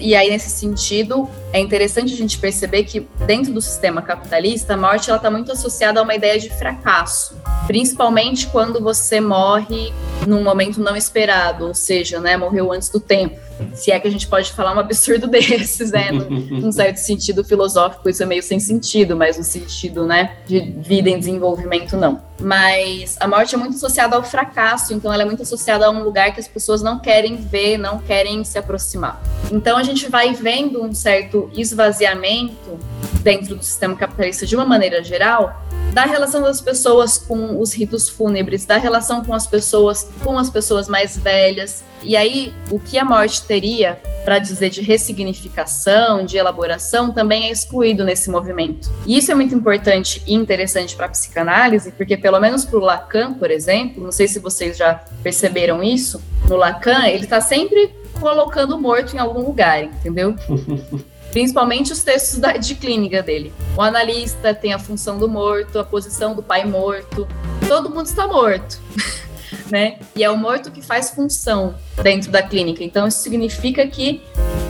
E 0.00 0.14
aí, 0.14 0.30
nesse 0.30 0.50
sentido, 0.50 1.28
é 1.52 1.58
interessante 1.58 2.12
a 2.12 2.16
gente 2.16 2.38
perceber 2.38 2.84
que, 2.84 3.06
dentro 3.26 3.52
do 3.52 3.60
sistema 3.60 4.02
capitalista, 4.02 4.74
a 4.74 4.76
morte 4.76 5.10
está 5.10 5.30
muito 5.30 5.52
associada 5.52 6.00
a 6.00 6.02
uma 6.02 6.14
ideia 6.14 6.38
de 6.38 6.50
fracasso, 6.50 7.36
principalmente 7.66 8.46
quando 8.48 8.80
você 8.80 9.20
morre 9.20 9.92
num 10.26 10.42
momento 10.42 10.80
não 10.80 10.96
esperado, 10.96 11.66
ou 11.66 11.74
seja, 11.74 12.20
né, 12.20 12.36
morreu 12.36 12.72
antes 12.72 12.88
do 12.88 13.00
tempo. 13.00 13.38
Se 13.72 13.92
é 13.92 14.00
que 14.00 14.08
a 14.08 14.10
gente 14.10 14.26
pode 14.26 14.52
falar 14.52 14.74
um 14.74 14.80
absurdo 14.80 15.26
desses, 15.28 15.92
né? 15.92 16.10
Num 16.10 16.72
certo 16.72 16.96
sentido 16.96 17.44
filosófico, 17.44 18.08
isso 18.08 18.22
é 18.22 18.26
meio 18.26 18.42
sem 18.42 18.58
sentido, 18.58 19.16
mas 19.16 19.38
no 19.38 19.44
sentido, 19.44 20.04
né, 20.04 20.36
de 20.46 20.60
vida 20.60 21.08
em 21.08 21.18
desenvolvimento, 21.18 21.96
não. 21.96 22.20
Mas 22.40 23.16
a 23.20 23.28
morte 23.28 23.54
é 23.54 23.58
muito 23.58 23.76
associada 23.76 24.16
ao 24.16 24.22
fracasso, 24.22 24.92
então 24.92 25.12
ela 25.12 25.22
é 25.22 25.26
muito 25.26 25.42
associada 25.42 25.86
a 25.86 25.90
um 25.90 26.02
lugar 26.02 26.34
que 26.34 26.40
as 26.40 26.48
pessoas 26.48 26.82
não 26.82 26.98
querem 26.98 27.36
ver, 27.36 27.78
não 27.78 27.98
querem 27.98 28.42
se 28.44 28.58
aproximar. 28.58 29.22
Então 29.52 29.76
a 29.76 29.82
gente 29.82 30.08
vai 30.08 30.32
vendo 30.32 30.82
um 30.82 30.92
certo 30.92 31.50
esvaziamento 31.54 32.78
dentro 33.22 33.54
do 33.54 33.62
sistema 33.62 33.96
capitalista 33.96 34.44
de 34.44 34.54
uma 34.54 34.64
maneira 34.64 35.02
geral, 35.02 35.64
da 35.94 36.04
relação 36.04 36.42
das 36.42 36.60
pessoas 36.60 37.18
com 37.18 37.60
os 37.60 37.72
ritos 37.72 38.08
fúnebres, 38.08 38.66
da 38.66 38.76
relação 38.76 39.24
com 39.24 39.32
as 39.32 39.46
pessoas, 39.46 40.10
com 40.24 40.36
as 40.36 40.50
pessoas 40.50 40.88
mais 40.88 41.16
velhas. 41.16 41.84
E 42.02 42.16
aí, 42.16 42.52
o 42.68 42.80
que 42.80 42.98
a 42.98 43.04
morte 43.04 43.42
teria 43.44 43.98
para 44.24 44.38
dizer 44.38 44.70
de 44.70 44.80
ressignificação, 44.80 46.24
de 46.24 46.36
elaboração, 46.36 47.12
também 47.12 47.46
é 47.46 47.52
excluído 47.52 48.04
nesse 48.04 48.28
movimento. 48.28 48.90
E 49.06 49.16
isso 49.16 49.30
é 49.30 49.34
muito 49.34 49.54
importante 49.54 50.22
e 50.26 50.34
interessante 50.34 50.96
para 50.96 51.06
a 51.06 51.08
psicanálise, 51.10 51.92
porque 51.92 52.16
pelo 52.24 52.40
menos 52.40 52.64
para 52.64 52.78
o 52.78 52.82
Lacan, 52.82 53.34
por 53.34 53.50
exemplo, 53.50 54.02
não 54.02 54.10
sei 54.10 54.26
se 54.26 54.38
vocês 54.38 54.78
já 54.78 54.94
perceberam 55.22 55.82
isso, 55.82 56.22
no 56.48 56.56
Lacan, 56.56 57.06
ele 57.06 57.24
está 57.24 57.38
sempre 57.38 57.94
colocando 58.18 58.76
o 58.76 58.80
morto 58.80 59.14
em 59.14 59.18
algum 59.18 59.42
lugar, 59.42 59.82
entendeu? 59.84 60.34
principalmente 61.30 61.92
os 61.92 62.02
textos 62.02 62.38
da, 62.38 62.52
de 62.52 62.76
clínica 62.76 63.22
dele. 63.22 63.52
O 63.76 63.82
analista 63.82 64.54
tem 64.54 64.72
a 64.72 64.78
função 64.78 65.18
do 65.18 65.28
morto, 65.28 65.78
a 65.78 65.84
posição 65.84 66.34
do 66.34 66.42
pai 66.42 66.64
morto, 66.64 67.28
todo 67.68 67.90
mundo 67.90 68.06
está 68.06 68.26
morto. 68.26 68.80
né? 69.70 69.98
E 70.16 70.24
é 70.24 70.30
o 70.30 70.36
morto 70.38 70.70
que 70.70 70.80
faz 70.80 71.10
função 71.10 71.74
dentro 72.02 72.30
da 72.30 72.42
clínica. 72.42 72.82
Então, 72.82 73.06
isso 73.06 73.18
significa 73.18 73.86
que, 73.86 74.22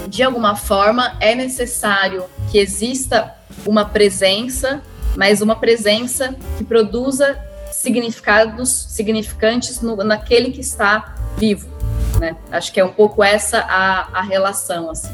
de 0.09 0.25
alguma 0.25 0.57
forma, 0.57 1.17
é 1.21 1.37
necessário 1.37 2.25
que 2.51 2.59
exista 2.59 3.33
uma 3.65 3.85
presença, 3.85 4.83
mas 5.17 5.41
uma 5.41 5.57
presença 5.57 6.35
que 6.59 6.65
produza 6.65 7.39
significados 7.73 8.71
significantes 8.71 9.81
no, 9.81 9.97
naquele 9.97 10.51
que 10.51 10.61
está 10.61 11.15
vivo. 11.37 11.69
Né? 12.19 12.37
Acho 12.51 12.73
que 12.73 12.81
é 12.81 12.85
um 12.85 12.93
pouco 12.93 13.23
essa 13.23 13.59
a, 13.61 14.19
a 14.19 14.23
relação. 14.23 14.91
Assim. 14.91 15.11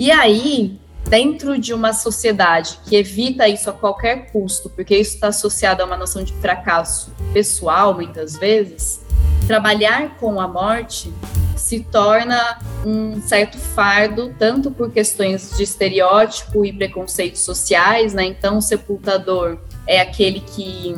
E 0.00 0.10
aí, 0.10 0.78
dentro 1.08 1.58
de 1.58 1.72
uma 1.72 1.92
sociedade 1.92 2.78
que 2.86 2.96
evita 2.96 3.46
isso 3.48 3.70
a 3.70 3.72
qualquer 3.72 4.32
custo, 4.32 4.70
porque 4.70 4.96
isso 4.96 5.14
está 5.14 5.28
associado 5.28 5.82
a 5.82 5.86
uma 5.86 5.96
noção 5.96 6.24
de 6.24 6.32
fracasso 6.34 7.12
pessoal, 7.32 7.94
muitas 7.94 8.36
vezes, 8.36 9.03
trabalhar 9.46 10.16
com 10.18 10.40
a 10.40 10.48
morte 10.48 11.12
se 11.56 11.80
torna 11.80 12.58
um 12.84 13.20
certo 13.22 13.58
fardo, 13.58 14.34
tanto 14.38 14.70
por 14.70 14.90
questões 14.90 15.56
de 15.56 15.62
estereótipo 15.62 16.64
e 16.64 16.72
preconceitos 16.72 17.40
sociais, 17.40 18.12
né? 18.12 18.24
Então, 18.24 18.58
o 18.58 18.62
sepultador 18.62 19.58
é 19.86 20.00
aquele 20.00 20.40
que, 20.40 20.94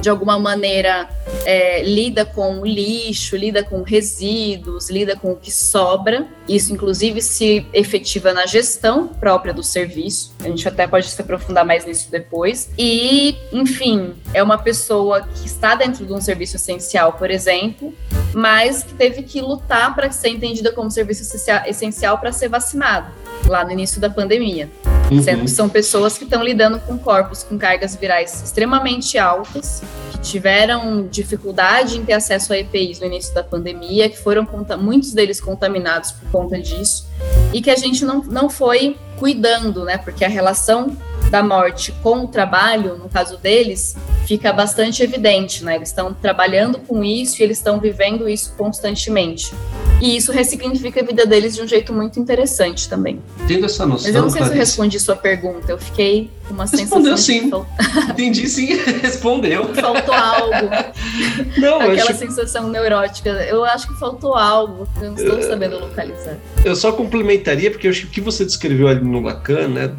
de 0.00 0.08
alguma 0.08 0.38
maneira, 0.38 1.08
é, 1.44 1.82
lida 1.82 2.24
com 2.24 2.60
o 2.60 2.66
lixo, 2.66 3.36
lida 3.36 3.62
com 3.62 3.82
resíduos, 3.82 4.90
lida 4.90 5.16
com 5.16 5.32
o 5.32 5.36
que 5.36 5.50
sobra. 5.50 6.26
Isso, 6.48 6.72
inclusive, 6.72 7.20
se 7.20 7.66
efetiva 7.72 8.32
na 8.32 8.46
gestão 8.46 9.08
própria 9.08 9.52
do 9.52 9.62
serviço. 9.62 10.32
A 10.40 10.44
gente 10.44 10.66
até 10.66 10.86
pode 10.86 11.08
se 11.08 11.20
aprofundar 11.20 11.64
mais 11.64 11.84
nisso 11.84 12.10
depois. 12.10 12.70
E, 12.78 13.36
enfim, 13.52 14.14
é 14.32 14.42
uma 14.42 14.58
pessoa 14.58 15.22
que 15.22 15.46
está 15.46 15.74
dentro 15.74 16.06
de 16.06 16.12
um 16.12 16.20
serviço 16.20 16.56
essencial, 16.56 17.14
por 17.14 17.30
exemplo, 17.30 17.92
mas 18.32 18.82
que 18.82 18.94
teve 18.94 19.22
que 19.22 19.40
lutar 19.40 19.94
para 19.94 20.10
ser 20.10 20.28
entendida 20.28 20.72
como 20.72 20.90
serviço 20.90 21.36
essencial 21.66 22.18
para 22.18 22.32
ser 22.32 22.48
vacinado 22.48 23.12
lá 23.46 23.64
no 23.64 23.72
início 23.72 24.00
da 24.00 24.10
pandemia. 24.10 24.68
Uhum. 25.10 25.22
Sendo 25.22 25.44
que 25.44 25.50
são 25.50 25.68
pessoas 25.68 26.18
que 26.18 26.24
estão 26.24 26.42
lidando 26.42 26.78
com 26.80 26.98
corpos 26.98 27.42
com 27.42 27.58
cargas 27.58 27.96
virais 27.96 28.27
extremamente 28.32 29.18
altas, 29.18 29.82
que 30.12 30.18
tiveram 30.18 31.06
dificuldade 31.06 31.96
em 31.96 32.04
ter 32.04 32.14
acesso 32.14 32.52
a 32.52 32.58
EPIs 32.58 33.00
no 33.00 33.06
início 33.06 33.34
da 33.34 33.42
pandemia, 33.42 34.08
que 34.08 34.18
foram 34.18 34.46
muitos 34.78 35.12
deles 35.12 35.40
contaminados 35.40 36.12
por 36.12 36.30
conta 36.30 36.58
disso, 36.60 37.06
e 37.52 37.60
que 37.60 37.70
a 37.70 37.76
gente 37.76 38.04
não, 38.04 38.22
não 38.22 38.50
foi 38.50 38.96
cuidando, 39.18 39.84
né? 39.84 39.98
Porque 39.98 40.24
a 40.24 40.28
relação 40.28 40.96
da 41.30 41.42
morte 41.42 41.92
com 42.02 42.24
o 42.24 42.28
trabalho, 42.28 42.96
no 42.96 43.08
caso 43.08 43.36
deles, 43.36 43.96
fica 44.26 44.52
bastante 44.52 45.02
evidente, 45.02 45.64
né? 45.64 45.76
Eles 45.76 45.88
estão 45.88 46.12
trabalhando 46.12 46.78
com 46.78 47.04
isso 47.04 47.40
e 47.40 47.44
eles 47.44 47.58
estão 47.58 47.78
vivendo 47.78 48.28
isso 48.28 48.54
constantemente. 48.56 49.52
E 50.00 50.16
isso 50.16 50.30
ressignifica 50.30 51.00
a 51.00 51.04
vida 51.04 51.26
deles 51.26 51.56
de 51.56 51.62
um 51.62 51.66
jeito 51.66 51.92
muito 51.92 52.20
interessante 52.20 52.88
também. 52.88 53.20
Tendo 53.48 53.66
essa 53.66 53.84
noção. 53.84 54.06
Mas 54.06 54.14
eu 54.14 54.22
não 54.22 54.30
sei 54.30 54.38
Clarice. 54.38 54.54
se 54.54 54.56
eu 54.56 54.60
respondi 54.60 55.00
sua 55.00 55.16
pergunta, 55.16 55.72
eu 55.72 55.78
fiquei 55.78 56.30
com 56.46 56.54
uma 56.54 56.64
Respondeu 56.64 57.16
sensação. 57.16 57.66
Respondeu 57.66 58.04
sim. 58.04 58.10
Entendi 58.12 58.48
sim, 58.48 58.66
respondeu. 59.02 59.74
Faltou 59.74 60.14
algo. 60.14 60.68
Não, 61.58 61.80
Aquela 61.80 62.10
acho... 62.10 62.14
sensação 62.14 62.68
neurótica. 62.68 63.30
Eu 63.30 63.64
acho 63.64 63.88
que 63.88 63.98
faltou 63.98 64.34
algo, 64.34 64.88
eu 65.00 65.10
não 65.10 65.16
estou 65.16 65.42
sabendo 65.42 65.78
localizar. 65.78 66.36
Eu 66.64 66.76
só 66.76 66.92
complementaria, 66.92 67.70
porque 67.70 67.86
eu 67.86 67.90
acho 67.90 68.02
que 68.02 68.06
o 68.06 68.10
que 68.10 68.20
você 68.20 68.44
descreveu 68.44 68.88
ali 68.88 69.02
no 69.02 69.20
Lacan, 69.20 69.68
né, 69.68 69.92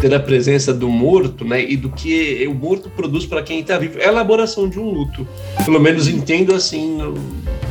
ter 0.00 0.08
presença 0.38 0.72
do 0.72 0.88
morto, 0.88 1.44
né, 1.44 1.60
e 1.68 1.76
do 1.76 1.88
que 1.88 2.46
o 2.46 2.54
morto 2.54 2.88
produz 2.88 3.26
para 3.26 3.42
quem 3.42 3.58
está 3.58 3.76
vivo, 3.76 3.98
é 3.98 4.04
a 4.04 4.08
elaboração 4.08 4.68
de 4.68 4.78
um 4.78 4.88
luto. 4.88 5.26
Pelo 5.64 5.80
menos 5.80 6.06
entendo 6.06 6.54
assim, 6.54 6.96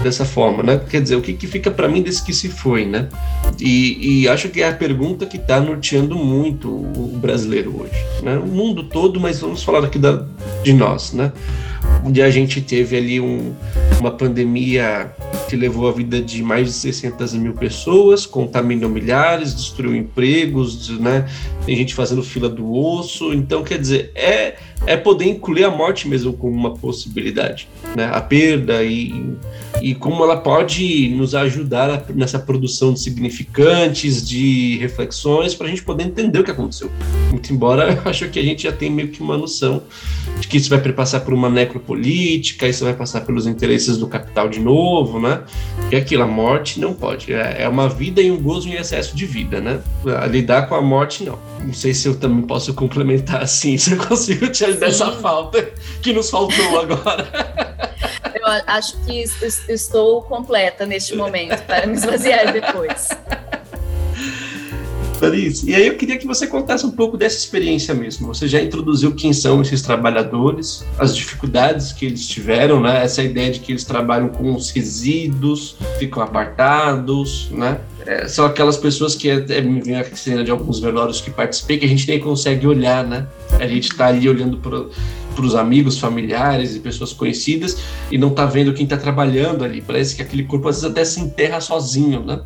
dessa 0.04 0.26
forma, 0.26 0.62
né? 0.62 0.82
Quer 0.90 1.02
dizer, 1.02 1.16
o 1.16 1.22
que, 1.22 1.32
que 1.34 1.48
fica 1.48 1.72
para 1.72 1.88
mim 1.88 2.02
desse 2.02 2.22
que 2.22 2.34
se 2.34 2.50
foi, 2.50 2.86
né? 2.86 3.08
E, 3.58 4.24
e, 4.24 4.28
acho 4.28 4.50
que 4.50 4.62
é 4.62 4.68
a 4.68 4.74
pergunta 4.74 5.26
que 5.26 5.38
está 5.38 5.62
norteando 5.62 6.16
muito 6.18 6.68
o 6.68 7.18
brasileiro 7.22 7.74
hoje, 7.82 8.04
né? 8.22 8.38
O 8.38 8.48
mundo 8.48 8.84
todo, 8.84 9.18
mas 9.18 9.40
vamos 9.40 9.64
falar 9.64 9.86
aqui 9.86 9.98
da, 9.98 10.26
de 10.62 10.74
nós, 10.74 11.14
né? 11.14 11.32
Onde 12.06 12.22
a 12.22 12.30
gente 12.30 12.62
teve 12.62 12.96
ali 12.96 13.20
um, 13.20 13.54
uma 14.00 14.12
pandemia 14.12 15.12
que 15.50 15.56
levou 15.56 15.88
a 15.88 15.92
vida 15.92 16.22
de 16.22 16.44
mais 16.44 16.68
de 16.68 16.74
600 16.74 17.34
mil 17.34 17.54
pessoas, 17.54 18.26
contaminou 18.26 18.90
milhares, 18.90 19.56
destruiu 19.56 19.96
empregos, 19.96 20.90
né? 21.00 21.28
Tem 21.66 21.76
gente 21.76 21.94
fazendo 21.96 22.22
fila 22.24 22.50
do 22.50 22.72
osso. 22.72 23.34
Então, 23.34 23.64
quer 23.64 23.80
dizer, 23.80 24.12
é, 24.16 24.56
é 24.86 24.96
poder 24.96 25.26
incluir 25.26 25.64
a 25.64 25.72
morte 25.72 26.08
mesmo 26.08 26.34
como 26.34 26.54
uma 26.54 26.74
possibilidade, 26.74 27.68
né? 27.96 28.10
A 28.12 28.22
perda 28.22 28.84
e, 28.84 29.36
e 29.82 29.96
como 29.96 30.24
ela 30.24 30.38
pode 30.38 31.10
nos 31.10 31.36
ajudar 31.36 32.06
nessa 32.14 32.40
produção 32.40 32.94
de 32.94 33.00
significantes, 33.00 34.28
de 34.28 34.78
reflexões, 34.78 35.56
para 35.56 35.68
a 35.68 35.70
gente 35.70 35.84
poder 35.84 36.04
entender 36.04 36.40
o 36.40 36.44
que 36.44 36.52
aconteceu. 36.52 36.92
Muito 37.32 37.52
embora 37.52 37.92
eu 38.04 38.10
acho 38.10 38.30
que 38.30 38.40
a 38.40 38.44
gente 38.44 38.64
já 38.64 38.72
tem 38.72 38.90
meio 38.90 39.10
que 39.10 39.22
uma 39.22 39.38
noção 39.38 39.84
de 40.40 40.48
que 40.48 40.58
isso 40.58 40.70
vai 40.70 40.80
passar 40.94 41.22
por 41.22 41.34
uma 41.34 41.50
necropolítica, 41.50 42.68
isso 42.68 42.84
vai 42.84 42.94
passar 42.94 43.22
pelos 43.22 43.48
interesses 43.48 43.98
do 43.98 44.08
capital 44.08 44.48
de 44.48 44.60
novo, 44.60 45.20
né? 45.20 45.42
E 45.92 45.96
aquilo, 45.96 46.24
a 46.24 46.28
morte 46.28 46.80
não 46.80 46.94
pode. 46.94 47.34
É, 47.34 47.64
é 47.64 47.70
uma 47.70 47.90
vida 47.90 48.22
e 48.22 48.30
um 48.32 48.38
gozo 48.38 48.70
em 48.70 48.74
excesso 48.74 49.16
de 49.16 49.26
vida, 49.26 49.60
né? 49.60 49.80
Lidar 50.30 50.68
com 50.68 50.76
a 50.76 50.82
morte, 50.82 51.24
não. 51.24 51.40
Não 51.64 51.74
sei 51.74 51.94
se 51.94 52.08
eu 52.08 52.16
também 52.16 52.44
posso 52.44 52.74
complementar 52.74 53.42
assim, 53.42 53.78
se 53.78 53.92
eu 53.92 53.98
consigo 53.98 54.48
te 54.48 54.64
ajudar 54.70 54.88
essa 54.88 55.12
falta 55.14 55.72
que 56.02 56.14
nos 56.14 56.30
faltou 56.30 56.80
agora. 56.80 57.28
Eu 58.36 58.46
acho 58.68 58.98
que 59.06 59.24
estou 59.70 60.22
completa 60.22 60.86
neste 60.86 61.16
momento 61.16 61.62
para 61.64 61.86
me 61.86 61.94
esvaziar 61.94 62.54
depois. 62.54 63.10
Clarice, 65.20 65.68
e 65.70 65.74
aí 65.74 65.88
eu 65.88 65.98
queria 65.98 66.18
que 66.18 66.28
você 66.28 66.46
contasse 66.46 66.86
um 66.86 66.92
pouco 66.92 67.18
dessa 67.18 67.38
experiência 67.38 67.94
mesmo. 67.94 68.28
Você 68.28 68.48
já 68.48 68.62
introduziu 68.62 69.16
quem 69.16 69.34
são 69.34 69.62
esses 69.62 69.82
trabalhadores, 69.82 70.86
as 71.00 71.16
dificuldades 71.16 71.92
que 71.92 72.06
eles 72.06 72.28
tiveram, 72.28 72.80
né? 72.80 73.04
Essa 73.04 73.24
ideia 73.24 73.50
de 73.50 73.60
que 73.60 73.72
eles 73.72 73.84
trabalham 73.84 74.30
com 74.30 74.54
os 74.54 74.70
resíduos, 74.70 75.76
ficam 75.98 76.22
apartados, 76.22 77.50
né? 77.50 77.80
É, 78.08 78.26
são 78.26 78.46
aquelas 78.46 78.78
pessoas 78.78 79.16
que 79.16 79.30
é, 79.30 79.46
é, 79.50 79.62
me 79.62 79.82
vem 79.82 79.98
a 79.98 80.16
cena 80.16 80.42
de 80.42 80.50
alguns 80.50 80.80
velórios 80.80 81.20
que 81.20 81.30
participei 81.30 81.78
que 81.78 81.86
a 81.86 81.90
gente 81.90 82.08
nem 82.08 82.22
consegue 82.22 82.66
olhar, 82.66 83.04
né? 83.06 83.28
A 83.60 83.68
gente 83.68 83.92
está 83.92 84.08
ali 84.08 84.30
olhando 84.30 84.58
para 84.58 85.46
os 85.46 85.54
amigos, 85.54 86.00
familiares 86.00 86.74
e 86.74 86.80
pessoas 86.80 87.12
conhecidas 87.12 87.78
e 88.10 88.18
não 88.18 88.30
está 88.30 88.46
vendo 88.46 88.74
quem 88.74 88.86
está 88.86 88.96
trabalhando 88.96 89.66
ali. 89.66 89.82
Parece 89.82 90.16
que 90.16 90.22
aquele 90.22 90.44
corpo 90.44 90.70
às 90.70 90.78
vezes 90.78 90.90
até 90.90 91.04
se 91.04 91.20
enterra 91.20 91.60
sozinho, 91.60 92.24
né? 92.24 92.40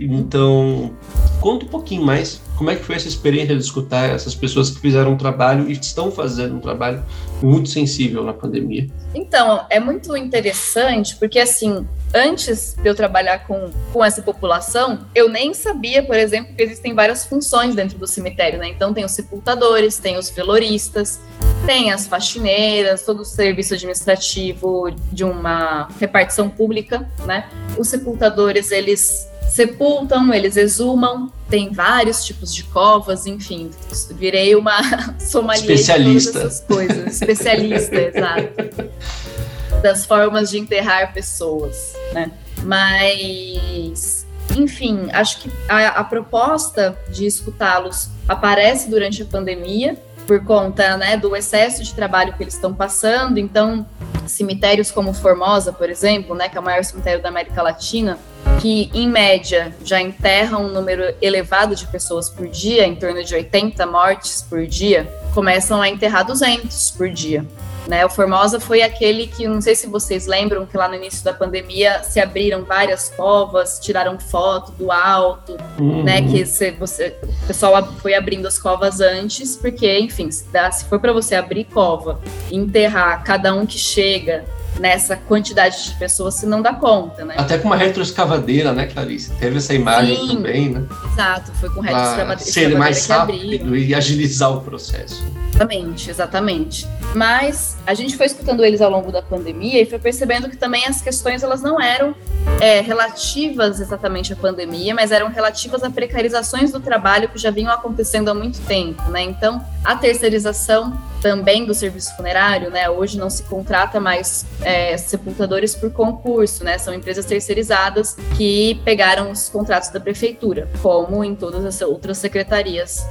Então, 0.00 0.92
conta 1.40 1.64
um 1.64 1.68
pouquinho 1.68 2.04
mais 2.04 2.40
como 2.58 2.72
é 2.72 2.76
que 2.76 2.82
foi 2.82 2.96
essa 2.96 3.06
experiência 3.06 3.54
de 3.54 3.62
escutar 3.62 4.10
essas 4.10 4.34
pessoas 4.34 4.68
que 4.68 4.80
fizeram 4.80 5.12
um 5.12 5.16
trabalho 5.16 5.70
e 5.70 5.72
estão 5.72 6.10
fazendo 6.10 6.56
um 6.56 6.60
trabalho 6.60 7.04
muito 7.40 7.68
sensível 7.68 8.24
na 8.24 8.32
pandemia. 8.32 8.88
Então, 9.14 9.64
é 9.70 9.78
muito 9.78 10.16
interessante 10.16 11.14
porque 11.16 11.38
assim, 11.38 11.86
antes 12.12 12.74
de 12.74 12.88
eu 12.88 12.96
trabalhar 12.96 13.46
com, 13.46 13.70
com 13.92 14.04
essa 14.04 14.20
população, 14.20 15.06
eu 15.14 15.28
nem 15.28 15.54
sabia, 15.54 16.02
por 16.02 16.16
exemplo, 16.16 16.52
que 16.52 16.60
existem 16.60 16.94
várias 16.94 17.24
funções 17.24 17.76
dentro 17.76 17.96
do 17.96 18.08
cemitério, 18.08 18.58
né? 18.58 18.68
Então 18.68 18.92
tem 18.92 19.04
os 19.04 19.12
sepultadores, 19.12 19.98
tem 19.98 20.18
os 20.18 20.28
veloristas, 20.28 21.20
tem 21.64 21.92
as 21.92 22.08
faxineiras, 22.08 23.04
todo 23.04 23.20
o 23.20 23.24
serviço 23.24 23.74
administrativo 23.74 24.90
de 25.12 25.22
uma 25.22 25.86
repartição 26.00 26.48
pública, 26.50 27.08
né? 27.24 27.48
Os 27.78 27.86
sepultadores, 27.86 28.72
eles 28.72 29.28
sepultam, 29.48 30.32
eles 30.32 30.56
exumam, 30.56 31.32
tem 31.48 31.72
vários 31.72 32.24
tipos 32.24 32.54
de 32.54 32.64
covas, 32.64 33.26
enfim, 33.26 33.70
virei 34.12 34.54
uma 34.54 34.78
sommelier 35.18 35.70
especialista. 35.70 36.32
de 36.32 36.38
todas 36.38 36.52
essas 36.52 36.66
coisas, 36.66 37.06
especialista, 37.06 37.96
exato, 38.00 39.82
das 39.82 40.06
formas 40.06 40.50
de 40.50 40.58
enterrar 40.58 41.12
pessoas, 41.12 41.94
né? 42.12 42.30
Mas 42.62 44.26
enfim, 44.56 45.08
acho 45.12 45.40
que 45.40 45.50
a, 45.68 45.88
a 45.88 46.04
proposta 46.04 46.98
de 47.10 47.26
escutá-los 47.26 48.08
aparece 48.26 48.88
durante 48.88 49.22
a 49.22 49.24
pandemia, 49.24 49.96
por 50.28 50.44
conta 50.44 50.98
né, 50.98 51.16
do 51.16 51.34
excesso 51.34 51.82
de 51.82 51.94
trabalho 51.94 52.34
que 52.34 52.42
eles 52.42 52.52
estão 52.52 52.74
passando. 52.74 53.38
Então, 53.38 53.86
cemitérios 54.26 54.90
como 54.90 55.14
Formosa, 55.14 55.72
por 55.72 55.88
exemplo, 55.88 56.34
né, 56.34 56.50
que 56.50 56.58
é 56.58 56.60
o 56.60 56.62
maior 56.62 56.84
cemitério 56.84 57.22
da 57.22 57.30
América 57.30 57.62
Latina, 57.62 58.18
que 58.60 58.90
em 58.92 59.08
média 59.08 59.74
já 59.82 60.02
enterra 60.02 60.58
um 60.58 60.68
número 60.68 61.14
elevado 61.22 61.74
de 61.74 61.86
pessoas 61.86 62.28
por 62.28 62.46
dia, 62.46 62.86
em 62.86 62.94
torno 62.94 63.24
de 63.24 63.34
80 63.34 63.86
mortes 63.86 64.42
por 64.42 64.66
dia, 64.66 65.10
começam 65.32 65.80
a 65.80 65.88
enterrar 65.88 66.26
200 66.26 66.90
por 66.90 67.08
dia. 67.08 67.42
Né? 67.88 68.04
O 68.04 68.10
Formosa 68.10 68.60
foi 68.60 68.82
aquele 68.82 69.26
que, 69.26 69.48
não 69.48 69.62
sei 69.62 69.74
se 69.74 69.86
vocês 69.86 70.26
lembram, 70.26 70.66
que 70.66 70.76
lá 70.76 70.86
no 70.86 70.94
início 70.94 71.24
da 71.24 71.32
pandemia 71.32 72.02
se 72.02 72.20
abriram 72.20 72.62
várias 72.62 73.08
covas, 73.08 73.80
tiraram 73.80 74.20
foto 74.20 74.72
do 74.72 74.92
alto, 74.92 75.56
uhum. 75.78 76.04
né? 76.04 76.20
Que 76.20 76.44
se, 76.44 76.70
você, 76.72 77.16
o 77.22 77.46
pessoal 77.46 77.82
foi 77.94 78.12
abrindo 78.12 78.46
as 78.46 78.58
covas 78.58 79.00
antes, 79.00 79.56
porque, 79.56 79.98
enfim, 80.00 80.30
se, 80.30 80.44
dá, 80.52 80.70
se 80.70 80.84
for 80.84 81.00
para 81.00 81.14
você 81.14 81.34
abrir 81.34 81.64
cova 81.64 82.20
enterrar 82.52 83.24
cada 83.24 83.54
um 83.54 83.64
que 83.64 83.78
chega 83.78 84.44
nessa 84.78 85.16
quantidade 85.16 85.84
de 85.84 85.94
pessoas, 85.94 86.34
se 86.34 86.46
não 86.46 86.62
dá 86.62 86.72
conta, 86.72 87.24
né? 87.24 87.34
Até 87.36 87.58
com 87.58 87.66
uma 87.66 87.76
retroescavadeira, 87.76 88.72
né, 88.72 88.86
Clarice? 88.86 89.30
Teve 89.34 89.58
essa 89.58 89.74
imagem 89.74 90.16
Sim, 90.16 90.36
também, 90.36 90.70
né? 90.70 90.84
Exato, 91.12 91.52
foi 91.52 91.70
com 91.70 91.80
retroescavadeira. 91.80 92.52
Ser 92.52 92.78
mais 92.78 93.06
rápido 93.06 93.76
e 93.76 93.94
agilizar 93.94 94.52
o 94.52 94.60
processo. 94.60 95.24
Exatamente, 95.48 96.10
exatamente. 96.10 96.86
Mas 97.14 97.76
a 97.86 97.94
gente 97.94 98.16
foi 98.16 98.26
escutando 98.26 98.64
eles 98.64 98.80
ao 98.80 98.90
longo 98.90 99.10
da 99.10 99.20
pandemia 99.20 99.82
e 99.82 99.86
foi 99.86 99.98
percebendo 99.98 100.48
que 100.48 100.56
também 100.56 100.86
as 100.86 101.02
questões 101.02 101.42
elas 101.42 101.62
não 101.62 101.80
eram 101.80 102.14
é, 102.60 102.80
relativas 102.80 103.80
exatamente 103.80 104.32
à 104.32 104.36
pandemia, 104.36 104.94
mas 104.94 105.10
eram 105.10 105.28
relativas 105.28 105.82
a 105.82 105.90
precarizações 105.90 106.70
do 106.70 106.80
trabalho 106.80 107.28
que 107.28 107.38
já 107.38 107.50
vinham 107.50 107.72
acontecendo 107.72 108.28
há 108.28 108.34
muito 108.34 108.60
tempo, 108.60 109.02
né? 109.10 109.22
Então, 109.22 109.64
a 109.84 109.96
terceirização 109.96 110.96
também 111.20 111.64
do 111.64 111.74
serviço 111.74 112.14
funerário, 112.16 112.70
né? 112.70 112.88
Hoje 112.88 113.18
não 113.18 113.28
se 113.30 113.42
contrata 113.44 114.00
mais 114.00 114.46
é, 114.62 114.96
sepultadores 114.96 115.74
por 115.74 115.90
concurso, 115.90 116.64
né? 116.64 116.78
São 116.78 116.94
empresas 116.94 117.24
terceirizadas 117.24 118.16
que 118.36 118.80
pegaram 118.84 119.30
os 119.30 119.48
contratos 119.48 119.88
da 119.90 120.00
prefeitura, 120.00 120.68
como 120.82 121.24
em 121.24 121.34
todas 121.34 121.64
as 121.64 121.80
outras 121.80 122.18
secretarias 122.18 123.06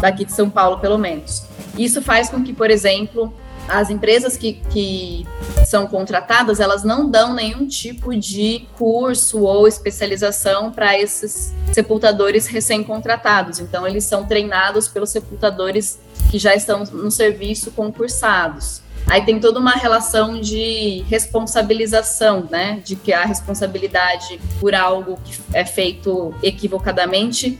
daqui 0.00 0.24
de 0.24 0.32
São 0.32 0.50
Paulo, 0.50 0.78
pelo 0.78 0.98
menos. 0.98 1.44
Isso 1.78 2.00
faz 2.00 2.30
com 2.30 2.42
que, 2.42 2.52
por 2.52 2.70
exemplo, 2.70 3.32
as 3.68 3.90
empresas 3.90 4.36
que, 4.36 4.54
que 4.70 5.26
são 5.66 5.86
contratadas, 5.86 6.60
elas 6.60 6.84
não 6.84 7.10
dão 7.10 7.34
nenhum 7.34 7.66
tipo 7.66 8.16
de 8.16 8.66
curso 8.76 9.40
ou 9.42 9.66
especialização 9.66 10.70
para 10.70 10.98
esses 10.98 11.52
sepultadores 11.72 12.46
recém-contratados. 12.46 13.58
Então, 13.58 13.86
eles 13.86 14.04
são 14.04 14.24
treinados 14.24 14.88
pelos 14.88 15.10
sepultadores 15.10 15.98
que 16.30 16.38
já 16.38 16.54
estão 16.54 16.84
no 16.84 17.10
serviço 17.10 17.70
concursados. 17.72 18.85
Aí 19.06 19.24
tem 19.24 19.38
toda 19.38 19.60
uma 19.60 19.72
relação 19.72 20.40
de 20.40 21.04
responsabilização, 21.08 22.48
né? 22.50 22.80
De 22.84 22.96
que 22.96 23.12
a 23.12 23.24
responsabilidade 23.24 24.40
por 24.60 24.74
algo 24.74 25.16
que 25.24 25.38
é 25.52 25.64
feito 25.64 26.34
equivocadamente, 26.42 27.58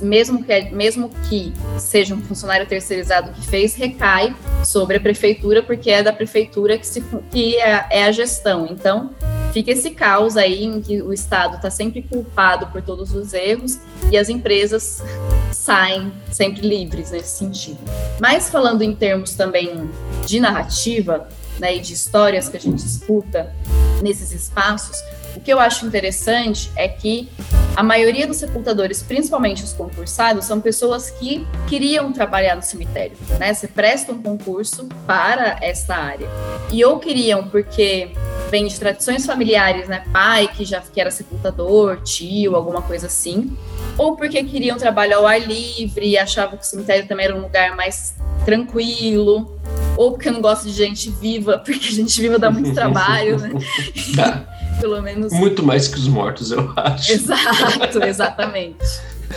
mesmo 0.00 0.44
que, 0.44 0.70
mesmo 0.70 1.10
que 1.28 1.52
seja 1.78 2.14
um 2.14 2.22
funcionário 2.22 2.64
terceirizado 2.66 3.32
que 3.32 3.44
fez, 3.44 3.74
recai 3.74 4.34
sobre 4.64 4.98
a 4.98 5.00
prefeitura, 5.00 5.62
porque 5.62 5.90
é 5.90 6.02
da 6.02 6.12
prefeitura 6.12 6.78
que, 6.78 6.86
se, 6.86 7.04
que 7.30 7.56
é, 7.56 7.86
é 7.90 8.04
a 8.04 8.12
gestão. 8.12 8.66
Então, 8.70 9.10
fica 9.52 9.72
esse 9.72 9.90
caos 9.90 10.36
aí 10.36 10.64
em 10.64 10.80
que 10.80 11.02
o 11.02 11.12
Estado 11.12 11.56
está 11.56 11.70
sempre 11.70 12.02
culpado 12.02 12.68
por 12.68 12.82
todos 12.82 13.12
os 13.12 13.32
erros 13.34 13.78
e 14.12 14.16
as 14.16 14.28
empresas 14.28 15.02
saem 15.50 16.12
sempre 16.30 16.66
livres 16.66 17.10
nesse 17.10 17.38
sentido. 17.38 17.78
Mas 18.20 18.48
falando 18.48 18.82
em 18.82 18.94
termos 18.94 19.34
também 19.34 19.88
de 20.24 20.40
narrativa 20.40 21.28
né, 21.58 21.76
e 21.76 21.80
de 21.80 21.92
histórias 21.92 22.48
que 22.48 22.56
a 22.56 22.60
gente 22.60 22.84
escuta 22.84 23.54
nesses 24.02 24.32
espaços, 24.32 24.96
o 25.36 25.40
que 25.40 25.52
eu 25.52 25.58
acho 25.58 25.84
interessante 25.86 26.70
é 26.76 26.88
que 26.88 27.28
a 27.76 27.82
maioria 27.82 28.26
dos 28.26 28.36
sepultadores, 28.36 29.02
principalmente 29.02 29.64
os 29.64 29.72
concursados, 29.72 30.44
são 30.44 30.60
pessoas 30.60 31.10
que 31.10 31.44
queriam 31.66 32.12
trabalhar 32.12 32.54
no 32.54 32.62
cemitério, 32.62 33.16
né? 33.38 33.52
Você 33.52 33.66
presta 33.66 34.12
um 34.12 34.22
concurso 34.22 34.88
para 35.06 35.58
essa 35.60 35.94
área. 35.94 36.28
E 36.70 36.84
ou 36.84 37.00
queriam 37.00 37.48
porque 37.48 38.12
vem 38.48 38.66
de 38.68 38.78
tradições 38.78 39.26
familiares, 39.26 39.88
né? 39.88 40.04
Pai 40.12 40.46
que 40.46 40.64
já 40.64 40.80
que 40.80 41.00
era 41.00 41.10
sepultador, 41.10 42.00
tio, 42.02 42.54
alguma 42.54 42.80
coisa 42.80 43.08
assim. 43.08 43.56
Ou 43.98 44.16
porque 44.16 44.44
queriam 44.44 44.76
trabalhar 44.76 45.16
ao 45.16 45.26
ar 45.26 45.40
livre 45.40 46.06
e 46.06 46.16
achavam 46.16 46.56
que 46.56 46.64
o 46.64 46.66
cemitério 46.66 47.08
também 47.08 47.26
era 47.26 47.34
um 47.34 47.42
lugar 47.42 47.74
mais 47.74 48.14
tranquilo, 48.44 49.58
ou 49.96 50.12
porque 50.12 50.28
eu 50.28 50.32
não 50.32 50.40
gosto 50.40 50.64
de 50.64 50.72
gente 50.72 51.10
viva, 51.10 51.58
porque 51.64 51.90
gente 51.90 52.20
viva 52.20 52.38
dá 52.38 52.50
muito 52.50 52.72
trabalho, 52.74 53.38
né? 53.38 53.50
Pelo 54.80 55.00
menos. 55.00 55.32
Muito 55.32 55.62
mais 55.62 55.86
que 55.88 55.96
os 55.98 56.08
mortos, 56.08 56.50
eu 56.50 56.72
acho. 56.76 57.12
Exato, 57.12 58.02
exatamente. 58.04 58.76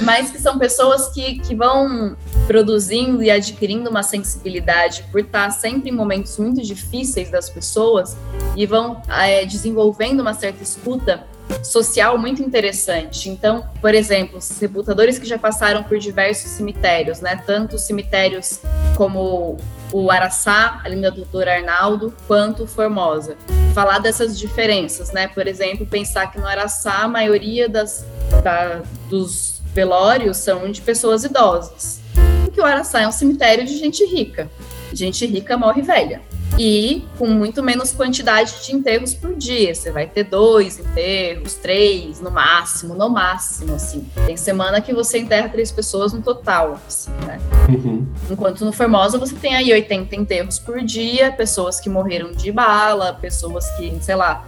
Mas 0.02 0.32
que 0.32 0.40
são 0.40 0.60
pessoas 0.60 1.10
que, 1.10 1.40
que 1.40 1.56
vão 1.56 2.16
produzindo 2.46 3.24
e 3.24 3.32
adquirindo 3.32 3.90
uma 3.90 4.04
sensibilidade 4.04 5.04
por 5.12 5.22
estar 5.22 5.50
sempre 5.52 5.90
em 5.90 5.94
momentos 5.94 6.38
muito 6.38 6.62
difíceis 6.62 7.32
das 7.32 7.50
pessoas 7.50 8.16
e 8.56 8.66
vão 8.66 9.02
é, 9.08 9.46
desenvolvendo 9.46 10.20
uma 10.20 10.34
certa 10.34 10.62
escuta 10.62 11.26
social 11.64 12.18
muito 12.18 12.42
interessante. 12.42 13.30
Então, 13.30 13.66
por 13.82 13.94
exemplo, 13.96 14.42
sepultadores 14.42 15.18
que 15.18 15.26
já 15.26 15.38
passaram 15.38 15.84
por 15.84 15.98
diversos 15.98 16.52
cemitérios, 16.52 17.22
né? 17.22 17.42
Tanto 17.46 17.78
cemitérios 17.78 18.60
como 18.96 19.58
o 19.92 20.12
Araçá, 20.12 20.82
ali 20.84 21.02
da 21.02 21.10
doutora 21.10 21.56
Arnaldo, 21.56 22.14
quanto 22.28 22.68
Formosa. 22.68 23.38
Falar 23.74 24.00
dessas 24.00 24.38
diferenças, 24.38 25.12
né? 25.12 25.28
Por 25.28 25.48
exemplo, 25.48 25.86
pensar 25.86 26.32
que 26.32 26.40
no 26.40 26.48
Araçá 26.48 27.04
a 27.04 27.08
maioria 27.08 27.70
das, 27.70 28.06
da, 28.44 28.82
dos 29.10 29.62
velórios 29.74 30.38
são 30.38 30.72
de 30.72 30.82
pessoas 30.82 31.24
idosas. 31.24 32.02
Porque 32.44 32.60
o 32.60 32.66
Araçá 32.66 33.02
é 33.02 33.08
um 33.08 33.12
cemitério 33.12 33.66
de 33.66 33.78
gente 33.78 34.04
rica. 34.06 34.50
Gente 34.94 35.26
rica 35.26 35.58
morre 35.58 35.82
velha 35.82 36.22
e 36.58 37.06
com 37.18 37.28
muito 37.28 37.62
menos 37.62 37.92
quantidade 37.92 38.54
de 38.66 38.76
enterros 38.76 39.14
por 39.14 39.36
dia. 39.36 39.74
Você 39.74 39.92
vai 39.92 40.08
ter 40.08 40.24
dois 40.24 40.80
enterros, 40.80 41.54
três, 41.54 42.20
no 42.20 42.32
máximo, 42.32 42.96
no 42.96 43.10
máximo, 43.10 43.76
assim. 43.76 44.08
Tem 44.26 44.36
semana 44.36 44.82
que 44.82 44.94
você 44.94 45.20
enterra 45.20 45.50
três 45.50 45.72
pessoas 45.72 46.14
no 46.14 46.22
total, 46.22 46.80
assim, 46.88 47.12
né? 47.26 47.40
Uhum. 47.70 48.08
Enquanto 48.30 48.66
no 48.66 48.72
Formosa 48.72 49.18
você 49.18 49.36
tem 49.36 49.56
aí 49.56 49.72
80 49.72 50.16
enterros 50.16 50.58
por 50.58 50.82
dia, 50.82 51.32
pessoas 51.32 51.80
que 51.80 51.90
morreram 51.90 52.32
de 52.32 52.52
bala, 52.52 53.14
pessoas 53.14 53.70
que, 53.72 53.96
sei 54.02 54.16
lá, 54.16 54.46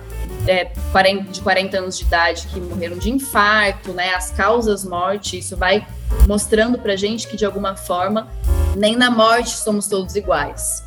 é, 0.47 0.71
40, 0.91 1.31
de 1.31 1.41
40 1.41 1.77
anos 1.77 1.97
de 1.97 2.05
idade 2.05 2.47
que 2.47 2.59
morreram 2.59 2.97
de 2.97 3.11
infarto, 3.11 3.93
né? 3.93 4.15
As 4.15 4.31
causas 4.31 4.83
morte, 4.83 5.37
isso 5.37 5.55
vai 5.55 5.85
mostrando 6.27 6.79
pra 6.79 6.95
gente 6.95 7.27
que 7.27 7.37
de 7.37 7.45
alguma 7.45 7.75
forma 7.75 8.27
nem 8.80 8.95
na 8.95 9.11
morte 9.11 9.51
somos 9.51 9.88
todos 9.88 10.15
iguais 10.15 10.84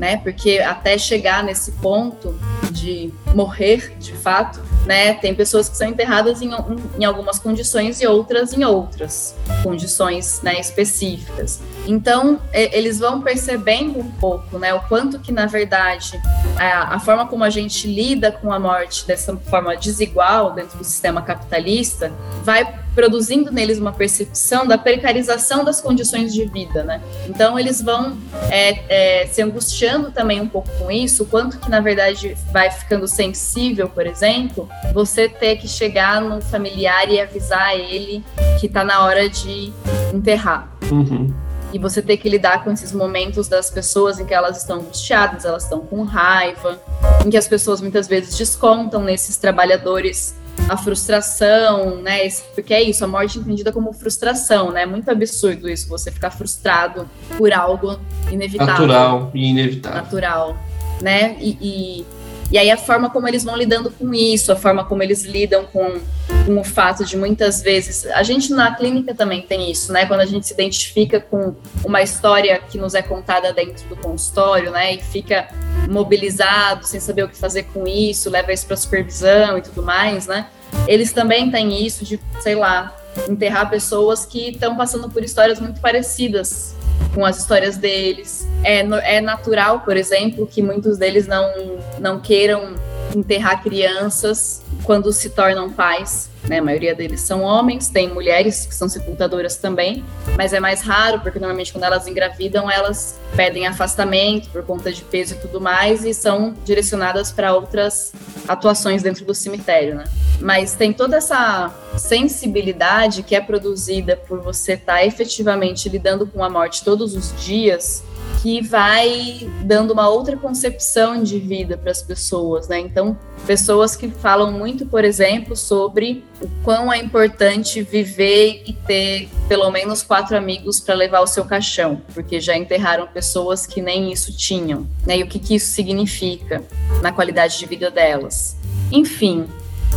né? 0.00 0.16
Porque 0.16 0.58
até 0.60 0.96
chegar 0.96 1.44
nesse 1.44 1.72
ponto 1.72 2.34
de 2.70 3.12
morrer 3.34 3.94
de 3.98 4.14
fato, 4.14 4.58
né? 4.86 5.12
Tem 5.12 5.34
pessoas 5.34 5.68
que 5.68 5.76
são 5.76 5.86
enterradas 5.86 6.40
em, 6.40 6.50
em 6.98 7.04
algumas 7.04 7.38
condições 7.38 8.00
e 8.00 8.06
outras 8.06 8.54
em 8.54 8.64
outras 8.64 9.36
condições, 9.62 10.40
né? 10.42 10.58
Específicas. 10.58 11.60
Então 11.86 12.40
eles 12.50 12.98
vão 12.98 13.20
percebendo 13.20 13.98
um 13.98 14.10
pouco, 14.12 14.58
né? 14.58 14.72
O 14.72 14.80
quanto 14.80 15.18
que 15.18 15.30
na 15.30 15.44
verdade 15.44 16.18
a, 16.56 16.94
a 16.94 16.98
forma 16.98 17.26
como 17.26 17.44
a 17.44 17.50
gente 17.50 17.86
lida 17.86 18.32
com 18.32 18.50
a 18.50 18.58
morte 18.58 19.06
dessa 19.06 19.36
forma 19.36 19.76
desigual 19.76 20.54
dentro 20.54 20.78
do 20.78 20.84
sistema 20.84 21.20
capitalista 21.20 22.10
vai 22.42 22.80
produzindo 22.94 23.52
neles 23.52 23.78
uma 23.78 23.92
percepção 23.92 24.66
da 24.66 24.76
precarização 24.76 25.64
das 25.64 25.80
condições 25.80 26.32
de 26.32 26.44
vida, 26.44 26.82
né? 26.82 27.00
Então 27.28 27.58
eles 27.58 27.80
vão 27.80 28.16
é, 28.50 29.22
é, 29.22 29.26
se 29.26 29.42
angustiando 29.42 30.10
também 30.10 30.40
um 30.40 30.48
pouco 30.48 30.68
com 30.78 30.90
isso, 30.90 31.24
quanto 31.26 31.58
que 31.58 31.70
na 31.70 31.80
verdade 31.80 32.36
vai 32.52 32.70
ficando 32.70 33.06
sensível, 33.06 33.88
por 33.88 34.06
exemplo, 34.06 34.68
você 34.92 35.28
ter 35.28 35.56
que 35.56 35.68
chegar 35.68 36.20
no 36.20 36.40
familiar 36.40 37.08
e 37.08 37.20
avisar 37.20 37.76
ele 37.76 38.24
que 38.58 38.66
está 38.66 38.84
na 38.84 39.04
hora 39.04 39.28
de 39.28 39.72
enterrar. 40.12 40.68
Uhum. 40.90 41.32
E 41.72 41.78
você 41.78 42.02
ter 42.02 42.16
que 42.16 42.28
lidar 42.28 42.64
com 42.64 42.72
esses 42.72 42.92
momentos 42.92 43.46
das 43.46 43.70
pessoas 43.70 44.18
em 44.18 44.26
que 44.26 44.34
elas 44.34 44.58
estão 44.58 44.78
angustiadas, 44.78 45.44
elas 45.44 45.62
estão 45.62 45.80
com 45.80 46.02
raiva, 46.02 46.80
em 47.24 47.30
que 47.30 47.36
as 47.36 47.46
pessoas 47.46 47.80
muitas 47.80 48.08
vezes 48.08 48.36
descontam 48.36 49.04
nesses 49.04 49.36
trabalhadores 49.36 50.34
a 50.68 50.76
frustração, 50.76 52.00
né? 52.02 52.28
Porque 52.54 52.72
é 52.72 52.82
isso, 52.82 53.04
a 53.04 53.08
morte 53.08 53.38
entendida 53.38 53.72
como 53.72 53.92
frustração, 53.92 54.70
né? 54.70 54.86
Muito 54.86 55.10
absurdo 55.10 55.68
isso, 55.68 55.88
você 55.88 56.10
ficar 56.10 56.30
frustrado 56.30 57.08
por 57.36 57.52
algo 57.52 57.98
inevitável. 58.30 58.74
Natural 58.74 59.30
e 59.34 59.50
inevitável. 59.50 60.02
Natural, 60.02 60.56
né? 61.00 61.36
E, 61.40 61.58
e, 61.60 62.06
E 62.50 62.58
aí 62.58 62.70
a 62.70 62.76
forma 62.76 63.10
como 63.10 63.28
eles 63.28 63.44
vão 63.44 63.56
lidando 63.56 63.90
com 63.90 64.12
isso, 64.12 64.50
a 64.50 64.56
forma 64.56 64.84
como 64.84 65.02
eles 65.02 65.24
lidam 65.24 65.64
com, 65.66 66.00
com 66.44 66.58
o 66.58 66.64
fato 66.64 67.04
de 67.04 67.16
muitas 67.16 67.62
vezes. 67.62 68.06
A 68.06 68.24
gente 68.24 68.52
na 68.52 68.74
clínica 68.74 69.14
também 69.14 69.42
tem 69.42 69.70
isso, 69.70 69.92
né? 69.92 70.04
Quando 70.04 70.20
a 70.20 70.26
gente 70.26 70.46
se 70.46 70.52
identifica 70.52 71.20
com 71.20 71.54
uma 71.84 72.02
história 72.02 72.58
que 72.58 72.76
nos 72.76 72.94
é 72.94 73.02
contada 73.02 73.52
dentro 73.52 73.88
do 73.88 73.96
consultório, 73.96 74.72
né? 74.72 74.94
E 74.94 74.98
fica 74.98 75.48
mobilizado, 75.88 76.84
sem 76.86 76.98
saber 76.98 77.22
o 77.22 77.28
que 77.28 77.36
fazer 77.36 77.64
com 77.64 77.86
isso, 77.86 78.28
leva 78.28 78.52
isso 78.52 78.66
para 78.66 78.76
supervisão 78.76 79.56
e 79.56 79.62
tudo 79.62 79.82
mais, 79.82 80.26
né? 80.26 80.46
Eles 80.88 81.12
também 81.12 81.50
têm 81.50 81.86
isso 81.86 82.04
de, 82.04 82.18
sei 82.40 82.56
lá, 82.56 82.96
enterrar 83.28 83.70
pessoas 83.70 84.24
que 84.24 84.50
estão 84.50 84.76
passando 84.76 85.08
por 85.08 85.22
histórias 85.22 85.60
muito 85.60 85.80
parecidas 85.80 86.74
com 87.14 87.24
as 87.24 87.38
histórias 87.38 87.76
deles. 87.76 88.46
É, 88.62 88.80
é 89.16 89.20
natural, 89.20 89.80
por 89.80 89.96
exemplo, 89.96 90.46
que 90.46 90.62
muitos 90.62 90.98
deles 90.98 91.26
não, 91.26 91.78
não 91.98 92.20
queiram 92.20 92.74
enterrar 93.14 93.62
crianças 93.62 94.62
quando 94.90 95.12
se 95.12 95.30
tornam 95.30 95.70
pais. 95.70 96.28
Né? 96.48 96.58
A 96.58 96.62
maioria 96.62 96.96
deles 96.96 97.20
são 97.20 97.42
homens, 97.42 97.88
tem 97.88 98.08
mulheres 98.08 98.66
que 98.66 98.74
são 98.74 98.88
sepultadoras 98.88 99.54
também, 99.54 100.04
mas 100.36 100.52
é 100.52 100.58
mais 100.58 100.82
raro, 100.82 101.20
porque 101.20 101.38
normalmente 101.38 101.72
quando 101.72 101.84
elas 101.84 102.08
engravidam, 102.08 102.68
elas 102.68 103.16
pedem 103.36 103.68
afastamento 103.68 104.48
por 104.50 104.64
conta 104.64 104.92
de 104.92 105.04
peso 105.04 105.34
e 105.34 105.36
tudo 105.36 105.60
mais, 105.60 106.04
e 106.04 106.12
são 106.12 106.56
direcionadas 106.64 107.30
para 107.30 107.54
outras 107.54 108.12
atuações 108.48 109.00
dentro 109.00 109.24
do 109.24 109.32
cemitério. 109.32 109.94
Né? 109.94 110.04
Mas 110.40 110.74
tem 110.74 110.92
toda 110.92 111.18
essa 111.18 111.72
sensibilidade 111.96 113.22
que 113.22 113.36
é 113.36 113.40
produzida 113.40 114.16
por 114.16 114.40
você 114.40 114.72
estar 114.72 114.94
tá 114.94 115.06
efetivamente 115.06 115.88
lidando 115.88 116.26
com 116.26 116.42
a 116.42 116.50
morte 116.50 116.82
todos 116.82 117.14
os 117.14 117.32
dias 117.40 118.02
que 118.42 118.62
vai 118.62 119.46
dando 119.64 119.92
uma 119.92 120.08
outra 120.08 120.34
concepção 120.36 121.22
de 121.22 121.38
vida 121.38 121.76
para 121.76 121.90
as 121.90 122.02
pessoas, 122.02 122.68
né? 122.68 122.78
Então, 122.78 123.16
pessoas 123.46 123.94
que 123.94 124.08
falam 124.08 124.50
muito, 124.50 124.86
por 124.86 125.04
exemplo, 125.04 125.54
sobre 125.54 126.24
o 126.40 126.48
quão 126.64 126.90
é 126.90 126.96
importante 126.96 127.82
viver 127.82 128.62
e 128.66 128.72
ter 128.72 129.28
pelo 129.46 129.70
menos 129.70 130.02
quatro 130.02 130.36
amigos 130.36 130.80
para 130.80 130.94
levar 130.94 131.20
o 131.20 131.26
seu 131.26 131.44
caixão, 131.44 132.00
porque 132.14 132.40
já 132.40 132.56
enterraram 132.56 133.06
pessoas 133.06 133.66
que 133.66 133.82
nem 133.82 134.10
isso 134.10 134.34
tinham, 134.34 134.88
né? 135.06 135.18
E 135.18 135.22
o 135.22 135.26
que, 135.26 135.38
que 135.38 135.56
isso 135.56 135.72
significa 135.72 136.64
na 137.02 137.12
qualidade 137.12 137.58
de 137.58 137.66
vida 137.66 137.90
delas. 137.90 138.56
Enfim, 138.90 139.46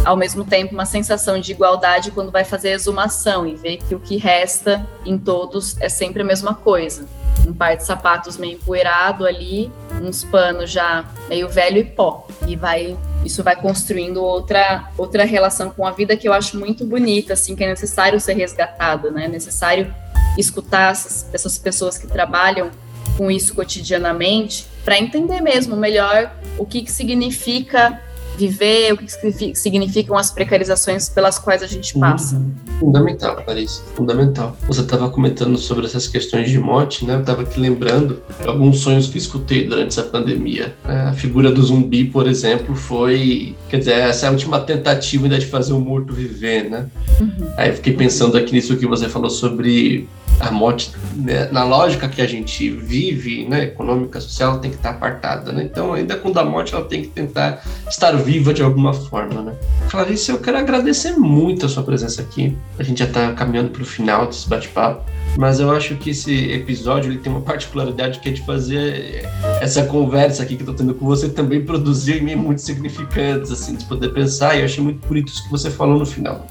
ao 0.03 0.17
mesmo 0.17 0.43
tempo 0.43 0.73
uma 0.73 0.85
sensação 0.85 1.39
de 1.39 1.53
igualdade 1.53 2.11
quando 2.11 2.29
vai 2.29 2.43
fazer 2.43 2.69
a 2.69 2.75
exumação 2.75 3.47
e 3.47 3.55
ver 3.55 3.77
que 3.77 3.95
o 3.95 3.99
que 4.01 4.17
resta 4.17 4.85
em 5.05 5.17
todos 5.17 5.79
é 5.79 5.87
sempre 5.87 6.23
a 6.23 6.25
mesma 6.25 6.53
coisa 6.53 7.07
um 7.47 7.53
par 7.53 7.75
de 7.75 7.85
sapatos 7.85 8.37
meio 8.37 8.53
empoeirado 8.53 9.25
ali, 9.25 9.71
uns 10.01 10.23
panos 10.23 10.71
já 10.71 11.05
meio 11.27 11.49
velho 11.49 11.77
e 11.77 11.83
pó. 11.83 12.27
E 12.47 12.55
vai 12.55 12.97
isso 13.25 13.41
vai 13.41 13.55
construindo 13.55 14.21
outra 14.21 14.89
outra 14.97 15.23
relação 15.23 15.69
com 15.69 15.85
a 15.87 15.91
vida 15.91 16.15
que 16.17 16.27
eu 16.27 16.33
acho 16.33 16.57
muito 16.59 16.85
bonita, 16.85 17.33
assim, 17.33 17.55
que 17.55 17.63
é 17.63 17.67
necessário 17.67 18.19
ser 18.19 18.33
resgatada, 18.33 19.09
né? 19.11 19.25
É 19.25 19.27
necessário 19.27 19.93
escutar 20.37 20.91
essas, 20.91 21.27
essas 21.33 21.57
pessoas 21.57 21.97
que 21.97 22.07
trabalham 22.07 22.71
com 23.17 23.29
isso 23.29 23.53
cotidianamente 23.53 24.65
para 24.83 24.97
entender 24.97 25.41
mesmo 25.41 25.75
melhor 25.75 26.31
o 26.57 26.65
que, 26.65 26.81
que 26.81 26.91
significa 26.91 28.01
viver, 28.37 28.93
o 28.93 28.97
que 28.97 29.55
significam 29.55 30.17
as 30.17 30.31
precarizações 30.31 31.09
pelas 31.09 31.37
quais 31.37 31.61
a 31.61 31.67
gente 31.67 31.97
passa. 31.97 32.41
Fundamental, 32.79 33.35
Clarice, 33.37 33.81
fundamental. 33.95 34.57
Você 34.67 34.81
estava 34.81 35.09
comentando 35.09 35.57
sobre 35.57 35.85
essas 35.85 36.07
questões 36.07 36.49
de 36.49 36.59
morte, 36.59 37.05
né? 37.05 37.15
Eu 37.15 37.19
estava 37.21 37.43
aqui 37.43 37.59
lembrando 37.59 38.21
alguns 38.45 38.79
sonhos 38.79 39.07
que 39.07 39.17
escutei 39.17 39.67
durante 39.67 39.87
essa 39.89 40.03
pandemia. 40.03 40.75
É, 40.87 40.93
a 41.01 41.13
figura 41.13 41.51
do 41.51 41.61
zumbi, 41.61 42.05
por 42.05 42.27
exemplo, 42.27 42.75
foi, 42.75 43.55
quer 43.69 43.79
dizer, 43.79 43.93
essa 43.93 44.25
é 44.25 44.29
a 44.29 44.31
última 44.31 44.59
tentativa 44.59 45.25
ainda 45.25 45.37
de 45.37 45.45
fazer 45.45 45.73
o 45.73 45.79
morto 45.79 46.13
viver, 46.13 46.69
né? 46.69 46.87
Uhum. 47.19 47.49
Aí 47.57 47.69
eu 47.69 47.75
fiquei 47.75 47.93
pensando 47.93 48.37
aqui 48.37 48.53
nisso 48.53 48.75
que 48.77 48.87
você 48.87 49.07
falou 49.07 49.29
sobre 49.29 50.07
a 50.39 50.51
morte, 50.51 50.91
né, 51.15 51.49
na 51.51 51.63
lógica 51.63 52.07
que 52.07 52.21
a 52.21 52.27
gente 52.27 52.69
vive, 52.69 53.45
né, 53.47 53.63
econômica, 53.63 54.19
social, 54.19 54.59
tem 54.59 54.71
que 54.71 54.77
estar 54.77 54.91
apartada, 54.91 55.51
né? 55.51 55.63
Então, 55.63 55.93
ainda 55.93 56.15
quando 56.15 56.37
a 56.37 56.43
morte, 56.43 56.73
ela 56.73 56.83
tem 56.83 57.01
que 57.01 57.07
tentar 57.07 57.63
estar 57.89 58.11
viva 58.13 58.53
de 58.53 58.61
alguma 58.61 58.93
forma, 58.93 59.41
né? 59.41 59.53
Clarice, 59.89 60.31
eu 60.31 60.39
quero 60.39 60.57
agradecer 60.57 61.11
muito 61.11 61.65
a 61.65 61.69
sua 61.69 61.83
presença 61.83 62.21
aqui. 62.21 62.57
A 62.77 62.83
gente 62.83 62.99
já 62.99 63.05
está 63.05 63.33
caminhando 63.33 63.69
para 63.69 63.81
o 63.81 63.85
final 63.85 64.27
desse 64.27 64.47
bate-papo 64.47 65.03
mas 65.37 65.59
eu 65.59 65.71
acho 65.71 65.95
que 65.95 66.11
esse 66.11 66.51
episódio 66.51 67.11
ele 67.11 67.19
tem 67.19 67.31
uma 67.31 67.41
particularidade 67.41 68.19
que 68.19 68.29
é 68.29 68.31
de 68.31 68.41
fazer 68.45 69.27
essa 69.61 69.83
conversa 69.85 70.43
aqui 70.43 70.55
que 70.55 70.63
eu 70.63 70.67
tô 70.67 70.73
tendo 70.73 70.93
com 70.93 71.05
você 71.05 71.29
também 71.29 71.63
produzir 71.63 72.17
em 72.17 72.21
mim 72.21 72.35
muitos 72.35 72.63
significantes, 72.63 73.51
assim, 73.51 73.75
de 73.75 73.85
poder 73.85 74.09
pensar, 74.09 74.55
e 74.55 74.59
eu 74.59 74.65
achei 74.65 74.83
muito 74.83 75.05
bonito 75.07 75.29
isso 75.29 75.43
que 75.43 75.51
você 75.51 75.69
falou 75.69 75.97
no 75.97 76.05
final, 76.05 76.47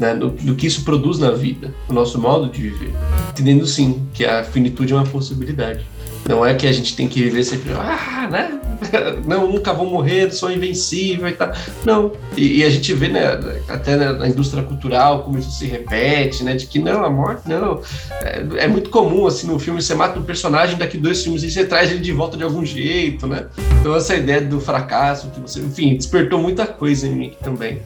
né, 0.00 0.14
do, 0.14 0.30
do 0.30 0.54
que 0.54 0.66
isso 0.66 0.84
produz 0.84 1.18
na 1.18 1.30
vida, 1.30 1.74
o 1.88 1.92
nosso 1.92 2.20
modo 2.20 2.48
de 2.50 2.62
viver, 2.62 2.92
entendendo 3.30 3.66
sim 3.66 4.06
que 4.12 4.24
a 4.24 4.42
finitude 4.44 4.92
é 4.92 4.96
uma 4.96 5.06
possibilidade. 5.06 5.86
Não 6.28 6.44
é 6.44 6.54
que 6.54 6.66
a 6.66 6.72
gente 6.72 6.96
tem 6.96 7.06
que 7.06 7.22
viver 7.22 7.44
sempre, 7.44 7.72
ah, 7.72 8.28
né? 8.30 8.60
Não, 9.26 9.50
nunca 9.50 9.72
vou 9.72 9.86
morrer, 9.86 10.32
sou 10.32 10.50
invencível 10.50 11.28
e 11.28 11.32
tal. 11.32 11.52
Não. 11.84 12.12
E, 12.36 12.60
e 12.60 12.64
a 12.64 12.70
gente 12.70 12.92
vê, 12.94 13.08
né, 13.08 13.38
até 13.68 13.96
na 13.96 14.28
indústria 14.28 14.62
cultural, 14.62 15.22
como 15.22 15.38
isso 15.38 15.50
se 15.50 15.66
repete, 15.66 16.42
né? 16.42 16.54
De 16.54 16.66
que 16.66 16.78
não, 16.78 17.04
a 17.04 17.10
morte, 17.10 17.48
não. 17.48 17.80
É, 18.22 18.64
é 18.64 18.68
muito 18.68 18.90
comum, 18.90 19.26
assim, 19.26 19.46
no 19.46 19.58
filme, 19.58 19.82
você 19.82 19.94
mata 19.94 20.18
um 20.18 20.22
personagem, 20.22 20.76
daqui 20.76 20.96
dois 20.96 21.22
filmes 21.22 21.42
e 21.42 21.50
você 21.50 21.64
traz 21.64 21.90
ele 21.90 22.00
de 22.00 22.12
volta 22.12 22.36
de 22.36 22.44
algum 22.44 22.64
jeito, 22.64 23.26
né? 23.26 23.46
Então, 23.80 23.94
essa 23.94 24.14
ideia 24.14 24.40
do 24.40 24.60
fracasso, 24.60 25.30
que 25.30 25.40
você, 25.40 25.60
enfim, 25.60 25.96
despertou 25.96 26.40
muita 26.40 26.66
coisa 26.66 27.06
em 27.06 27.14
mim 27.14 27.32
também. 27.42 27.82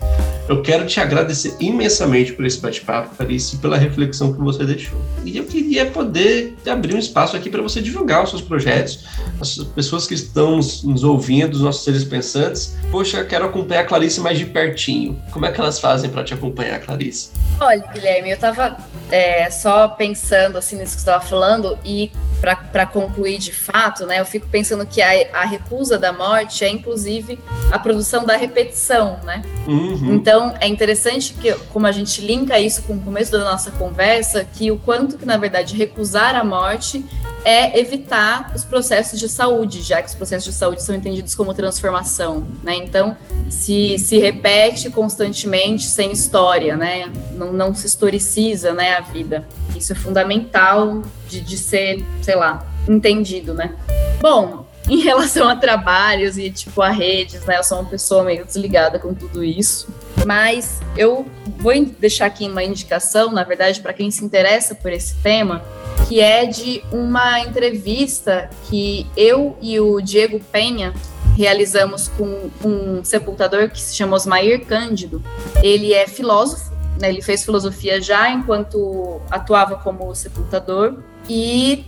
Eu 0.49 0.63
quero 0.63 0.87
te 0.87 0.99
agradecer 0.99 1.55
imensamente 1.61 2.33
por 2.33 2.47
esse 2.47 2.59
bate-papo, 2.59 3.15
Clarice, 3.15 3.57
e 3.57 3.59
pela 3.59 3.77
reflexão 3.77 4.33
que 4.33 4.41
você 4.41 4.65
deixou. 4.65 4.99
E 5.23 5.37
eu 5.37 5.45
queria 5.45 5.85
poder 5.85 6.57
abrir 6.67 6.95
um 6.95 6.99
espaço 6.99 7.37
aqui 7.37 7.51
para 7.51 7.61
você 7.61 7.83
divulgar 7.83 8.25
os 8.25 8.31
seus 8.31 8.41
projetos, 8.41 9.05
as 9.39 9.59
pessoas 9.75 10.07
que 10.07 10.15
estão 10.15 10.57
nos 10.57 11.05
ouvindo, 11.05 11.53
os 11.53 11.61
nossos 11.61 11.85
seres 11.85 12.03
pensantes. 12.03 12.79
Poxa, 12.91 13.23
quero 13.27 13.45
acompanhar 13.45 13.83
a 13.83 13.85
Clarice 13.85 14.21
mais 14.21 14.39
de 14.39 14.47
pertinho. 14.47 15.21
Como 15.33 15.45
é 15.45 15.53
que 15.53 15.61
elas 15.61 15.79
fazem 15.79 16.09
para 16.09 16.25
te 16.25 16.33
acompanhar, 16.33 16.81
Clarice? 16.81 17.31
Olha, 17.61 17.85
Guilherme, 17.93 18.31
eu 18.31 18.35
estava 18.37 18.79
é, 19.11 19.51
só 19.51 19.87
pensando 19.89 20.57
assim 20.57 20.77
nisso 20.77 20.97
que 20.97 21.03
você 21.03 21.11
estava 21.11 21.23
falando 21.23 21.79
e 21.85 22.11
para 22.41 22.87
concluir 22.87 23.39
de 23.39 23.53
fato, 23.53 24.07
né, 24.07 24.21
eu 24.21 24.25
fico 24.25 24.47
pensando 24.49 24.87
que 24.87 25.03
a, 25.03 25.11
a, 25.33 25.45
recusa 25.45 25.99
da 25.99 26.13
morte 26.13 26.65
é 26.65 26.69
inclusive 26.69 27.39
a 27.71 27.79
produção 27.79 28.25
da 28.25 28.37
repetição, 28.37 29.19
né? 29.25 29.43
Uhum. 29.67 30.15
Então 30.15 30.55
é 30.61 30.69
interessante 30.69 31.35
que 31.35 31.53
como 31.73 31.87
a 31.87 31.93
gente 31.93 32.21
linka 32.21 32.59
isso 32.59 32.83
com 32.83 32.95
o 32.95 33.01
começo 33.01 33.33
da 33.33 33.41
nossa 33.41 33.71
conversa, 33.73 34.45
que 34.45 34.71
o 34.71 34.79
quanto 34.79 35.19
que 35.19 35.27
na 35.27 35.37
verdade 35.37 35.77
recusar 35.77 36.35
a 36.35 36.45
morte 36.45 37.05
é 37.45 37.79
evitar 37.79 38.53
os 38.55 38.65
processos 38.65 39.19
de 39.19 39.29
saúde, 39.29 39.83
já 39.83 40.03
que 40.03 40.09
os 40.09 40.15
processos 40.15 40.45
de 40.45 40.53
saúde 40.53 40.83
são 40.83 40.95
entendidos 40.95 41.35
como 41.35 41.55
transformação, 41.55 42.47
né? 42.63 42.75
Então 42.77 43.17
se 43.49 43.99
se 43.99 44.19
repete 44.19 44.91
constantemente 44.91 45.85
sem 45.85 46.13
história, 46.13 46.77
né? 46.77 47.11
Não, 47.33 47.53
não 47.53 47.75
se 47.75 47.87
historiciza, 47.87 48.73
né, 48.73 48.97
a 48.97 49.01
vida. 49.01 49.47
Isso 49.77 49.93
é 49.93 49.97
fundamental 49.97 51.03
de, 51.29 51.41
de 51.41 51.57
ser, 51.57 52.05
sei 52.23 52.35
lá, 52.35 52.67
entendido, 52.89 53.55
né? 53.55 53.75
Bom, 54.21 54.67
em 54.89 54.99
relação 55.03 55.49
a 55.49 55.57
trabalhos 55.57 56.39
e 56.39 56.51
tipo 56.51 56.83
a 56.83 56.91
redes, 56.91 57.45
né? 57.45 57.59
Eu 57.59 57.65
sou 57.65 57.81
uma 57.81 57.89
pessoa 57.89 58.25
meio 58.25 58.45
desligada 58.45 58.99
com 58.99 59.15
tudo 59.15 59.45
isso, 59.45 59.89
mas 60.27 60.81
eu 60.97 61.27
vou 61.59 61.73
deixar 61.99 62.27
aqui 62.27 62.49
uma 62.49 62.65
indicação, 62.65 63.31
na 63.31 63.45
verdade, 63.45 63.81
para 63.81 63.93
quem 63.93 64.11
se 64.11 64.25
interessa 64.25 64.75
por 64.75 64.93
esse 64.93 65.15
tema, 65.17 65.63
que 66.09 66.21
é 66.21 66.47
de 66.47 66.83
uma 66.91 67.41
entrevista 67.41 68.49
que 68.69 69.07
eu 69.17 69.57
e 69.61 69.79
o 69.79 70.01
Diego 70.01 70.41
Penha 70.51 70.95
realizamos 71.37 72.09
com 72.09 72.51
um 72.65 73.05
sepultador 73.05 73.71
que 73.71 73.81
se 73.81 73.95
chama 73.95 74.17
Osmair 74.17 74.65
Cândido. 74.65 75.23
Ele 75.63 75.93
é 75.93 76.09
filósofo 76.09 76.79
né, 76.99 77.09
ele 77.09 77.23
fez 77.23 77.45
filosofia 77.45 78.03
já 78.03 78.31
enquanto 78.31 79.21
atuava 79.31 79.77
como 79.77 80.13
sepultador 80.15 80.99
e 81.29 81.85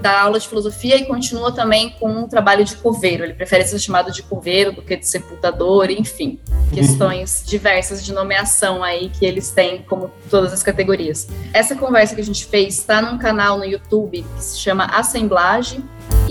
dá 0.00 0.22
aula 0.22 0.38
de 0.38 0.48
filosofia 0.48 0.96
e 0.96 1.06
continua 1.06 1.52
também 1.52 1.90
com 1.90 2.08
um 2.08 2.28
trabalho 2.28 2.64
de 2.64 2.76
coveiro. 2.76 3.24
Ele 3.24 3.34
prefere 3.34 3.64
ser 3.64 3.78
chamado 3.78 4.10
de 4.10 4.22
coveiro 4.22 4.72
do 4.72 4.82
que 4.82 4.96
de 4.96 5.06
sepultador, 5.06 5.90
enfim, 5.90 6.38
questões 6.72 7.44
diversas 7.46 8.04
de 8.04 8.12
nomeação 8.12 8.82
aí 8.82 9.08
que 9.08 9.24
eles 9.24 9.50
têm, 9.50 9.82
como 9.82 10.10
todas 10.30 10.52
as 10.52 10.62
categorias. 10.62 11.28
Essa 11.52 11.74
conversa 11.74 12.14
que 12.14 12.20
a 12.20 12.24
gente 12.24 12.44
fez 12.46 12.78
está 12.78 13.00
num 13.00 13.18
canal 13.18 13.58
no 13.58 13.64
YouTube 13.64 14.24
que 14.36 14.44
se 14.44 14.58
chama 14.58 14.86
Assemblage 14.86 15.82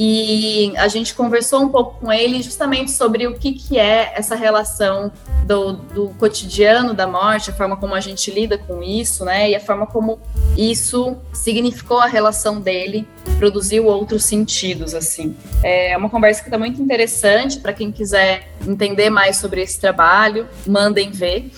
e 0.03 0.73
a 0.77 0.87
gente 0.87 1.13
conversou 1.13 1.61
um 1.61 1.69
pouco 1.69 1.99
com 1.99 2.11
ele 2.11 2.41
justamente 2.41 2.89
sobre 2.89 3.27
o 3.27 3.35
que, 3.35 3.53
que 3.53 3.77
é 3.77 4.13
essa 4.15 4.33
relação 4.33 5.11
do, 5.45 5.73
do 5.73 6.09
cotidiano 6.17 6.91
da 6.91 7.05
morte, 7.05 7.51
a 7.51 7.53
forma 7.53 7.77
como 7.77 7.93
a 7.93 7.99
gente 7.99 8.31
lida 8.31 8.57
com 8.57 8.81
isso, 8.81 9.23
né? 9.23 9.51
E 9.51 9.55
a 9.55 9.59
forma 9.59 9.85
como 9.85 10.19
isso 10.57 11.15
significou 11.31 11.99
a 11.99 12.07
relação 12.07 12.59
dele 12.59 13.07
produziu 13.37 13.85
outros 13.85 14.25
sentidos, 14.25 14.95
assim. 14.95 15.35
É 15.61 15.95
uma 15.95 16.09
conversa 16.09 16.41
que 16.41 16.47
está 16.47 16.57
muito 16.57 16.81
interessante 16.81 17.59
para 17.59 17.71
quem 17.71 17.91
quiser 17.91 18.47
entender 18.67 19.11
mais 19.11 19.37
sobre 19.37 19.61
esse 19.61 19.79
trabalho, 19.79 20.47
mandem 20.65 21.11
ver. 21.11 21.51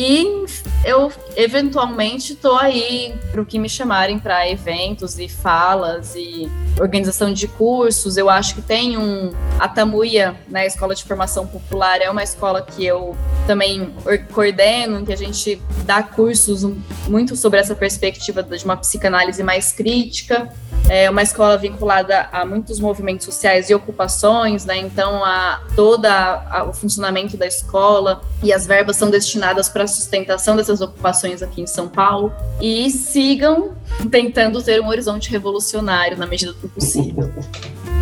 E 0.00 0.44
eu 0.84 1.10
eventualmente 1.34 2.34
estou 2.34 2.56
aí 2.56 3.12
para 3.32 3.42
o 3.42 3.44
que 3.44 3.58
me 3.58 3.68
chamarem 3.68 4.16
para 4.16 4.48
eventos 4.48 5.18
e 5.18 5.28
falas 5.28 6.14
e 6.14 6.48
organização 6.80 7.32
de 7.32 7.48
cursos. 7.48 8.16
Eu 8.16 8.30
acho 8.30 8.54
que 8.54 8.62
tem 8.62 8.96
um 8.96 9.32
a 9.58 9.66
Tamuia, 9.66 10.36
né, 10.46 10.68
Escola 10.68 10.94
de 10.94 11.02
Formação 11.02 11.48
Popular, 11.48 12.00
é 12.00 12.08
uma 12.08 12.22
escola 12.22 12.62
que 12.62 12.86
eu 12.86 13.16
também 13.44 13.92
coordeno, 14.32 15.00
em 15.00 15.04
que 15.04 15.12
a 15.12 15.16
gente 15.16 15.60
dá 15.84 16.00
cursos 16.00 16.62
muito 17.08 17.34
sobre 17.34 17.58
essa 17.58 17.74
perspectiva 17.74 18.40
de 18.40 18.64
uma 18.64 18.76
psicanálise 18.76 19.42
mais 19.42 19.72
crítica. 19.72 20.48
É 20.88 21.10
uma 21.10 21.22
escola 21.22 21.56
vinculada 21.58 22.28
a 22.32 22.44
muitos 22.46 22.80
movimentos 22.80 23.26
sociais 23.26 23.68
e 23.68 23.74
ocupações, 23.74 24.64
né? 24.64 24.78
Então, 24.78 25.24
a, 25.24 25.60
toda 25.76 26.10
a, 26.50 26.64
o 26.64 26.72
funcionamento 26.72 27.36
da 27.36 27.46
escola 27.46 28.22
e 28.42 28.52
as 28.52 28.66
verbas 28.66 28.96
são 28.96 29.10
destinadas 29.10 29.68
para 29.68 29.84
a 29.84 29.86
sustentação 29.86 30.56
dessas 30.56 30.80
ocupações 30.80 31.42
aqui 31.42 31.60
em 31.60 31.66
São 31.66 31.88
Paulo. 31.88 32.32
E 32.60 32.90
sigam 32.90 33.72
tentando 34.10 34.62
ter 34.62 34.80
um 34.80 34.88
horizonte 34.88 35.30
revolucionário 35.30 36.16
na 36.16 36.26
medida 36.26 36.52
do 36.52 36.68
possível. 36.68 37.30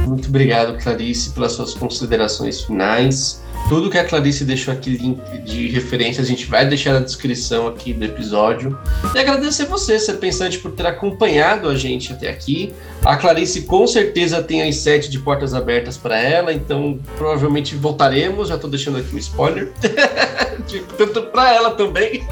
Muito 0.06 0.28
obrigado, 0.28 0.80
Clarice, 0.80 1.30
pelas 1.30 1.52
suas 1.52 1.74
considerações 1.74 2.62
finais. 2.62 3.42
Tudo 3.68 3.90
que 3.90 3.98
a 3.98 4.04
Clarice 4.04 4.44
deixou 4.44 4.72
aqui 4.72 4.96
de 5.44 5.68
referência, 5.68 6.22
a 6.22 6.26
gente 6.26 6.46
vai 6.46 6.66
deixar 6.66 6.92
na 6.92 7.00
descrição 7.00 7.66
aqui 7.66 7.92
do 7.92 8.04
episódio. 8.04 8.78
E 9.12 9.18
agradecer 9.18 9.66
você, 9.66 9.98
ser 9.98 10.14
pensante, 10.14 10.58
por 10.58 10.70
ter 10.70 10.86
acompanhado 10.86 11.68
a 11.68 11.74
gente 11.74 12.12
até 12.12 12.28
aqui. 12.28 12.72
A 13.04 13.16
Clarice 13.16 13.62
com 13.62 13.84
certeza 13.86 14.40
tem 14.40 14.62
as 14.62 14.76
sete 14.76 15.10
de 15.10 15.18
portas 15.18 15.52
abertas 15.52 15.96
para 15.96 16.16
ela, 16.16 16.52
então 16.52 17.00
provavelmente 17.16 17.74
voltaremos. 17.74 18.48
Já 18.48 18.54
estou 18.54 18.70
deixando 18.70 18.98
aqui 18.98 19.14
um 19.14 19.18
spoiler. 19.18 19.72
Tanto 20.96 21.22
para 21.24 21.52
ela 21.52 21.72
também. 21.72 22.24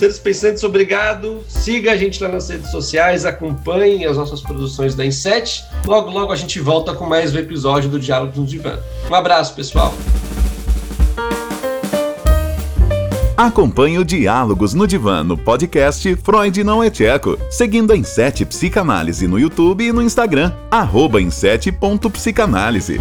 Seres 0.00 0.18
Pensantes, 0.18 0.64
obrigado. 0.64 1.44
Siga 1.46 1.92
a 1.92 1.96
gente 1.96 2.22
lá 2.22 2.30
nas 2.30 2.48
redes 2.48 2.70
sociais, 2.70 3.26
acompanhe 3.26 4.06
as 4.06 4.16
nossas 4.16 4.40
produções 4.40 4.94
da 4.94 5.04
Inset. 5.04 5.62
Logo, 5.84 6.08
logo 6.08 6.32
a 6.32 6.36
gente 6.36 6.58
volta 6.58 6.94
com 6.94 7.04
mais 7.04 7.34
um 7.34 7.38
episódio 7.38 7.90
do 7.90 8.00
Diálogo 8.00 8.32
no 8.40 8.46
Divã. 8.46 8.78
Um 9.10 9.14
abraço, 9.14 9.54
pessoal. 9.54 9.92
Acompanhe 13.36 13.98
o 13.98 14.04
Diálogos 14.04 14.72
no 14.72 14.86
Divã 14.86 15.22
no 15.22 15.36
podcast 15.36 16.16
Freud 16.16 16.64
Não 16.64 16.82
é 16.82 16.88
Tcheco, 16.88 17.38
seguindo 17.50 17.92
a 17.92 17.96
Inset 17.96 18.46
Psicanálise 18.46 19.26
no 19.26 19.38
YouTube 19.38 19.84
e 19.84 19.92
no 19.92 20.00
Instagram, 20.00 20.50
arroba 20.70 21.20
inset.psicanálise. 21.20 22.98